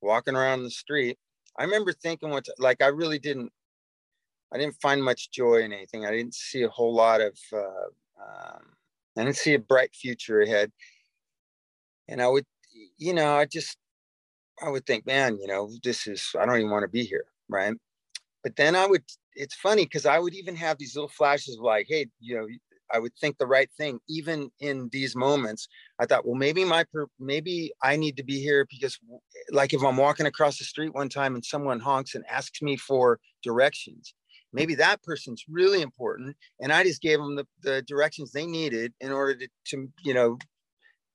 walking 0.00 0.36
around 0.36 0.62
the 0.62 0.70
street, 0.70 1.18
I 1.58 1.64
remember 1.64 1.92
thinking 1.92 2.30
what 2.30 2.46
like 2.58 2.82
I 2.82 2.88
really 2.88 3.18
didn't 3.18 3.52
I 4.52 4.58
didn't 4.58 4.80
find 4.82 5.02
much 5.02 5.30
joy 5.30 5.62
in 5.62 5.72
anything. 5.72 6.04
I 6.04 6.10
didn't 6.10 6.34
see 6.34 6.62
a 6.62 6.68
whole 6.68 6.94
lot 6.94 7.20
of 7.20 7.38
uh, 7.52 7.88
um, 8.20 8.62
I 9.16 9.24
didn't 9.24 9.36
see 9.36 9.54
a 9.54 9.58
bright 9.58 9.94
future 9.94 10.40
ahead. 10.40 10.72
And 12.08 12.20
I 12.20 12.28
would, 12.28 12.44
you 12.98 13.14
know, 13.14 13.36
I 13.36 13.46
just 13.46 13.76
I 14.62 14.68
would 14.68 14.86
think, 14.86 15.06
man, 15.06 15.38
you 15.40 15.46
know, 15.46 15.70
this 15.82 16.06
is 16.06 16.30
I 16.38 16.44
don't 16.46 16.56
even 16.56 16.70
want 16.70 16.84
to 16.84 16.88
be 16.88 17.04
here, 17.04 17.24
right? 17.48 17.74
But 18.42 18.56
then 18.56 18.76
I 18.76 18.86
would. 18.86 19.04
It's 19.34 19.54
funny 19.54 19.84
because 19.86 20.04
I 20.04 20.18
would 20.18 20.34
even 20.34 20.56
have 20.56 20.78
these 20.78 20.94
little 20.94 21.08
flashes 21.08 21.56
of 21.56 21.64
like, 21.64 21.86
hey, 21.88 22.06
you 22.20 22.36
know, 22.36 22.46
I 22.92 22.98
would 22.98 23.14
think 23.16 23.38
the 23.38 23.46
right 23.46 23.70
thing, 23.76 23.98
even 24.08 24.50
in 24.60 24.88
these 24.92 25.16
moments. 25.16 25.68
I 25.98 26.06
thought, 26.06 26.26
well, 26.26 26.34
maybe 26.34 26.64
my 26.64 26.84
per- 26.92 27.06
maybe 27.18 27.72
I 27.82 27.96
need 27.96 28.16
to 28.18 28.22
be 28.22 28.40
here 28.40 28.66
because, 28.70 28.98
like, 29.50 29.72
if 29.72 29.82
I'm 29.82 29.96
walking 29.96 30.26
across 30.26 30.58
the 30.58 30.64
street 30.64 30.94
one 30.94 31.08
time 31.08 31.34
and 31.34 31.44
someone 31.44 31.80
honks 31.80 32.14
and 32.14 32.24
asks 32.28 32.60
me 32.62 32.76
for 32.76 33.18
directions, 33.42 34.14
maybe 34.52 34.74
that 34.76 35.02
person's 35.02 35.44
really 35.48 35.82
important, 35.82 36.36
and 36.60 36.72
I 36.72 36.82
just 36.82 37.00
gave 37.00 37.18
them 37.18 37.36
the, 37.36 37.46
the 37.62 37.82
directions 37.82 38.32
they 38.32 38.46
needed 38.46 38.92
in 39.00 39.12
order 39.12 39.34
to, 39.34 39.48
to 39.66 39.88
you 40.04 40.14
know, 40.14 40.38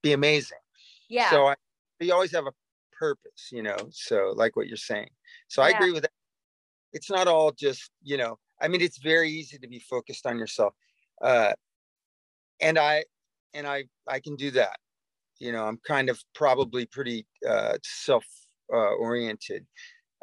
be 0.01 0.13
amazing. 0.13 0.57
Yeah. 1.09 1.29
So 1.29 1.47
I, 1.47 1.55
you 1.99 2.13
always 2.13 2.31
have 2.31 2.47
a 2.47 2.51
purpose, 2.97 3.49
you 3.51 3.63
know. 3.63 3.77
So 3.91 4.33
like 4.35 4.55
what 4.55 4.67
you're 4.67 4.77
saying. 4.77 5.09
So 5.47 5.61
yeah. 5.61 5.67
I 5.67 5.69
agree 5.71 5.91
with 5.91 6.03
that. 6.03 6.11
It's 6.93 7.09
not 7.11 7.27
all 7.27 7.51
just, 7.51 7.91
you 8.01 8.17
know, 8.17 8.39
I 8.61 8.67
mean, 8.67 8.81
it's 8.81 8.97
very 8.97 9.29
easy 9.29 9.57
to 9.59 9.67
be 9.67 9.79
focused 9.79 10.25
on 10.25 10.39
yourself. 10.39 10.73
Uh, 11.21 11.53
and 12.61 12.77
I 12.77 13.05
and 13.53 13.67
I 13.67 13.85
I 14.07 14.19
can 14.19 14.35
do 14.35 14.51
that. 14.51 14.77
You 15.39 15.51
know, 15.51 15.65
I'm 15.65 15.79
kind 15.87 16.09
of 16.09 16.19
probably 16.33 16.85
pretty 16.85 17.25
uh, 17.47 17.77
self 17.83 18.25
uh, 18.73 18.93
oriented, 18.95 19.65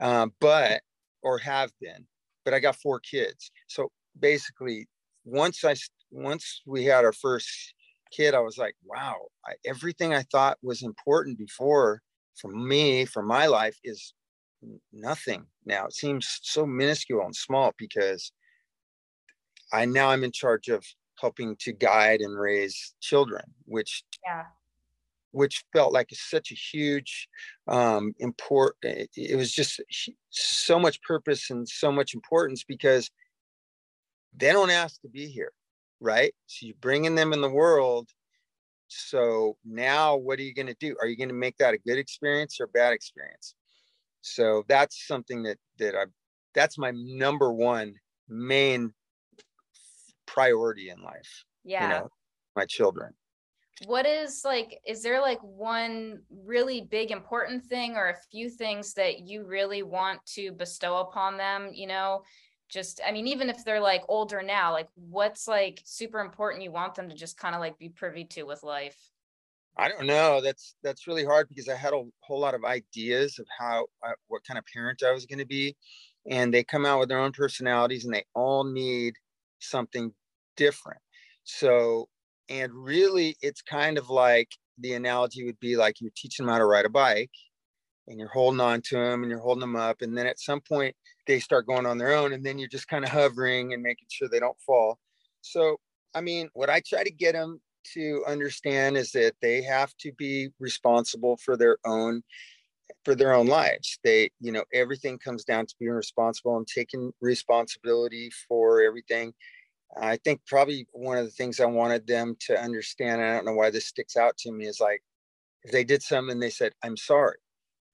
um, 0.03 0.33
but 0.41 0.83
or 1.23 1.39
have 1.39 1.71
been. 1.81 2.07
But 2.45 2.55
I 2.55 2.61
got 2.61 2.77
four 2.77 3.01
kids, 3.01 3.51
so 3.69 3.91
basically, 4.19 4.87
once 5.25 5.65
I 5.65 5.75
once 6.11 6.63
we 6.67 6.85
had 6.85 7.05
our 7.05 7.13
first 7.13 7.75
kid, 8.13 8.35
I 8.35 8.41
was 8.41 8.59
like, 8.59 8.75
wow, 8.85 9.17
I, 9.47 9.55
everything 9.67 10.15
I 10.15 10.23
thought 10.23 10.59
was 10.63 10.83
important 10.83 11.39
before 11.39 12.03
for 12.41 12.51
me, 12.51 13.05
for 13.05 13.23
my 13.23 13.47
life, 13.47 13.79
is 13.85 14.15
nothing 14.93 15.47
now. 15.65 15.87
It 15.87 15.95
seems 15.95 16.39
so 16.43 16.67
minuscule 16.67 17.25
and 17.25 17.35
small 17.35 17.73
because 17.79 18.33
I 19.73 19.85
now 19.85 20.11
I'm 20.11 20.25
in 20.25 20.33
charge 20.33 20.69
of 20.69 20.85
helping 21.21 21.57
to 21.61 21.73
guide 21.73 22.21
and 22.21 22.39
raise 22.39 22.95
children, 23.01 23.43
which 23.67 24.05
yeah. 24.25 24.45
which 25.33 25.65
felt 25.73 25.93
like 25.93 26.09
such 26.13 26.53
a 26.53 26.55
huge 26.55 27.29
um, 27.69 28.15
import. 28.19 28.77
It 28.83 29.37
was 29.37 29.53
just 29.53 29.81
so 30.31 30.79
much 30.79 31.03
purpose 31.03 31.51
and 31.51 31.69
so 31.69 31.91
much 31.93 32.15
importance 32.15 32.65
because 32.65 33.11
they 34.37 34.53
don't 34.53 34.71
ask 34.71 35.01
to 35.03 35.09
be 35.09 35.27
here, 35.27 35.53
right? 36.01 36.35
So 36.47 36.67
you're 36.67 36.77
bringing 36.81 37.15
them 37.15 37.33
in 37.33 37.41
the 37.41 37.51
world. 37.51 38.09
So 38.89 39.57
now, 39.65 40.17
what 40.17 40.39
are 40.39 40.43
you 40.43 40.55
going 40.55 40.67
to 40.67 40.77
do? 40.79 40.97
Are 41.01 41.07
you 41.07 41.17
going 41.17 41.29
to 41.29 41.35
make 41.35 41.57
that 41.59 41.75
a 41.75 41.79
good 41.79 41.99
experience 41.99 42.61
or 42.61 42.65
a 42.65 42.69
bad 42.69 42.93
experience? 42.93 43.55
So 44.21 44.65
that's 44.69 45.07
something 45.07 45.43
that 45.45 45.59
that 45.79 45.95
I 45.95 46.05
that's 46.55 46.79
my 46.79 46.93
number 46.95 47.53
one 47.53 47.95
main 48.29 48.93
priority 50.27 50.91
in 50.91 51.03
life. 51.03 51.45
Yeah. 51.65 51.83
You 51.83 51.89
know, 51.89 52.09
my 52.57 52.67
children. 52.67 53.13
What 53.87 54.07
is 54.07 54.43
like, 54.45 54.81
is 54.87 55.03
there 55.03 55.21
like 55.21 55.41
one 55.41 56.23
really 56.31 56.83
big 56.83 57.11
important 57.11 57.65
thing 57.65 57.97
or 57.97 58.09
a 58.09 58.17
few 58.31 58.49
things 58.49 58.95
that 58.95 59.21
you 59.21 59.45
really 59.45 59.83
want 59.83 60.25
to 60.35 60.53
bestow 60.53 60.99
upon 60.99 61.37
them? 61.37 61.71
You 61.73 61.89
know, 61.89 62.23
just, 62.69 63.01
I 63.05 63.11
mean, 63.11 63.27
even 63.27 63.51
if 63.51 63.65
they're 63.65 63.81
like 63.81 64.03
older 64.09 64.43
now, 64.43 64.73
like 64.73 64.89
what's 64.95 65.49
like 65.49 65.83
super 65.85 66.21
important 66.21 66.63
you 66.63 66.71
want 66.71 66.95
them 66.95 67.09
to 67.09 67.15
just 67.17 67.37
kind 67.37 67.55
of 67.55 67.61
like 67.61 67.79
be 67.79 67.89
privy 67.89 68.25
to 68.27 68.45
with 68.45 68.63
life? 68.63 68.97
I 69.77 69.89
don't 69.89 70.07
know. 70.07 70.41
That's 70.41 70.77
that's 70.85 71.09
really 71.09 71.25
hard 71.25 71.49
because 71.49 71.69
I 71.69 71.75
had 71.75 71.93
a 71.93 72.05
whole 72.21 72.39
lot 72.39 72.55
of 72.55 72.65
ideas 72.65 73.41
of 73.41 73.47
how 73.59 73.87
uh, 74.07 74.13
what 74.29 74.45
kind 74.47 74.57
of 74.57 74.65
parent 74.73 75.03
I 75.03 75.11
was 75.11 75.27
going 75.27 75.41
to 75.41 75.47
be, 75.47 75.77
and 76.31 76.55
they 76.55 76.63
come 76.63 76.87
out 76.87 77.01
with 77.01 77.09
their 77.09 77.19
own 77.19 77.33
personalities, 77.33 78.05
and 78.05 78.15
they 78.15 78.25
all 78.35 78.63
need 78.63 79.15
something 79.71 80.13
different. 80.57 81.01
So, 81.45 82.09
and 82.49 82.73
really, 82.73 83.37
it's 83.41 83.63
kind 83.63 83.99
of 83.99 84.11
like 84.11 84.49
the 84.79 84.95
analogy 84.95 85.45
would 85.45 85.61
be 85.61 85.77
like 85.77 86.01
you're 86.01 86.11
teaching 86.17 86.47
them 86.47 86.53
how 86.53 86.59
to 86.59 86.67
ride 86.67 86.85
a 86.85 86.91
bike 86.91 87.31
and 88.09 88.19
you're 88.19 88.29
holding 88.29 88.61
on 88.61 88.83
to 88.83 88.97
them 88.97 89.23
and 89.23 89.31
you're 89.31 89.41
holding 89.41 89.61
them 89.61 89.77
up. 89.77 90.03
And 90.03 90.17
then 90.17 90.27
at 90.27 90.41
some 90.41 90.61
point, 90.61 90.95
they 91.27 91.41
start 91.41 91.67
going 91.67 91.87
on 91.87 91.99
their 91.99 92.15
own. 92.15 92.33
And 92.33 92.45
then 92.45 92.59
you're 92.59 92.69
just 92.69 92.89
kind 92.89 93.05
of 93.05 93.11
hovering 93.11 93.73
and 93.73 93.83
making 93.83 94.09
sure 94.11 94.29
they 94.29 94.41
don't 94.41 94.61
fall. 94.61 94.99
So, 95.41 95.79
I 96.15 96.21
mean, 96.21 96.49
what 96.55 96.71
I 96.71 96.81
try 96.87 97.03
to 97.03 97.11
get 97.11 97.33
them 97.33 97.61
to 97.95 98.25
understand 98.27 98.97
is 98.97 99.13
that 99.13 99.35
they 99.43 99.63
have 99.63 99.95
to 99.99 100.13
be 100.13 100.49
responsible 100.59 101.37
for 101.39 101.57
their 101.57 101.79
own 101.85 102.23
for 103.05 103.15
their 103.15 103.33
own 103.33 103.47
lives 103.47 103.99
they 104.05 104.31
you 104.41 104.53
know 104.53 104.65
everything 104.73 105.19
comes 105.19 105.45
down 105.45 105.67
to 105.67 105.75
being 105.79 105.93
responsible 105.93 106.57
and 106.57 106.67
taking 106.67 107.13
responsibility 107.21 108.31
for 108.49 108.83
everything 108.83 109.33
I 109.97 110.17
think 110.17 110.41
probably 110.47 110.87
one 110.93 111.19
of 111.19 111.25
the 111.25 111.31
things 111.31 111.61
I 111.61 111.67
wanted 111.67 112.07
them 112.07 112.37
to 112.47 112.61
understand, 112.61 113.23
I 113.23 113.35
don't 113.35 113.45
know 113.45 113.55
why 113.55 113.71
this 113.71 113.87
sticks 113.87 114.17
out 114.17 114.37
to 114.39 114.53
me, 114.53 114.67
is 114.67 114.81
like 114.81 115.03
if 115.63 115.73
they 115.73 115.85
did 115.85 116.03
something 116.03 116.33
and 116.33 116.43
they 116.43 116.51
said, 116.51 116.73
I'm 116.83 116.97
sorry, 116.97 117.39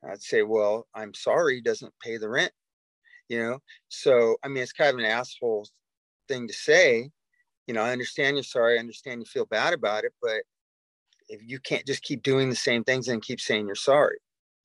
I'd 0.09 0.22
say, 0.22 0.43
Well, 0.43 0.86
I'm 0.95 1.14
sorry 1.14 1.61
doesn't 1.61 1.93
pay 2.03 2.16
the 2.16 2.28
rent. 2.28 2.53
you 3.28 3.38
know? 3.38 3.59
So, 3.88 4.36
I 4.43 4.49
mean, 4.49 4.62
it's 4.62 4.72
kind 4.72 4.91
of 4.91 4.99
an 4.99 5.05
asshole 5.05 5.68
thing 6.28 6.49
to 6.49 6.55
say. 6.55 7.11
You 7.66 7.74
know, 7.74 7.82
I 7.82 7.93
understand 7.93 8.36
you're 8.36 8.45
sorry. 8.45 8.76
I 8.76 8.80
understand 8.80 9.20
you 9.20 9.26
feel 9.26 9.47
bad 9.47 9.74
about 9.74 10.05
it, 10.05 10.12
but 10.22 10.43
if 11.28 11.41
you 11.45 11.61
can't 11.61 11.86
just 11.86 12.03
keep 12.03 12.22
doing 12.22 12.51
the 12.51 12.57
same 12.57 12.82
things 12.82 13.09
and 13.09 13.22
keep 13.22 13.41
saying 13.41 13.66
you're 13.66 13.76
sorry 13.76 14.18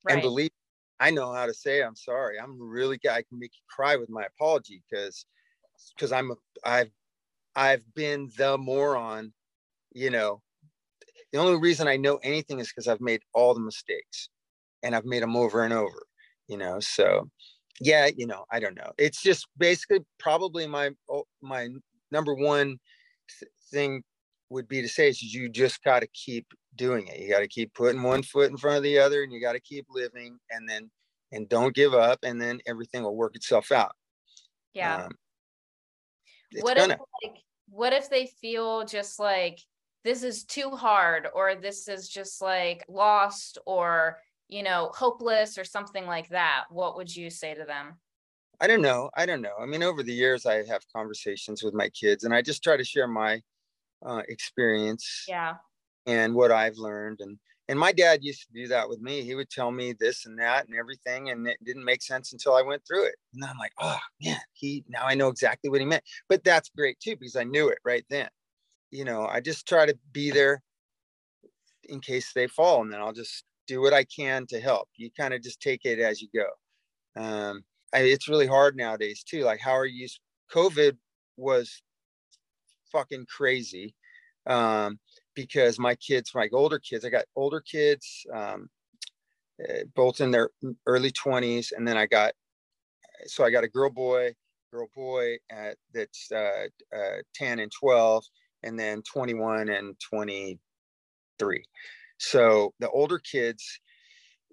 right. 0.06 0.14
and 0.14 0.22
believe 0.22 0.50
I 0.98 1.10
know 1.10 1.32
how 1.32 1.46
to 1.46 1.54
say 1.54 1.82
I'm 1.82 1.96
sorry. 1.96 2.38
I'm 2.38 2.58
really 2.60 2.98
I 3.08 3.22
can 3.22 3.38
make 3.38 3.52
you 3.54 3.62
cry 3.68 3.96
with 3.96 4.08
my 4.08 4.24
apology 4.24 4.82
because 4.88 5.26
because 5.94 6.12
I'm 6.12 6.30
a, 6.30 6.34
I've 6.64 6.90
I've 7.54 7.94
been 7.94 8.30
the 8.36 8.56
moron, 8.58 9.32
you 9.92 10.10
know. 10.10 10.42
The 11.32 11.38
only 11.38 11.58
reason 11.58 11.88
I 11.88 11.96
know 11.96 12.18
anything 12.22 12.60
is 12.60 12.68
because 12.68 12.88
I've 12.88 13.00
made 13.00 13.20
all 13.34 13.52
the 13.52 13.60
mistakes 13.60 14.28
and 14.82 14.94
I've 14.94 15.04
made 15.04 15.22
them 15.22 15.36
over 15.36 15.64
and 15.64 15.72
over, 15.72 16.06
you 16.48 16.56
know. 16.56 16.80
So 16.80 17.28
yeah, 17.80 18.08
you 18.16 18.26
know, 18.26 18.44
I 18.50 18.60
don't 18.60 18.76
know. 18.76 18.92
It's 18.96 19.22
just 19.22 19.46
basically 19.58 20.00
probably 20.18 20.66
my 20.66 20.90
oh, 21.10 21.24
my 21.42 21.68
number 22.10 22.34
one 22.34 22.78
thing 23.70 24.02
would 24.50 24.68
be 24.68 24.82
to 24.82 24.88
say 24.88 25.08
is 25.08 25.22
you 25.22 25.48
just 25.48 25.82
got 25.82 26.00
to 26.00 26.06
keep 26.08 26.46
doing 26.76 27.06
it. 27.08 27.18
You 27.18 27.30
got 27.30 27.40
to 27.40 27.48
keep 27.48 27.74
putting 27.74 28.02
one 28.02 28.22
foot 28.22 28.50
in 28.50 28.56
front 28.56 28.76
of 28.76 28.82
the 28.82 28.98
other 28.98 29.22
and 29.22 29.32
you 29.32 29.40
got 29.40 29.54
to 29.54 29.60
keep 29.60 29.86
living 29.90 30.38
and 30.50 30.68
then, 30.68 30.90
and 31.32 31.48
don't 31.48 31.74
give 31.74 31.94
up 31.94 32.20
and 32.22 32.40
then 32.40 32.60
everything 32.66 33.02
will 33.02 33.16
work 33.16 33.34
itself 33.34 33.72
out. 33.72 33.92
Yeah. 34.74 35.06
Um, 35.06 35.10
what 36.60 36.76
gonna. 36.76 36.94
if 36.94 37.00
like, 37.24 37.36
what 37.68 37.92
if 37.92 38.08
they 38.08 38.26
feel 38.40 38.84
just 38.84 39.18
like 39.18 39.58
this 40.04 40.22
is 40.22 40.44
too 40.44 40.70
hard 40.70 41.26
or 41.34 41.54
this 41.56 41.88
is 41.88 42.08
just 42.08 42.40
like 42.40 42.84
lost 42.88 43.58
or, 43.66 44.18
you 44.48 44.62
know, 44.62 44.92
hopeless 44.94 45.58
or 45.58 45.64
something 45.64 46.06
like 46.06 46.28
that? 46.28 46.64
What 46.70 46.96
would 46.96 47.14
you 47.14 47.30
say 47.30 47.54
to 47.54 47.64
them? 47.64 47.98
I 48.60 48.66
don't 48.66 48.80
know. 48.80 49.10
I 49.14 49.26
don't 49.26 49.42
know. 49.42 49.54
I 49.60 49.66
mean, 49.66 49.82
over 49.82 50.02
the 50.02 50.14
years, 50.14 50.46
I 50.46 50.64
have 50.64 50.82
conversations 50.94 51.62
with 51.62 51.74
my 51.74 51.88
kids 51.90 52.24
and 52.24 52.32
I 52.32 52.40
just 52.40 52.62
try 52.62 52.76
to 52.76 52.84
share 52.84 53.08
my 53.08 53.42
uh, 54.06 54.22
experience 54.28 55.24
yeah. 55.28 55.54
and 56.06 56.34
what 56.34 56.52
i've 56.52 56.76
learned. 56.76 57.20
And 57.20 57.38
and 57.68 57.78
my 57.78 57.90
dad 57.90 58.22
used 58.22 58.42
to 58.42 58.52
do 58.54 58.68
that 58.68 58.88
with 58.88 59.00
me. 59.00 59.22
He 59.22 59.34
would 59.34 59.50
tell 59.50 59.72
me 59.72 59.92
this 59.92 60.24
and 60.24 60.38
that 60.38 60.68
and 60.68 60.78
everything 60.78 61.30
and 61.30 61.48
it 61.48 61.56
didn't 61.64 61.84
make 61.84 62.02
sense 62.02 62.32
until 62.32 62.54
i 62.54 62.62
went 62.62 62.82
through 62.86 63.06
it. 63.06 63.16
And 63.34 63.44
i'm 63.44 63.58
like 63.58 63.72
oh 63.80 63.98
man 64.22 64.38
he 64.52 64.84
now 64.88 65.04
i 65.04 65.14
know 65.14 65.28
exactly 65.28 65.68
what 65.68 65.80
he 65.80 65.86
meant. 65.86 66.04
But 66.28 66.44
that's 66.44 66.70
great 66.76 66.98
too 67.00 67.16
because 67.16 67.36
i 67.36 67.44
knew 67.44 67.68
it 67.68 67.78
right 67.84 68.04
then. 68.08 68.28
You 68.90 69.04
know 69.04 69.26
i 69.26 69.40
just 69.40 69.66
try 69.66 69.86
to 69.86 69.98
be 70.12 70.30
there 70.30 70.62
in 71.88 72.00
case 72.00 72.32
they 72.32 72.46
fall 72.48 72.82
and 72.82 72.92
then 72.92 73.00
i'll 73.00 73.12
just 73.12 73.44
do 73.66 73.80
what 73.80 73.92
i 73.92 74.04
can 74.04 74.46
to 74.46 74.60
help. 74.60 74.88
You 74.96 75.10
kind 75.18 75.34
of 75.34 75.42
just 75.42 75.60
take 75.60 75.84
it 75.84 75.98
as 75.98 76.22
you 76.22 76.28
go. 76.34 77.20
Um 77.20 77.64
I, 77.92 78.00
it's 78.00 78.28
really 78.28 78.46
hard 78.46 78.76
nowadays 78.76 79.24
too. 79.24 79.42
Like 79.42 79.60
how 79.60 79.72
are 79.72 79.86
you 79.86 80.06
covid 80.52 80.96
was 81.36 81.82
fucking 82.92 83.26
crazy 83.26 83.94
um, 84.46 84.98
because 85.34 85.78
my 85.78 85.94
kids, 85.96 86.32
my 86.34 86.48
older 86.52 86.78
kids, 86.78 87.04
I 87.04 87.10
got 87.10 87.24
older 87.34 87.60
kids, 87.60 88.24
um, 88.32 88.68
eh, 89.68 89.84
both 89.94 90.20
in 90.20 90.30
their 90.30 90.50
early 90.86 91.10
20s, 91.12 91.72
and 91.76 91.86
then 91.86 91.96
I 91.96 92.06
got 92.06 92.32
so 93.26 93.44
I 93.44 93.50
got 93.50 93.64
a 93.64 93.68
girl 93.68 93.90
boy, 93.90 94.34
girl 94.72 94.88
boy 94.94 95.36
at, 95.50 95.76
that's 95.92 96.30
uh, 96.32 96.66
uh, 96.94 97.22
10 97.34 97.60
and 97.60 97.72
12, 97.72 98.24
and 98.62 98.78
then 98.78 99.02
21 99.02 99.68
and 99.68 99.94
23. 100.00 101.64
So 102.18 102.74
the 102.78 102.90
older 102.90 103.18
kids, 103.18 103.80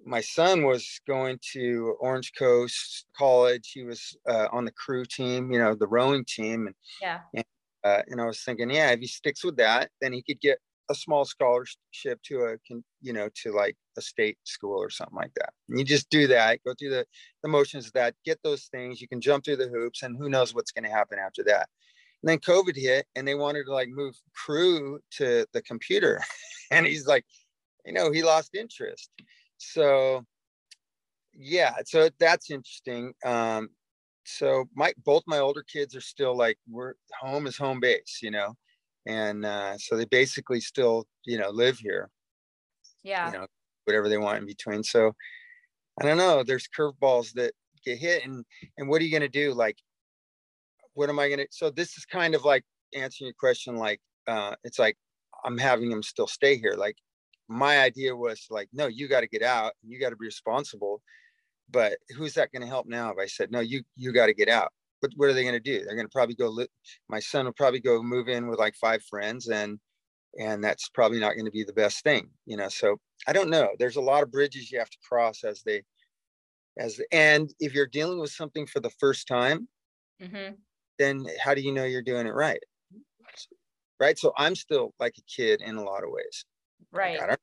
my 0.05 0.21
son 0.21 0.63
was 0.63 0.99
going 1.07 1.39
to 1.53 1.95
Orange 1.99 2.33
Coast 2.37 3.05
College. 3.15 3.71
He 3.73 3.83
was 3.83 4.15
uh, 4.29 4.47
on 4.51 4.65
the 4.65 4.71
crew 4.71 5.05
team, 5.05 5.51
you 5.51 5.59
know, 5.59 5.75
the 5.75 5.87
rowing 5.87 6.25
team. 6.25 6.67
And, 6.67 6.75
yeah. 7.01 7.19
And 7.33 7.45
uh, 7.83 8.01
and 8.07 8.21
I 8.21 8.25
was 8.25 8.41
thinking, 8.43 8.69
yeah, 8.69 8.91
if 8.91 8.99
he 8.99 9.07
sticks 9.07 9.43
with 9.43 9.57
that, 9.57 9.89
then 10.01 10.13
he 10.13 10.21
could 10.21 10.39
get 10.39 10.59
a 10.89 10.95
small 10.95 11.25
scholarship 11.25 12.21
to 12.23 12.43
a, 12.43 12.73
you 13.01 13.13
know, 13.13 13.29
to 13.43 13.51
like 13.51 13.75
a 13.97 14.01
state 14.01 14.37
school 14.43 14.77
or 14.77 14.89
something 14.89 15.15
like 15.15 15.33
that. 15.35 15.51
And 15.69 15.79
you 15.79 15.85
just 15.85 16.09
do 16.09 16.27
that, 16.27 16.59
go 16.65 16.73
through 16.77 16.91
the, 16.91 17.05
the 17.41 17.49
motions 17.49 17.87
of 17.87 17.93
that, 17.93 18.15
get 18.25 18.39
those 18.43 18.65
things, 18.65 19.01
you 19.01 19.07
can 19.07 19.21
jump 19.21 19.45
through 19.45 19.57
the 19.57 19.69
hoops, 19.69 20.03
and 20.03 20.17
who 20.17 20.29
knows 20.29 20.53
what's 20.53 20.71
going 20.71 20.83
to 20.83 20.89
happen 20.89 21.19
after 21.19 21.43
that. 21.45 21.69
And 22.21 22.29
then 22.29 22.39
COVID 22.39 22.75
hit, 22.75 23.05
and 23.15 23.27
they 23.27 23.35
wanted 23.35 23.65
to 23.65 23.73
like 23.73 23.89
move 23.89 24.15
crew 24.33 24.99
to 25.17 25.45
the 25.53 25.61
computer, 25.61 26.21
and 26.71 26.85
he's 26.85 27.07
like, 27.07 27.25
you 27.85 27.93
know, 27.93 28.11
he 28.11 28.23
lost 28.23 28.55
interest. 28.55 29.09
So, 29.57 30.25
yeah, 31.33 31.73
so 31.85 32.09
that's 32.19 32.49
interesting. 32.49 33.13
Um, 33.25 33.69
so 34.25 34.65
my 34.75 34.93
both 35.03 35.23
my 35.27 35.39
older 35.39 35.63
kids 35.63 35.95
are 35.95 36.01
still 36.01 36.35
like 36.35 36.57
we're 36.69 36.93
home 37.19 37.47
is 37.47 37.57
home 37.57 37.79
base 37.79 38.19
you 38.21 38.31
know 38.31 38.53
and 39.05 39.45
uh, 39.45 39.77
so 39.77 39.97
they 39.97 40.05
basically 40.05 40.61
still 40.61 41.05
you 41.25 41.37
know 41.37 41.49
live 41.49 41.77
here 41.77 42.09
yeah. 43.03 43.27
you 43.27 43.37
know 43.37 43.47
whatever 43.85 44.07
they 44.07 44.17
want 44.17 44.39
in 44.39 44.45
between 44.45 44.83
so 44.83 45.11
i 46.01 46.05
don't 46.05 46.17
know 46.17 46.43
there's 46.43 46.67
curveballs 46.77 47.33
that 47.33 47.53
get 47.85 47.97
hit 47.97 48.25
and 48.25 48.45
and 48.77 48.87
what 48.87 49.01
are 49.01 49.05
you 49.05 49.11
going 49.11 49.21
to 49.21 49.27
do 49.27 49.53
like 49.53 49.77
what 50.93 51.09
am 51.09 51.19
i 51.19 51.27
going 51.27 51.39
to 51.39 51.47
so 51.51 51.69
this 51.69 51.97
is 51.97 52.05
kind 52.05 52.33
of 52.33 52.45
like 52.45 52.63
answering 52.95 53.27
your 53.27 53.35
question 53.37 53.75
like 53.75 53.99
uh 54.27 54.55
it's 54.63 54.79
like 54.79 54.95
i'm 55.43 55.57
having 55.57 55.89
them 55.89 56.01
still 56.01 56.27
stay 56.27 56.57
here 56.57 56.75
like 56.77 56.95
my 57.49 57.81
idea 57.81 58.15
was 58.15 58.45
like 58.49 58.69
no 58.71 58.87
you 58.87 59.09
got 59.09 59.19
to 59.19 59.27
get 59.27 59.43
out 59.43 59.73
you 59.85 59.99
got 59.99 60.11
to 60.11 60.15
be 60.15 60.25
responsible 60.25 61.01
but 61.69 61.97
who's 62.17 62.33
that 62.33 62.51
going 62.51 62.61
to 62.61 62.67
help 62.67 62.87
now 62.87 63.11
if 63.11 63.17
i 63.19 63.25
said 63.25 63.51
no 63.51 63.59
you 63.59 63.81
you 63.95 64.11
got 64.11 64.27
to 64.27 64.33
get 64.33 64.49
out. 64.49 64.71
But 65.01 65.11
what 65.17 65.27
are 65.27 65.33
they 65.33 65.43
going 65.43 65.53
to 65.53 65.59
do? 65.59 65.83
They're 65.83 65.97
going 65.97 66.07
to 66.07 66.11
probably 66.13 66.35
go 66.35 66.47
li- 66.47 66.69
my 67.09 67.19
son 67.19 67.43
will 67.43 67.51
probably 67.51 67.81
go 67.81 68.01
move 68.01 68.29
in 68.29 68.47
with 68.47 68.57
like 68.57 68.73
five 68.75 69.03
friends 69.03 69.49
and 69.49 69.77
and 70.39 70.63
that's 70.63 70.87
probably 70.89 71.19
not 71.19 71.33
going 71.33 71.45
to 71.45 71.51
be 71.51 71.63
the 71.63 71.73
best 71.73 72.03
thing 72.03 72.27
you 72.47 72.57
know 72.57 72.67
so 72.67 72.97
i 73.27 73.33
don't 73.33 73.49
know. 73.49 73.69
There's 73.77 73.97
a 73.97 74.01
lot 74.01 74.23
of 74.23 74.31
bridges 74.31 74.71
you 74.71 74.79
have 74.79 74.89
to 74.89 74.97
cross 75.07 75.43
as 75.43 75.61
they 75.63 75.83
as 76.79 76.99
and 77.11 77.53
if 77.59 77.73
you're 77.73 77.85
dealing 77.85 78.19
with 78.19 78.31
something 78.31 78.65
for 78.65 78.79
the 78.79 78.89
first 78.91 79.27
time 79.27 79.67
mm-hmm. 80.21 80.53
then 80.97 81.25
how 81.43 81.53
do 81.53 81.61
you 81.61 81.71
know 81.71 81.83
you're 81.83 82.01
doing 82.01 82.25
it 82.25 82.33
right? 82.33 82.63
Right? 83.99 84.17
So 84.17 84.33
i'm 84.37 84.55
still 84.55 84.93
like 84.99 85.15
a 85.17 85.21
kid 85.29 85.61
in 85.61 85.75
a 85.75 85.83
lot 85.83 86.03
of 86.03 86.09
ways. 86.09 86.45
Right. 86.91 87.19
like, 87.19 87.39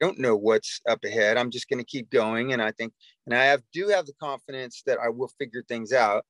don't 0.00 0.18
know 0.18 0.36
what's 0.36 0.80
up 0.88 1.04
ahead. 1.04 1.36
I'm 1.36 1.50
just 1.50 1.68
going 1.68 1.78
to 1.78 1.84
keep 1.84 2.10
going. 2.10 2.52
And 2.52 2.62
I 2.62 2.72
think, 2.72 2.92
and 3.26 3.34
I 3.34 3.44
have, 3.44 3.62
do 3.72 3.88
have 3.88 4.06
the 4.06 4.12
confidence 4.20 4.82
that 4.86 4.98
I 4.98 5.08
will 5.08 5.30
figure 5.38 5.62
things 5.66 5.92
out 5.92 6.24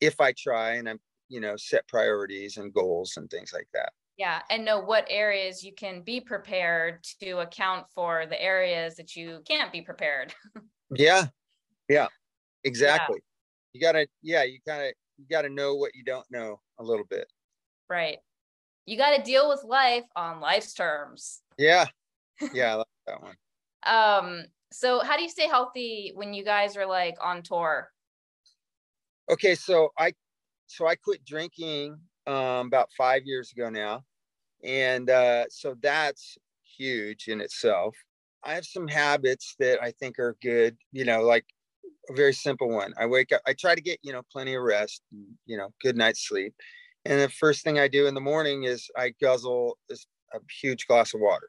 if 0.00 0.20
I 0.20 0.32
try 0.32 0.74
and 0.74 0.88
I'm, 0.88 1.00
you 1.28 1.40
know, 1.40 1.56
set 1.56 1.86
priorities 1.88 2.56
and 2.56 2.72
goals 2.72 3.14
and 3.16 3.30
things 3.30 3.52
like 3.52 3.68
that. 3.74 3.92
Yeah. 4.18 4.42
And 4.50 4.64
know 4.64 4.80
what 4.80 5.06
areas 5.08 5.64
you 5.64 5.72
can 5.72 6.02
be 6.02 6.20
prepared 6.20 7.02
to 7.20 7.38
account 7.38 7.86
for 7.94 8.26
the 8.26 8.40
areas 8.40 8.96
that 8.96 9.16
you 9.16 9.40
can't 9.46 9.72
be 9.72 9.82
prepared. 9.82 10.34
yeah. 10.94 11.26
Yeah. 11.88 12.08
Exactly. 12.64 13.18
Yeah. 13.18 13.72
You 13.72 13.80
gotta, 13.80 14.06
yeah, 14.22 14.42
you 14.44 14.58
gotta, 14.66 14.92
you 15.16 15.24
gotta 15.30 15.48
know 15.48 15.74
what 15.74 15.94
you 15.94 16.04
don't 16.04 16.26
know 16.30 16.60
a 16.78 16.82
little 16.82 17.06
bit. 17.08 17.26
Right. 17.88 18.18
You 18.86 18.96
got 18.96 19.16
to 19.16 19.22
deal 19.22 19.48
with 19.48 19.64
life 19.64 20.04
on 20.16 20.40
life's 20.40 20.74
terms. 20.74 21.40
Yeah. 21.56 21.86
Yeah. 22.52 22.72
I 22.72 22.74
like 22.76 22.86
that 23.06 23.22
one. 23.22 23.34
Um, 23.84 24.44
so 24.72 25.00
how 25.00 25.16
do 25.16 25.22
you 25.22 25.28
stay 25.28 25.48
healthy 25.48 26.12
when 26.14 26.32
you 26.32 26.44
guys 26.44 26.76
are 26.76 26.86
like 26.86 27.16
on 27.20 27.42
tour? 27.42 27.90
Okay, 29.30 29.54
so 29.54 29.90
I 29.98 30.12
so 30.66 30.86
I 30.86 30.94
quit 30.94 31.24
drinking 31.24 31.98
um, 32.26 32.66
about 32.66 32.90
five 32.96 33.22
years 33.24 33.52
ago 33.52 33.70
now, 33.70 34.04
and 34.64 35.10
uh, 35.10 35.44
so 35.50 35.74
that's 35.82 36.36
huge 36.78 37.28
in 37.28 37.40
itself. 37.40 37.96
I 38.44 38.54
have 38.54 38.64
some 38.64 38.88
habits 38.88 39.54
that 39.58 39.82
I 39.82 39.92
think 39.92 40.18
are 40.18 40.36
good. 40.42 40.76
You 40.92 41.04
know, 41.04 41.22
like 41.22 41.44
a 42.08 42.14
very 42.14 42.32
simple 42.32 42.68
one. 42.68 42.94
I 42.98 43.06
wake 43.06 43.32
up. 43.32 43.42
I 43.46 43.54
try 43.54 43.74
to 43.74 43.82
get 43.82 43.98
you 44.02 44.12
know 44.12 44.22
plenty 44.32 44.54
of 44.54 44.62
rest. 44.62 45.02
You 45.46 45.56
know, 45.56 45.68
good 45.82 45.96
night's 45.96 46.26
sleep. 46.26 46.54
And 47.04 47.20
the 47.20 47.28
first 47.28 47.64
thing 47.64 47.78
I 47.78 47.88
do 47.88 48.06
in 48.06 48.14
the 48.14 48.20
morning 48.20 48.64
is 48.64 48.88
I 48.96 49.12
guzzle 49.20 49.76
this 49.88 50.06
a 50.34 50.38
huge 50.60 50.86
glass 50.86 51.14
of 51.14 51.20
water 51.20 51.48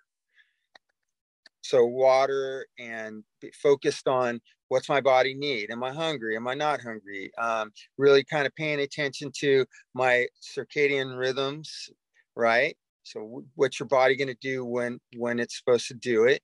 so 1.64 1.86
water 1.86 2.68
and 2.78 3.24
focused 3.62 4.08
on 4.08 4.40
what's 4.68 4.90
my 4.90 5.02
body 5.02 5.34
need? 5.34 5.72
Am 5.72 5.84
i 5.84 5.92
hungry? 5.92 6.36
Am 6.36 6.48
i 6.48 6.54
not 6.54 6.82
hungry? 6.82 7.32
Um, 7.38 7.72
really 7.98 8.24
kind 8.24 8.46
of 8.46 8.56
paying 8.56 8.80
attention 8.80 9.32
to 9.40 9.66
my 9.94 10.28
circadian 10.42 11.18
rhythms 11.18 11.90
right? 12.36 12.76
So 13.04 13.44
what's 13.56 13.80
your 13.80 13.88
body 13.88 14.16
going 14.16 14.30
to 14.30 14.38
do 14.42 14.66
when 14.66 15.00
when 15.18 15.40
it's 15.40 15.58
supposed 15.58 15.88
to 15.88 15.94
do 15.94 16.26
it? 16.26 16.42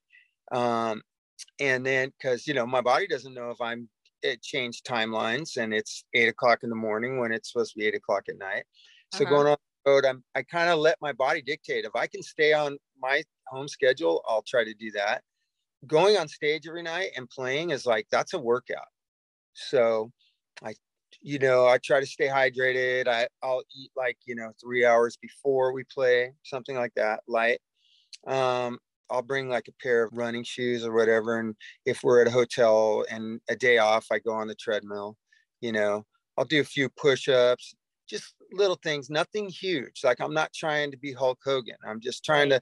Um, 0.52 1.02
and 1.58 1.84
then 1.84 2.12
because 2.18 2.46
you 2.46 2.54
know 2.54 2.66
my 2.66 2.80
body 2.80 3.06
doesn't 3.06 3.32
know 3.32 3.50
if 3.50 3.60
i'm 3.60 3.88
it 4.22 4.42
changed 4.42 4.84
timelines 4.84 5.56
and 5.56 5.72
it's 5.72 6.04
eight 6.12 6.28
o'clock 6.28 6.58
in 6.62 6.68
the 6.68 6.76
morning 6.76 7.18
when 7.18 7.32
it's 7.32 7.50
supposed 7.50 7.72
to 7.72 7.78
be 7.78 7.86
eight 7.86 7.94
o'clock 7.94 8.24
at 8.28 8.36
night. 8.36 8.64
So 9.14 9.24
uh-huh. 9.24 9.34
going 9.34 9.46
on 9.46 9.56
the 9.84 9.90
road 9.90 10.04
i'm 10.04 10.22
i 10.34 10.42
kind 10.42 10.68
of 10.68 10.78
let 10.78 10.98
my 11.00 11.12
body 11.12 11.40
dictate. 11.42 11.84
If 11.84 11.96
i 11.96 12.06
can 12.06 12.22
stay 12.22 12.52
on 12.52 12.76
my 13.00 13.22
home 13.50 13.68
schedule, 13.68 14.22
I'll 14.28 14.44
try 14.46 14.64
to 14.64 14.74
do 14.74 14.90
that. 14.92 15.22
Going 15.86 16.16
on 16.16 16.28
stage 16.28 16.66
every 16.68 16.82
night 16.82 17.10
and 17.16 17.28
playing 17.28 17.70
is 17.70 17.86
like 17.86 18.06
that's 18.10 18.34
a 18.34 18.38
workout. 18.38 18.88
So 19.54 20.10
I 20.62 20.74
you 21.22 21.38
know, 21.38 21.66
I 21.66 21.78
try 21.78 22.00
to 22.00 22.06
stay 22.06 22.28
hydrated. 22.28 23.08
I, 23.08 23.26
I'll 23.42 23.62
eat 23.76 23.90
like, 23.96 24.16
you 24.26 24.34
know, 24.34 24.52
three 24.60 24.84
hours 24.84 25.16
before 25.20 25.72
we 25.72 25.84
play, 25.84 26.32
something 26.44 26.76
like 26.76 26.94
that, 26.94 27.20
light. 27.26 27.60
Um, 28.26 28.78
I'll 29.10 29.22
bring 29.22 29.48
like 29.48 29.68
a 29.68 29.82
pair 29.82 30.04
of 30.04 30.12
running 30.12 30.44
shoes 30.44 30.84
or 30.84 30.92
whatever. 30.92 31.38
And 31.38 31.56
if 31.84 32.02
we're 32.02 32.22
at 32.22 32.28
a 32.28 32.32
hotel 32.32 33.04
and 33.10 33.40
a 33.48 33.56
day 33.56 33.78
off, 33.78 34.06
I 34.12 34.20
go 34.20 34.32
on 34.32 34.48
the 34.48 34.54
treadmill, 34.54 35.16
you 35.60 35.72
know, 35.72 36.06
I'll 36.38 36.44
do 36.44 36.60
a 36.60 36.64
few 36.64 36.88
push 36.88 37.28
ups, 37.28 37.74
just 38.08 38.34
little 38.52 38.78
things, 38.82 39.10
nothing 39.10 39.48
huge. 39.48 40.02
Like 40.04 40.20
I'm 40.20 40.34
not 40.34 40.52
trying 40.54 40.90
to 40.92 40.96
be 40.96 41.12
Hulk 41.12 41.38
Hogan. 41.44 41.76
I'm 41.84 42.00
just 42.00 42.24
trying 42.24 42.50
to 42.50 42.60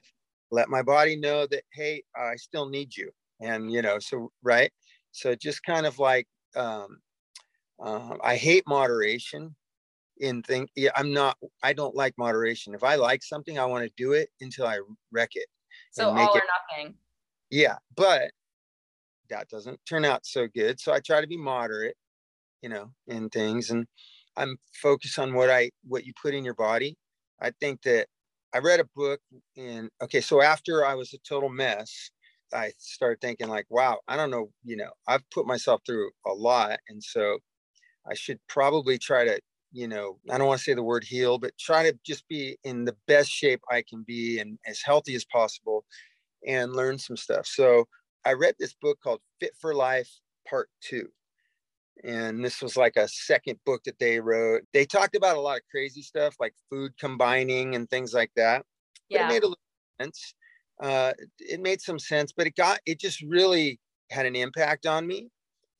let 0.51 0.69
my 0.69 0.81
body 0.81 1.15
know 1.15 1.47
that, 1.47 1.63
hey, 1.73 2.03
I 2.15 2.35
still 2.35 2.69
need 2.69 2.95
you. 2.95 3.11
And, 3.41 3.71
you 3.71 3.81
know, 3.81 3.99
so, 3.99 4.31
right. 4.43 4.71
So 5.11 5.35
just 5.35 5.63
kind 5.63 5.85
of 5.85 5.99
like, 5.99 6.27
um, 6.55 6.99
uh, 7.81 8.17
I 8.23 8.35
hate 8.35 8.63
moderation 8.67 9.55
in 10.19 10.43
think 10.43 10.69
yeah, 10.75 10.91
I'm 10.95 11.13
not 11.13 11.37
I 11.63 11.73
don't 11.73 11.95
like 11.95 12.13
moderation. 12.17 12.73
If 12.73 12.83
I 12.83 12.95
like 12.95 13.23
something, 13.23 13.57
I 13.57 13.65
want 13.65 13.85
to 13.85 13.93
do 13.97 14.13
it 14.13 14.29
until 14.41 14.67
I 14.67 14.79
wreck 15.11 15.31
it. 15.35 15.47
So 15.91 16.09
all 16.09 16.35
or 16.35 16.41
nothing. 16.77 16.95
Yeah, 17.49 17.77
but 17.95 18.31
that 19.29 19.47
doesn't 19.49 19.79
turn 19.87 20.05
out 20.05 20.25
so 20.25 20.47
good. 20.47 20.79
So 20.79 20.91
I 20.91 20.99
try 20.99 21.21
to 21.21 21.27
be 21.27 21.37
moderate, 21.37 21.95
you 22.61 22.69
know, 22.69 22.91
in 23.07 23.29
things 23.29 23.69
and 23.69 23.87
I'm 24.37 24.57
focused 24.81 25.19
on 25.19 25.33
what 25.33 25.49
I 25.49 25.71
what 25.87 26.05
you 26.05 26.13
put 26.21 26.33
in 26.33 26.45
your 26.45 26.53
body. 26.53 26.97
I 27.41 27.51
think 27.59 27.81
that 27.83 28.07
I 28.53 28.59
read 28.59 28.79
a 28.79 28.85
book 28.95 29.21
and 29.57 29.89
okay, 30.01 30.21
so 30.21 30.41
after 30.41 30.85
I 30.85 30.95
was 30.95 31.13
a 31.13 31.19
total 31.19 31.49
mess, 31.49 32.11
I 32.53 32.73
started 32.77 33.21
thinking 33.21 33.47
like, 33.47 33.65
wow, 33.69 33.99
I 34.07 34.17
don't 34.17 34.31
know, 34.31 34.51
you 34.63 34.75
know, 34.77 34.91
I've 35.07 35.29
put 35.31 35.45
myself 35.45 35.81
through 35.85 36.09
a 36.25 36.33
lot. 36.33 36.79
And 36.89 37.03
so 37.03 37.37
I 38.09 38.15
should 38.15 38.39
probably 38.49 38.97
try 38.97 39.25
to, 39.25 39.39
you 39.71 39.87
know, 39.87 40.19
I 40.29 40.37
don't 40.37 40.47
want 40.47 40.59
to 40.59 40.63
say 40.63 40.73
the 40.73 40.83
word 40.83 41.03
heal, 41.03 41.37
but 41.39 41.57
try 41.59 41.83
to 41.91 41.97
just 42.05 42.27
be 42.27 42.57
in 42.63 42.85
the 42.85 42.95
best 43.07 43.29
shape 43.29 43.61
I 43.71 43.83
can 43.87 44.03
be 44.07 44.39
and 44.39 44.59
as 44.67 44.81
healthy 44.83 45.15
as 45.15 45.25
possible 45.25 45.85
and 46.47 46.73
learn 46.73 46.97
some 46.99 47.17
stuff. 47.17 47.47
So 47.47 47.87
I 48.25 48.33
read 48.33 48.55
this 48.59 48.75
book 48.81 48.99
called 49.03 49.21
Fit 49.39 49.53
for 49.59 49.75
Life 49.75 50.09
Part 50.47 50.69
Two. 50.81 51.09
And 52.03 52.43
this 52.43 52.61
was 52.61 52.77
like 52.77 52.95
a 52.95 53.07
second 53.07 53.59
book 53.65 53.83
that 53.85 53.99
they 53.99 54.19
wrote. 54.19 54.63
They 54.73 54.85
talked 54.85 55.15
about 55.15 55.37
a 55.37 55.41
lot 55.41 55.57
of 55.57 55.63
crazy 55.69 56.01
stuff 56.01 56.35
like 56.39 56.53
food 56.69 56.91
combining 56.99 57.75
and 57.75 57.89
things 57.89 58.13
like 58.13 58.31
that. 58.35 58.63
Yeah. 59.09 59.27
But 59.27 59.31
it 59.31 59.33
made 59.33 59.43
a 59.43 59.47
little 59.47 59.59
sense. 60.01 60.33
Uh, 60.81 61.13
it 61.39 61.61
made 61.61 61.81
some 61.81 61.99
sense, 61.99 62.31
but 62.31 62.47
it 62.47 62.55
got, 62.55 62.79
it 62.85 62.99
just 62.99 63.21
really 63.21 63.79
had 64.11 64.25
an 64.25 64.35
impact 64.35 64.85
on 64.85 65.05
me 65.05 65.29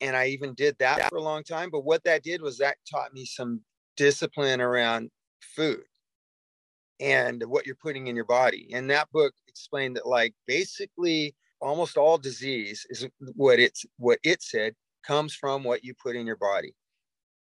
and 0.02 0.16
I 0.16 0.28
even 0.28 0.54
did 0.54 0.76
that 0.80 1.10
for 1.10 1.18
a 1.18 1.22
long 1.22 1.44
time. 1.44 1.70
But 1.72 1.84
what 1.84 2.04
that 2.04 2.24
did 2.24 2.42
was 2.42 2.58
that 2.58 2.78
taught 2.90 3.14
me 3.14 3.26
some 3.26 3.62
discipline 3.98 4.62
around 4.62 5.10
food 5.42 5.84
and 7.00 7.44
what 7.46 7.66
you're 7.66 7.76
putting 7.76 8.08
in 8.08 8.16
your 8.16 8.26
body. 8.26 8.70
And 8.74 8.90
that 8.90 9.12
book 9.12 9.34
explained 9.48 9.98
that 9.98 10.08
like 10.08 10.34
basically 10.48 11.36
almost 11.62 11.98
all 11.98 12.18
disease 12.18 12.86
is 12.90 13.08
what 13.36 13.60
it's 13.60 13.86
what 13.98 14.20
it 14.24 14.42
said 14.42 14.74
comes 15.10 15.34
from 15.34 15.64
what 15.64 15.84
you 15.84 15.96
put 15.96 16.16
in 16.16 16.28
your 16.28 16.36
body. 16.36 16.76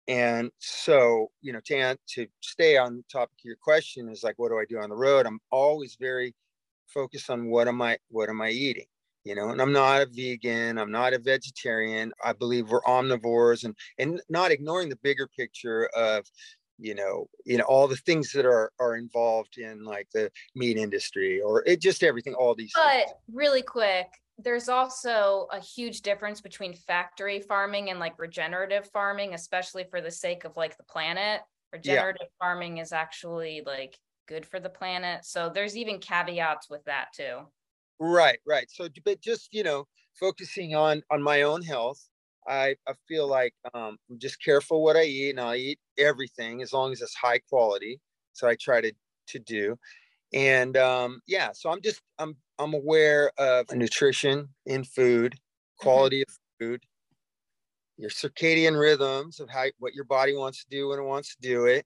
And 0.07 0.51
so, 0.59 1.31
you 1.43 1.53
know, 1.53 1.61
to, 1.67 1.97
to 2.15 2.27
stay 2.41 2.77
on 2.77 2.97
the 2.97 3.05
topic 3.13 3.35
of 3.41 3.45
your 3.45 3.57
question 3.61 4.09
is 4.09 4.23
like, 4.23 4.39
what 4.39 4.51
do 4.51 4.59
I 4.59 4.65
do 4.69 4.79
on 4.79 4.91
the 4.91 4.97
road? 4.97 5.27
I'm 5.27 5.41
always 5.51 5.97
very 6.01 6.35
focused 6.87 7.29
on 7.31 7.51
what 7.51 7.67
am 7.67 7.83
I, 7.83 7.99
what 8.11 8.29
am 8.29 8.41
I 8.41 8.51
eating? 8.51 8.87
you 9.25 9.35
know 9.35 9.49
and 9.49 9.61
i'm 9.61 9.73
not 9.73 10.01
a 10.01 10.07
vegan 10.07 10.79
i'm 10.79 10.93
not 10.93 11.13
a 11.13 11.19
vegetarian 11.19 12.13
i 12.25 12.33
believe 12.33 12.71
we're 12.71 12.81
omnivores 12.83 13.65
and 13.65 13.75
and 13.99 14.23
not 14.29 14.53
ignoring 14.53 14.89
the 14.89 14.99
bigger 15.03 15.27
picture 15.37 15.87
of 15.97 16.25
you 16.79 16.95
know 16.95 17.29
you 17.45 17.59
know 17.59 17.65
all 17.65 17.89
the 17.89 17.97
things 17.97 18.31
that 18.31 18.47
are 18.47 18.71
are 18.79 18.97
involved 18.97 19.59
in 19.59 19.85
like 19.85 20.07
the 20.15 20.31
meat 20.55 20.77
industry 20.77 21.41
or 21.41 21.65
it 21.67 21.81
just 21.81 22.05
everything 22.05 22.33
all 22.35 22.55
these 22.55 22.71
but 22.77 23.07
things. 23.07 23.11
really 23.33 23.61
quick 23.61 24.07
there's 24.39 24.69
also 24.69 25.49
a 25.53 25.61
huge 25.61 26.03
difference 26.03 26.41
between 26.41 26.73
factory 26.73 27.41
farming 27.41 27.91
and 27.91 27.99
like 27.99 28.19
regenerative 28.19 28.89
farming 28.91 29.35
especially 29.35 29.85
for 29.85 30.01
the 30.01 30.11
sake 30.11 30.45
of 30.45 30.57
like 30.57 30.77
the 30.77 30.85
planet 30.85 31.41
regenerative 31.73 32.23
yeah. 32.23 32.39
farming 32.39 32.79
is 32.79 32.93
actually 32.93 33.63
like 33.67 33.99
good 34.27 34.47
for 34.47 34.61
the 34.61 34.71
planet 34.71 35.25
so 35.25 35.51
there's 35.53 35.77
even 35.77 35.99
caveats 35.99 36.71
with 36.71 36.85
that 36.85 37.09
too 37.15 37.41
Right, 38.01 38.39
right. 38.47 38.71
So, 38.71 38.89
but 39.05 39.21
just 39.21 39.49
you 39.53 39.63
know, 39.63 39.87
focusing 40.19 40.75
on 40.75 41.03
on 41.11 41.23
my 41.23 41.43
own 41.43 41.63
health, 41.63 42.01
I 42.47 42.77
I 42.87 42.95
feel 43.09 43.27
like 43.27 43.55
um, 43.75 43.99
I'm 44.11 44.19
just 44.19 44.43
careful 44.43 44.83
what 44.83 44.97
I 44.97 45.05
eat, 45.05 45.31
and 45.31 45.41
I 45.41 45.57
eat 45.57 45.81
everything 45.99 46.63
as 46.63 46.73
long 46.73 46.93
as 46.93 47.03
it's 47.03 47.15
high 47.15 47.41
quality. 47.41 48.01
So 48.35 48.49
I 48.49 48.57
try 48.57 48.81
to 48.81 48.93
to 49.29 49.39
do, 49.41 49.77
and 50.33 50.77
um, 50.77 51.21
yeah. 51.27 51.51
So 51.53 51.71
I'm 51.71 51.83
just 51.83 52.01
I'm 52.19 52.37
I'm 52.59 52.75
aware 52.75 53.31
of 53.39 53.73
nutrition 53.73 54.49
in 54.67 54.85
food, 54.85 55.33
mm-hmm. 55.33 55.85
quality 55.85 56.23
mm-hmm. 56.23 56.65
of 56.65 56.69
food, 56.71 56.83
your 57.97 58.11
circadian 58.11 58.79
rhythms 58.79 59.41
of 59.41 59.49
how 59.49 59.67
what 59.79 59.95
your 59.95 60.05
body 60.05 60.37
wants 60.37 60.65
to 60.65 60.71
do 60.71 60.89
when 60.89 60.99
it 60.99 61.05
wants 61.05 61.35
to 61.35 61.41
do 61.41 61.67
it, 61.67 61.85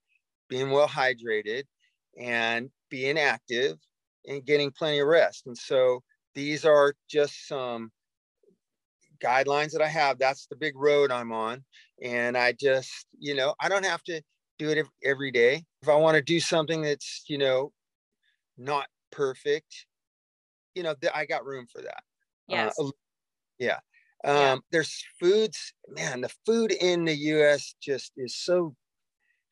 being 0.48 0.70
well 0.70 0.88
hydrated, 0.88 1.64
and 2.18 2.70
being 2.90 3.18
active 3.18 3.78
and 4.26 4.44
getting 4.44 4.70
plenty 4.70 4.98
of 4.98 5.08
rest. 5.08 5.46
And 5.46 5.56
so 5.56 6.02
these 6.34 6.64
are 6.64 6.94
just 7.08 7.48
some 7.48 7.90
guidelines 9.22 9.72
that 9.72 9.82
I 9.82 9.88
have. 9.88 10.18
That's 10.18 10.46
the 10.46 10.56
big 10.56 10.74
road 10.76 11.10
I'm 11.10 11.32
on. 11.32 11.64
And 12.02 12.36
I 12.36 12.52
just, 12.52 13.06
you 13.18 13.34
know, 13.34 13.54
I 13.60 13.68
don't 13.68 13.84
have 13.84 14.02
to 14.04 14.20
do 14.58 14.70
it 14.70 14.86
every 15.04 15.30
day. 15.30 15.64
If 15.82 15.88
I 15.88 15.94
want 15.94 16.16
to 16.16 16.22
do 16.22 16.40
something 16.40 16.82
that's, 16.82 17.24
you 17.28 17.38
know, 17.38 17.72
not 18.58 18.86
perfect, 19.10 19.86
you 20.74 20.82
know, 20.82 20.94
I 21.14 21.26
got 21.26 21.44
room 21.44 21.66
for 21.70 21.82
that. 21.82 22.02
Uh, 22.50 22.56
yes. 22.56 22.76
Uh, 22.78 22.90
yeah. 23.58 23.78
Um, 24.24 24.36
yeah. 24.36 24.56
There's 24.70 25.04
foods, 25.20 25.72
man, 25.88 26.20
the 26.20 26.30
food 26.46 26.72
in 26.72 27.04
the 27.04 27.14
US 27.14 27.74
just 27.80 28.12
is 28.16 28.36
so 28.36 28.74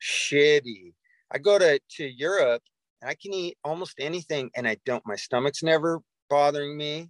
shitty. 0.01 0.93
I 1.31 1.37
go 1.37 1.59
to, 1.59 1.79
to 1.97 2.05
Europe 2.05 2.63
and 3.01 3.09
I 3.09 3.15
can 3.15 3.33
eat 3.33 3.57
almost 3.63 3.95
anything 3.99 4.49
and 4.55 4.67
I 4.67 4.77
don't, 4.85 5.03
my 5.05 5.15
stomach's 5.15 5.63
never 5.63 5.99
bothering 6.29 6.77
me. 6.77 7.09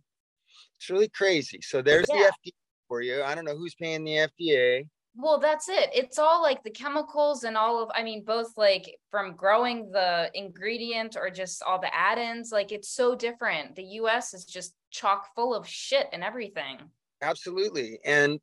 It's 0.78 0.89
really 0.89 1.09
crazy. 1.09 1.59
So 1.62 1.82
there's 1.82 2.07
yeah. 2.09 2.30
the 2.43 2.51
FDA 2.51 2.53
for 2.88 3.01
you. 3.01 3.24
I 3.24 3.36
don't 3.36 3.45
know 3.45 3.55
who's 3.55 3.76
paying 3.76 4.03
the 4.03 4.28
FDA. 4.39 4.88
Well, 5.16 5.39
that's 5.39 5.68
it. 5.68 5.89
It's 5.93 6.18
all 6.18 6.41
like 6.41 6.64
the 6.64 6.70
chemicals 6.70 7.43
and 7.43 7.57
all 7.57 7.84
of, 7.84 7.89
I 7.93 8.01
mean, 8.03 8.24
both 8.24 8.53
like 8.57 8.97
from 9.09 9.36
growing 9.36 9.91
the 9.91 10.32
ingredient 10.34 11.18
or 11.18 11.30
just 11.30 11.62
all 11.64 11.80
the 11.80 11.93
add 11.93 12.18
ins, 12.18 12.51
like 12.51 12.72
it's 12.72 12.89
so 12.89 13.14
different. 13.14 13.76
The 13.76 13.84
US 13.84 14.34
is 14.34 14.45
just 14.45 14.74
chock 14.89 15.28
full 15.36 15.53
of 15.53 15.68
shit 15.68 16.07
and 16.14 16.24
everything. 16.24 16.78
Absolutely. 17.22 17.99
And 18.05 18.39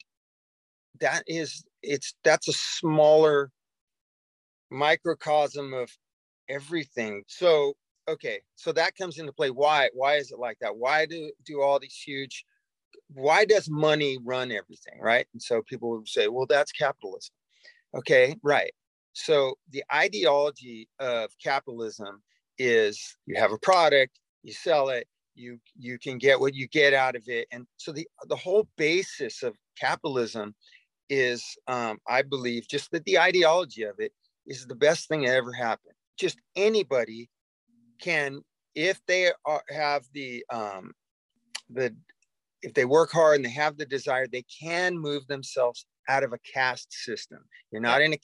that 1.01 1.23
is, 1.27 1.64
it's, 1.83 2.14
that's 2.23 2.49
a 2.49 2.53
smaller 2.53 3.51
microcosm 4.71 5.73
of 5.73 5.91
everything. 6.49 7.23
So 7.29 7.75
okay, 8.09 8.41
so 8.57 8.73
that 8.73 8.97
comes 8.97 9.19
into 9.19 9.33
play. 9.33 9.51
Why? 9.51 9.91
Why 9.93 10.14
is 10.14 10.33
it 10.33 10.39
like 10.39 10.59
that? 10.61 10.77
Why 10.77 11.07
do 11.07 11.31
do 11.45 11.61
all 11.61 11.79
these 11.79 11.95
huge? 11.95 12.45
Why 13.13 13.45
does 13.45 13.69
money 13.71 14.19
run 14.23 14.53
everything, 14.53 15.01
right? 15.01 15.27
And 15.33 15.43
so 15.43 15.63
people 15.63 15.91
would 15.91 16.09
say, 16.09 16.29
well, 16.29 16.47
that's 16.47 16.73
capitalism. 16.73 17.35
Okay, 17.95 18.37
right. 18.43 18.73
So 19.15 19.55
the 19.71 19.83
ideology 19.93 20.89
of 21.01 21.31
capitalism 21.43 22.23
is 22.59 23.17
you 23.27 23.37
have 23.39 23.53
a 23.53 23.59
product, 23.59 24.21
you 24.43 24.53
sell 24.53 24.91
it, 24.91 25.07
you 25.35 25.59
you 25.77 25.99
can 25.99 26.19
get 26.19 26.39
what 26.39 26.55
you 26.55 26.69
get 26.69 26.93
out 26.93 27.17
of 27.17 27.23
it, 27.29 27.47
and 27.53 27.67
so 27.77 27.93
the 27.93 28.07
the 28.29 28.37
whole 28.37 28.69
basis 28.77 29.43
of 29.43 29.57
capitalism 29.81 30.55
is, 31.09 31.57
um, 31.69 31.99
I 32.09 32.23
believe, 32.23 32.69
just 32.69 32.91
that 32.91 33.05
the 33.05 33.19
ideology 33.19 33.85
of 33.85 34.01
it 34.01 34.13
is 34.47 34.67
the 34.67 34.75
best 34.75 35.09
thing 35.09 35.23
that 35.23 35.35
ever 35.35 35.53
happened 35.53 35.95
just 36.19 36.39
anybody 36.57 37.31
can 38.01 38.41
if 38.75 39.01
they 39.07 39.31
are, 39.47 39.63
have 39.71 40.05
the 40.13 40.45
um, 40.53 40.93
the 41.71 41.95
if 42.63 42.75
they 42.75 42.85
work 42.85 43.11
hard 43.11 43.37
and 43.37 43.45
they 43.45 43.51
have 43.51 43.77
the 43.77 43.87
desire 43.87 44.27
they 44.27 44.45
can 44.61 44.99
move 44.99 45.27
themselves 45.27 45.87
out 46.09 46.25
of 46.25 46.33
a 46.33 46.39
caste 46.39 46.93
system. 46.93 47.39
You're 47.71 47.83
not 47.83 48.03
in 48.03 48.15
a 48.15 48.19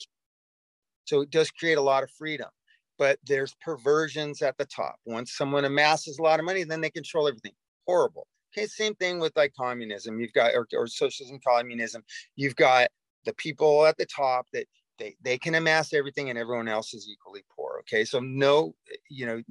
so 1.05 1.21
it 1.21 1.29
does 1.29 1.51
create 1.51 1.77
a 1.77 1.81
lot 1.81 2.03
of 2.03 2.11
freedom 2.11 2.49
but 2.97 3.19
there's 3.25 3.53
perversions 3.61 4.41
at 4.41 4.57
the 4.57 4.65
top. 4.65 4.95
Once 5.05 5.35
someone 5.35 5.65
amasses 5.65 6.17
a 6.17 6.21
lot 6.21 6.39
of 6.39 6.45
money 6.45 6.63
then 6.63 6.81
they 6.81 6.89
control 6.89 7.27
everything. 7.27 7.53
Horrible. 7.87 8.27
Okay 8.55 8.67
same 8.67 8.95
thing 8.95 9.19
with 9.19 9.35
like 9.35 9.53
communism. 9.59 10.19
You've 10.19 10.33
got 10.33 10.53
or, 10.53 10.67
or 10.73 10.87
socialism 10.87 11.39
communism. 11.45 12.03
You've 12.35 12.55
got 12.55 12.89
the 13.25 13.33
people 13.33 13.85
at 13.85 13.97
the 13.97 14.05
top 14.05 14.47
that 14.53 14.65
they 14.97 15.15
they 15.21 15.37
can 15.37 15.55
amass 15.55 15.93
everything 15.93 16.29
and 16.29 16.39
everyone 16.39 16.67
else 16.67 16.93
is 16.93 17.07
equally 17.09 17.43
poor 17.55 17.77
okay? 17.81 18.05
So 18.05 18.19
no 18.19 18.75
you 19.09 19.25
know 19.25 19.41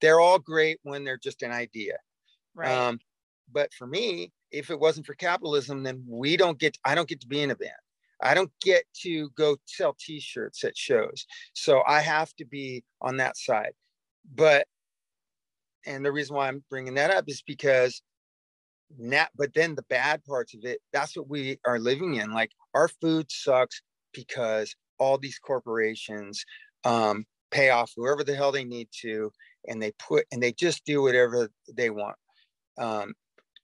they're 0.00 0.20
all 0.20 0.38
great 0.38 0.78
when 0.82 1.04
they're 1.04 1.18
just 1.18 1.42
an 1.42 1.52
idea. 1.52 1.96
Right. 2.54 2.70
Um, 2.70 3.00
but 3.52 3.72
for 3.74 3.86
me 3.86 4.32
if 4.50 4.70
it 4.70 4.78
wasn't 4.78 5.06
for 5.06 5.14
capitalism 5.14 5.82
then 5.82 6.02
we 6.06 6.36
don't 6.36 6.58
get 6.58 6.76
i 6.84 6.94
don't 6.94 7.08
get 7.08 7.20
to 7.20 7.28
be 7.28 7.42
in 7.42 7.50
a 7.50 7.56
band 7.56 7.72
I 8.22 8.34
don't 8.34 8.52
get 8.62 8.84
to 9.02 9.30
go 9.30 9.56
sell 9.66 9.96
t-shirts 9.98 10.62
at 10.64 10.76
shows. 10.76 11.26
So 11.54 11.82
I 11.86 12.00
have 12.00 12.34
to 12.36 12.44
be 12.44 12.84
on 13.00 13.16
that 13.16 13.36
side. 13.36 13.72
But 14.34 14.66
and 15.86 16.04
the 16.04 16.12
reason 16.12 16.36
why 16.36 16.48
I'm 16.48 16.62
bringing 16.68 16.94
that 16.94 17.10
up 17.10 17.24
is 17.28 17.42
because 17.46 18.02
now 18.98 19.26
but 19.36 19.54
then 19.54 19.74
the 19.74 19.84
bad 19.88 20.24
parts 20.24 20.54
of 20.54 20.64
it, 20.64 20.80
that's 20.92 21.16
what 21.16 21.28
we 21.28 21.58
are 21.66 21.78
living 21.78 22.16
in. 22.16 22.32
Like 22.32 22.50
our 22.74 22.88
food 22.88 23.26
sucks 23.30 23.80
because 24.12 24.74
all 24.98 25.16
these 25.16 25.38
corporations 25.38 26.44
um, 26.84 27.24
pay 27.50 27.70
off 27.70 27.92
whoever 27.96 28.22
the 28.22 28.34
hell 28.34 28.52
they 28.52 28.64
need 28.64 28.88
to 29.00 29.32
and 29.66 29.80
they 29.80 29.92
put 29.92 30.26
and 30.30 30.42
they 30.42 30.52
just 30.52 30.84
do 30.84 31.02
whatever 31.02 31.48
they 31.74 31.90
want 31.90 32.16
um, 32.78 33.14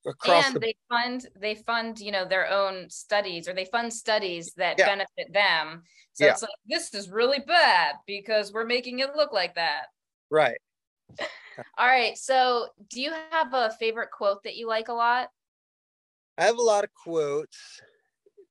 across 0.06 0.46
and 0.46 0.54
the- 0.56 0.60
they 0.60 0.74
fund 0.88 1.26
they 1.40 1.54
fund 1.54 2.00
you 2.00 2.12
know 2.12 2.24
their 2.24 2.50
own 2.50 2.88
studies 2.90 3.48
or 3.48 3.54
they 3.54 3.64
fund 3.66 3.92
studies 3.92 4.52
that 4.56 4.76
yeah. 4.78 4.86
benefit 4.86 5.32
them. 5.32 5.82
So 6.12 6.24
yeah. 6.24 6.32
it's 6.32 6.42
like 6.42 6.50
this 6.66 6.94
is 6.94 7.10
really 7.10 7.40
bad 7.46 7.96
because 8.06 8.52
we're 8.52 8.66
making 8.66 9.00
it 9.00 9.14
look 9.14 9.32
like 9.32 9.54
that. 9.56 9.86
Right. 10.30 10.58
All 11.78 11.86
right. 11.86 12.16
So 12.16 12.68
do 12.88 13.00
you 13.00 13.12
have 13.30 13.52
a 13.52 13.70
favorite 13.78 14.10
quote 14.10 14.42
that 14.44 14.56
you 14.56 14.66
like 14.66 14.88
a 14.88 14.94
lot? 14.94 15.28
I 16.38 16.44
have 16.44 16.58
a 16.58 16.62
lot 16.62 16.84
of 16.84 16.90
quotes 16.92 17.80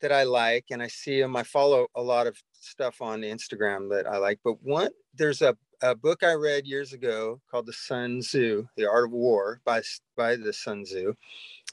that 0.02 0.12
i 0.12 0.24
like 0.24 0.66
and 0.72 0.84
i 0.84 0.88
see 0.88 1.20
them 1.20 1.36
i 1.36 1.44
follow 1.44 1.88
a 1.96 2.02
lot 2.02 2.28
of 2.28 2.38
stuff 2.54 3.02
on 3.02 3.22
instagram 3.22 3.90
that 3.90 4.06
i 4.08 4.18
like 4.18 4.40
but 4.44 4.62
one 4.62 4.90
there's 5.16 5.42
a 5.42 5.56
a 5.86 5.96
book 5.96 6.24
I 6.24 6.34
read 6.34 6.66
years 6.66 6.94
ago 6.94 7.40
called 7.50 7.68
The 7.68 7.74
Sun 7.74 8.22
Tzu, 8.22 8.68
The 8.76 8.90
Art 8.90 9.06
of 9.06 9.12
War 9.12 9.62
by, 9.66 9.84
by 10.18 10.36
the 10.36 10.52
Sun 10.52 10.84
Tzu. 10.84 11.14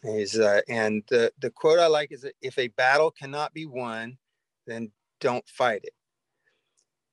He's, 0.03 0.39
uh, 0.39 0.61
and 0.69 1.03
the, 1.09 1.33
the 1.41 1.51
quote 1.51 1.79
I 1.79 1.87
like 1.87 2.13
is 2.13 2.21
that 2.23 2.35
if 2.43 2.59
a 2.59 2.69
battle 2.69 3.11
cannot 3.11 3.55
be 3.55 3.65
won, 3.65 4.19
then 4.67 4.91
don't 5.21 5.47
fight 5.49 5.81
it. 5.85 5.95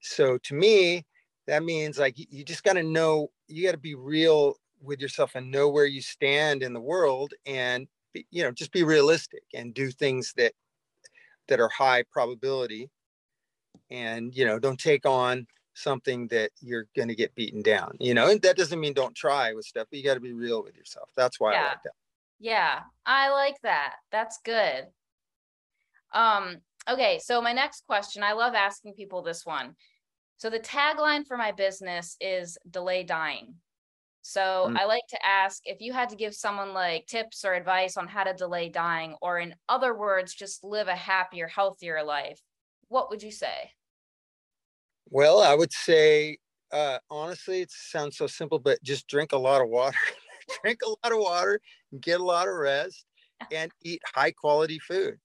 So 0.01 0.37
to 0.39 0.53
me, 0.53 1.05
that 1.47 1.63
means 1.63 1.97
like 1.97 2.15
you 2.17 2.43
just 2.43 2.63
got 2.63 2.73
to 2.73 2.83
know, 2.83 3.31
you 3.47 3.63
got 3.63 3.71
to 3.71 3.77
be 3.77 3.95
real 3.95 4.55
with 4.81 4.99
yourself 4.99 5.35
and 5.35 5.49
know 5.49 5.69
where 5.69 5.85
you 5.85 6.01
stand 6.01 6.63
in 6.63 6.73
the 6.73 6.81
world 6.81 7.33
and, 7.45 7.87
be, 8.13 8.25
you 8.31 8.43
know, 8.43 8.51
just 8.51 8.71
be 8.71 8.83
realistic 8.83 9.43
and 9.53 9.73
do 9.73 9.89
things 9.89 10.33
that, 10.35 10.53
that 11.47 11.61
are 11.61 11.69
high 11.69 12.03
probability 12.11 12.89
and, 13.89 14.35
you 14.35 14.45
know, 14.45 14.59
don't 14.59 14.79
take 14.79 15.05
on 15.05 15.47
something 15.79 16.27
that 16.27 16.51
you're 16.59 16.87
going 16.95 17.07
to 17.07 17.15
get 17.15 17.33
beaten 17.35 17.61
down 17.61 17.95
you 17.99 18.13
know 18.13 18.29
and 18.29 18.41
that 18.41 18.57
doesn't 18.57 18.79
mean 18.79 18.93
don't 18.93 19.15
try 19.15 19.53
with 19.53 19.65
stuff 19.65 19.87
but 19.89 19.97
you 19.97 20.03
got 20.03 20.15
to 20.15 20.19
be 20.19 20.33
real 20.33 20.63
with 20.63 20.75
yourself 20.75 21.09
that's 21.15 21.39
why 21.39 21.53
yeah. 21.53 21.59
i 21.59 21.63
like 21.63 21.83
that 21.83 21.93
yeah 22.39 22.79
i 23.05 23.29
like 23.29 23.55
that 23.63 23.95
that's 24.11 24.39
good 24.43 24.85
um 26.13 26.57
okay 26.89 27.19
so 27.23 27.41
my 27.41 27.53
next 27.53 27.85
question 27.87 28.23
i 28.23 28.33
love 28.33 28.53
asking 28.53 28.93
people 28.93 29.21
this 29.21 29.45
one 29.45 29.75
so 30.37 30.49
the 30.49 30.59
tagline 30.59 31.25
for 31.25 31.37
my 31.37 31.51
business 31.51 32.15
is 32.19 32.57
delay 32.69 33.03
dying 33.03 33.55
so 34.21 34.67
mm. 34.69 34.77
I 34.77 34.85
like 34.85 35.07
to 35.09 35.25
ask 35.25 35.61
if 35.65 35.81
you 35.81 35.93
had 35.93 36.09
to 36.09 36.15
give 36.15 36.35
someone 36.35 36.73
like 36.73 37.07
tips 37.07 37.45
or 37.45 37.53
advice 37.53 37.97
on 37.97 38.07
how 38.07 38.23
to 38.23 38.33
delay 38.33 38.69
dying, 38.69 39.15
or 39.21 39.39
in 39.39 39.55
other 39.67 39.97
words, 39.97 40.33
just 40.33 40.63
live 40.63 40.87
a 40.87 40.95
happier, 40.95 41.47
healthier 41.47 42.03
life, 42.03 42.39
what 42.89 43.09
would 43.09 43.23
you 43.23 43.31
say? 43.31 43.71
Well, 45.09 45.39
I 45.41 45.55
would 45.55 45.73
say, 45.73 46.37
uh, 46.71 46.99
honestly, 47.09 47.61
it 47.61 47.71
sounds 47.71 48.17
so 48.17 48.27
simple, 48.27 48.59
but 48.59 48.81
just 48.83 49.07
drink 49.07 49.31
a 49.31 49.37
lot 49.37 49.61
of 49.61 49.69
water. 49.69 49.97
drink 50.63 50.79
a 50.85 50.89
lot 50.89 51.11
of 51.11 51.19
water, 51.19 51.61
get 51.99 52.19
a 52.19 52.23
lot 52.23 52.47
of 52.47 52.55
rest, 52.55 53.05
and 53.51 53.71
eat 53.83 54.01
high 54.05 54.31
quality 54.31 54.79
food. 54.79 55.19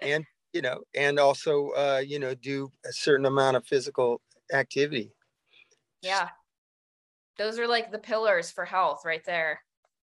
And, 0.00 0.26
you 0.52 0.62
know, 0.62 0.84
and 0.94 1.18
also, 1.18 1.70
uh, 1.70 2.02
you 2.06 2.18
know, 2.18 2.34
do 2.34 2.72
a 2.86 2.92
certain 2.92 3.26
amount 3.26 3.56
of 3.56 3.66
physical 3.66 4.22
activity. 4.52 5.12
Yeah. 6.02 6.30
Those 7.36 7.58
are 7.58 7.66
like 7.68 7.90
the 7.90 7.98
pillars 7.98 8.50
for 8.50 8.64
health 8.64 9.04
right 9.04 9.24
there. 9.24 9.62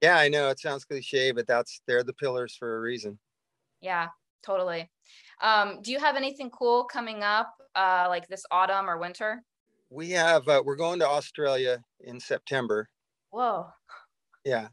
Yeah, 0.03 0.17
I 0.19 0.29
know 0.29 0.51
it 0.51 0.61
sounds 0.61 0.85
cliche, 0.85 1.33
but 1.33 1.47
that's 1.47 1.81
they're 1.87 2.05
the 2.05 2.13
pillars 2.13 2.55
for 2.55 2.77
a 2.77 2.81
reason. 2.81 3.19
Yeah, 3.81 4.11
totally. 4.45 4.91
Um, 5.43 5.81
do 5.83 5.93
you 5.93 5.99
have 5.99 6.17
anything 6.17 6.51
cool 6.51 6.85
coming 6.85 7.23
up 7.23 7.55
uh, 7.75 8.07
like 8.09 8.27
this 8.29 8.45
autumn 8.51 8.89
or 8.89 8.99
winter? 8.99 9.43
We 9.91 10.11
have, 10.11 10.49
uh, 10.49 10.63
we're 10.65 10.77
going 10.77 10.99
to 11.01 11.09
Australia 11.09 11.83
in 12.01 12.19
September. 12.19 12.89
Whoa. 13.31 13.67
Yeah. 14.45 14.69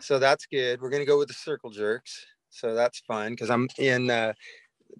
So 0.00 0.18
that's 0.18 0.46
good. 0.46 0.80
We're 0.80 0.90
going 0.90 1.02
to 1.02 1.06
go 1.06 1.18
with 1.18 1.28
the 1.28 1.34
Circle 1.34 1.70
Jerks. 1.70 2.26
So 2.50 2.74
that's 2.74 3.00
fun 3.00 3.32
because 3.32 3.50
I'm 3.50 3.68
in 3.78 4.10
uh, 4.10 4.32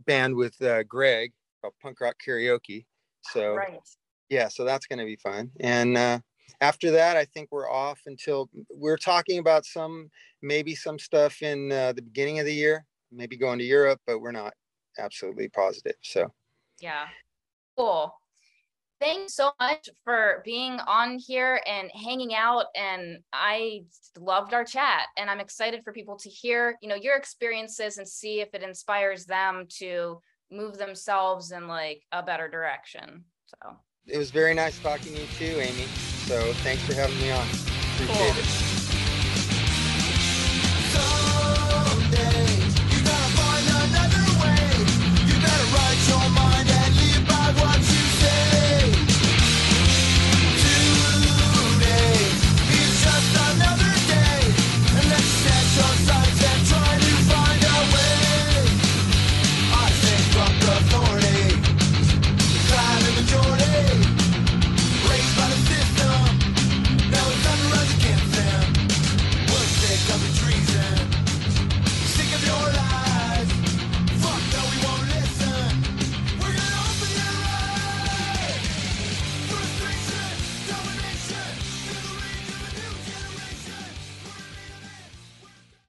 band 0.06 0.34
with 0.34 0.60
uh, 0.60 0.82
Greg 0.82 1.32
called 1.60 1.74
Punk 1.80 2.00
Rock 2.00 2.16
Karaoke. 2.26 2.84
So, 3.32 3.54
right. 3.54 3.78
yeah, 4.28 4.48
so 4.48 4.64
that's 4.64 4.86
going 4.86 4.98
to 4.98 5.04
be 5.04 5.16
fun. 5.16 5.50
And 5.60 5.96
uh, 5.96 6.18
after 6.60 6.90
that, 6.90 7.16
I 7.16 7.24
think 7.24 7.48
we're 7.50 7.70
off 7.70 8.00
until 8.06 8.50
we're 8.70 8.98
talking 8.98 9.38
about 9.38 9.64
some, 9.64 10.10
maybe 10.42 10.74
some 10.74 10.98
stuff 10.98 11.42
in 11.42 11.72
uh, 11.72 11.92
the 11.92 12.02
beginning 12.02 12.38
of 12.38 12.44
the 12.44 12.54
year, 12.54 12.84
maybe 13.14 13.36
going 13.36 13.58
to 13.58 13.64
Europe, 13.64 14.00
but 14.06 14.20
we're 14.20 14.32
not 14.32 14.52
absolutely 14.98 15.48
positive. 15.48 15.96
So, 16.02 16.32
yeah, 16.80 17.06
cool. 17.76 18.14
Thanks 19.00 19.34
so 19.34 19.50
much 19.60 19.88
for 20.04 20.40
being 20.44 20.78
on 20.86 21.18
here 21.18 21.60
and 21.66 21.90
hanging 21.92 22.34
out. 22.34 22.66
And 22.76 23.18
I 23.32 23.84
loved 24.18 24.54
our 24.54 24.64
chat. 24.64 25.08
And 25.18 25.28
I'm 25.28 25.40
excited 25.40 25.82
for 25.84 25.92
people 25.92 26.16
to 26.18 26.28
hear, 26.28 26.78
you 26.80 26.88
know, 26.88 26.94
your 26.94 27.16
experiences 27.16 27.98
and 27.98 28.08
see 28.08 28.40
if 28.40 28.54
it 28.54 28.62
inspires 28.62 29.26
them 29.26 29.66
to 29.80 30.20
move 30.50 30.78
themselves 30.78 31.50
in 31.50 31.66
like 31.68 32.02
a 32.12 32.22
better 32.22 32.48
direction. 32.48 33.24
So 33.46 33.76
it 34.06 34.16
was 34.16 34.30
very 34.30 34.54
nice 34.54 34.78
talking 34.78 35.14
to 35.14 35.20
you 35.20 35.26
too, 35.38 35.60
Amy. 35.60 35.86
So 36.26 36.52
thanks 36.62 36.82
for 36.84 36.94
having 36.94 37.18
me 37.18 37.30
on. 37.30 37.46
Appreciate 37.96 38.16
cool. 38.16 38.38
it. 38.38 38.63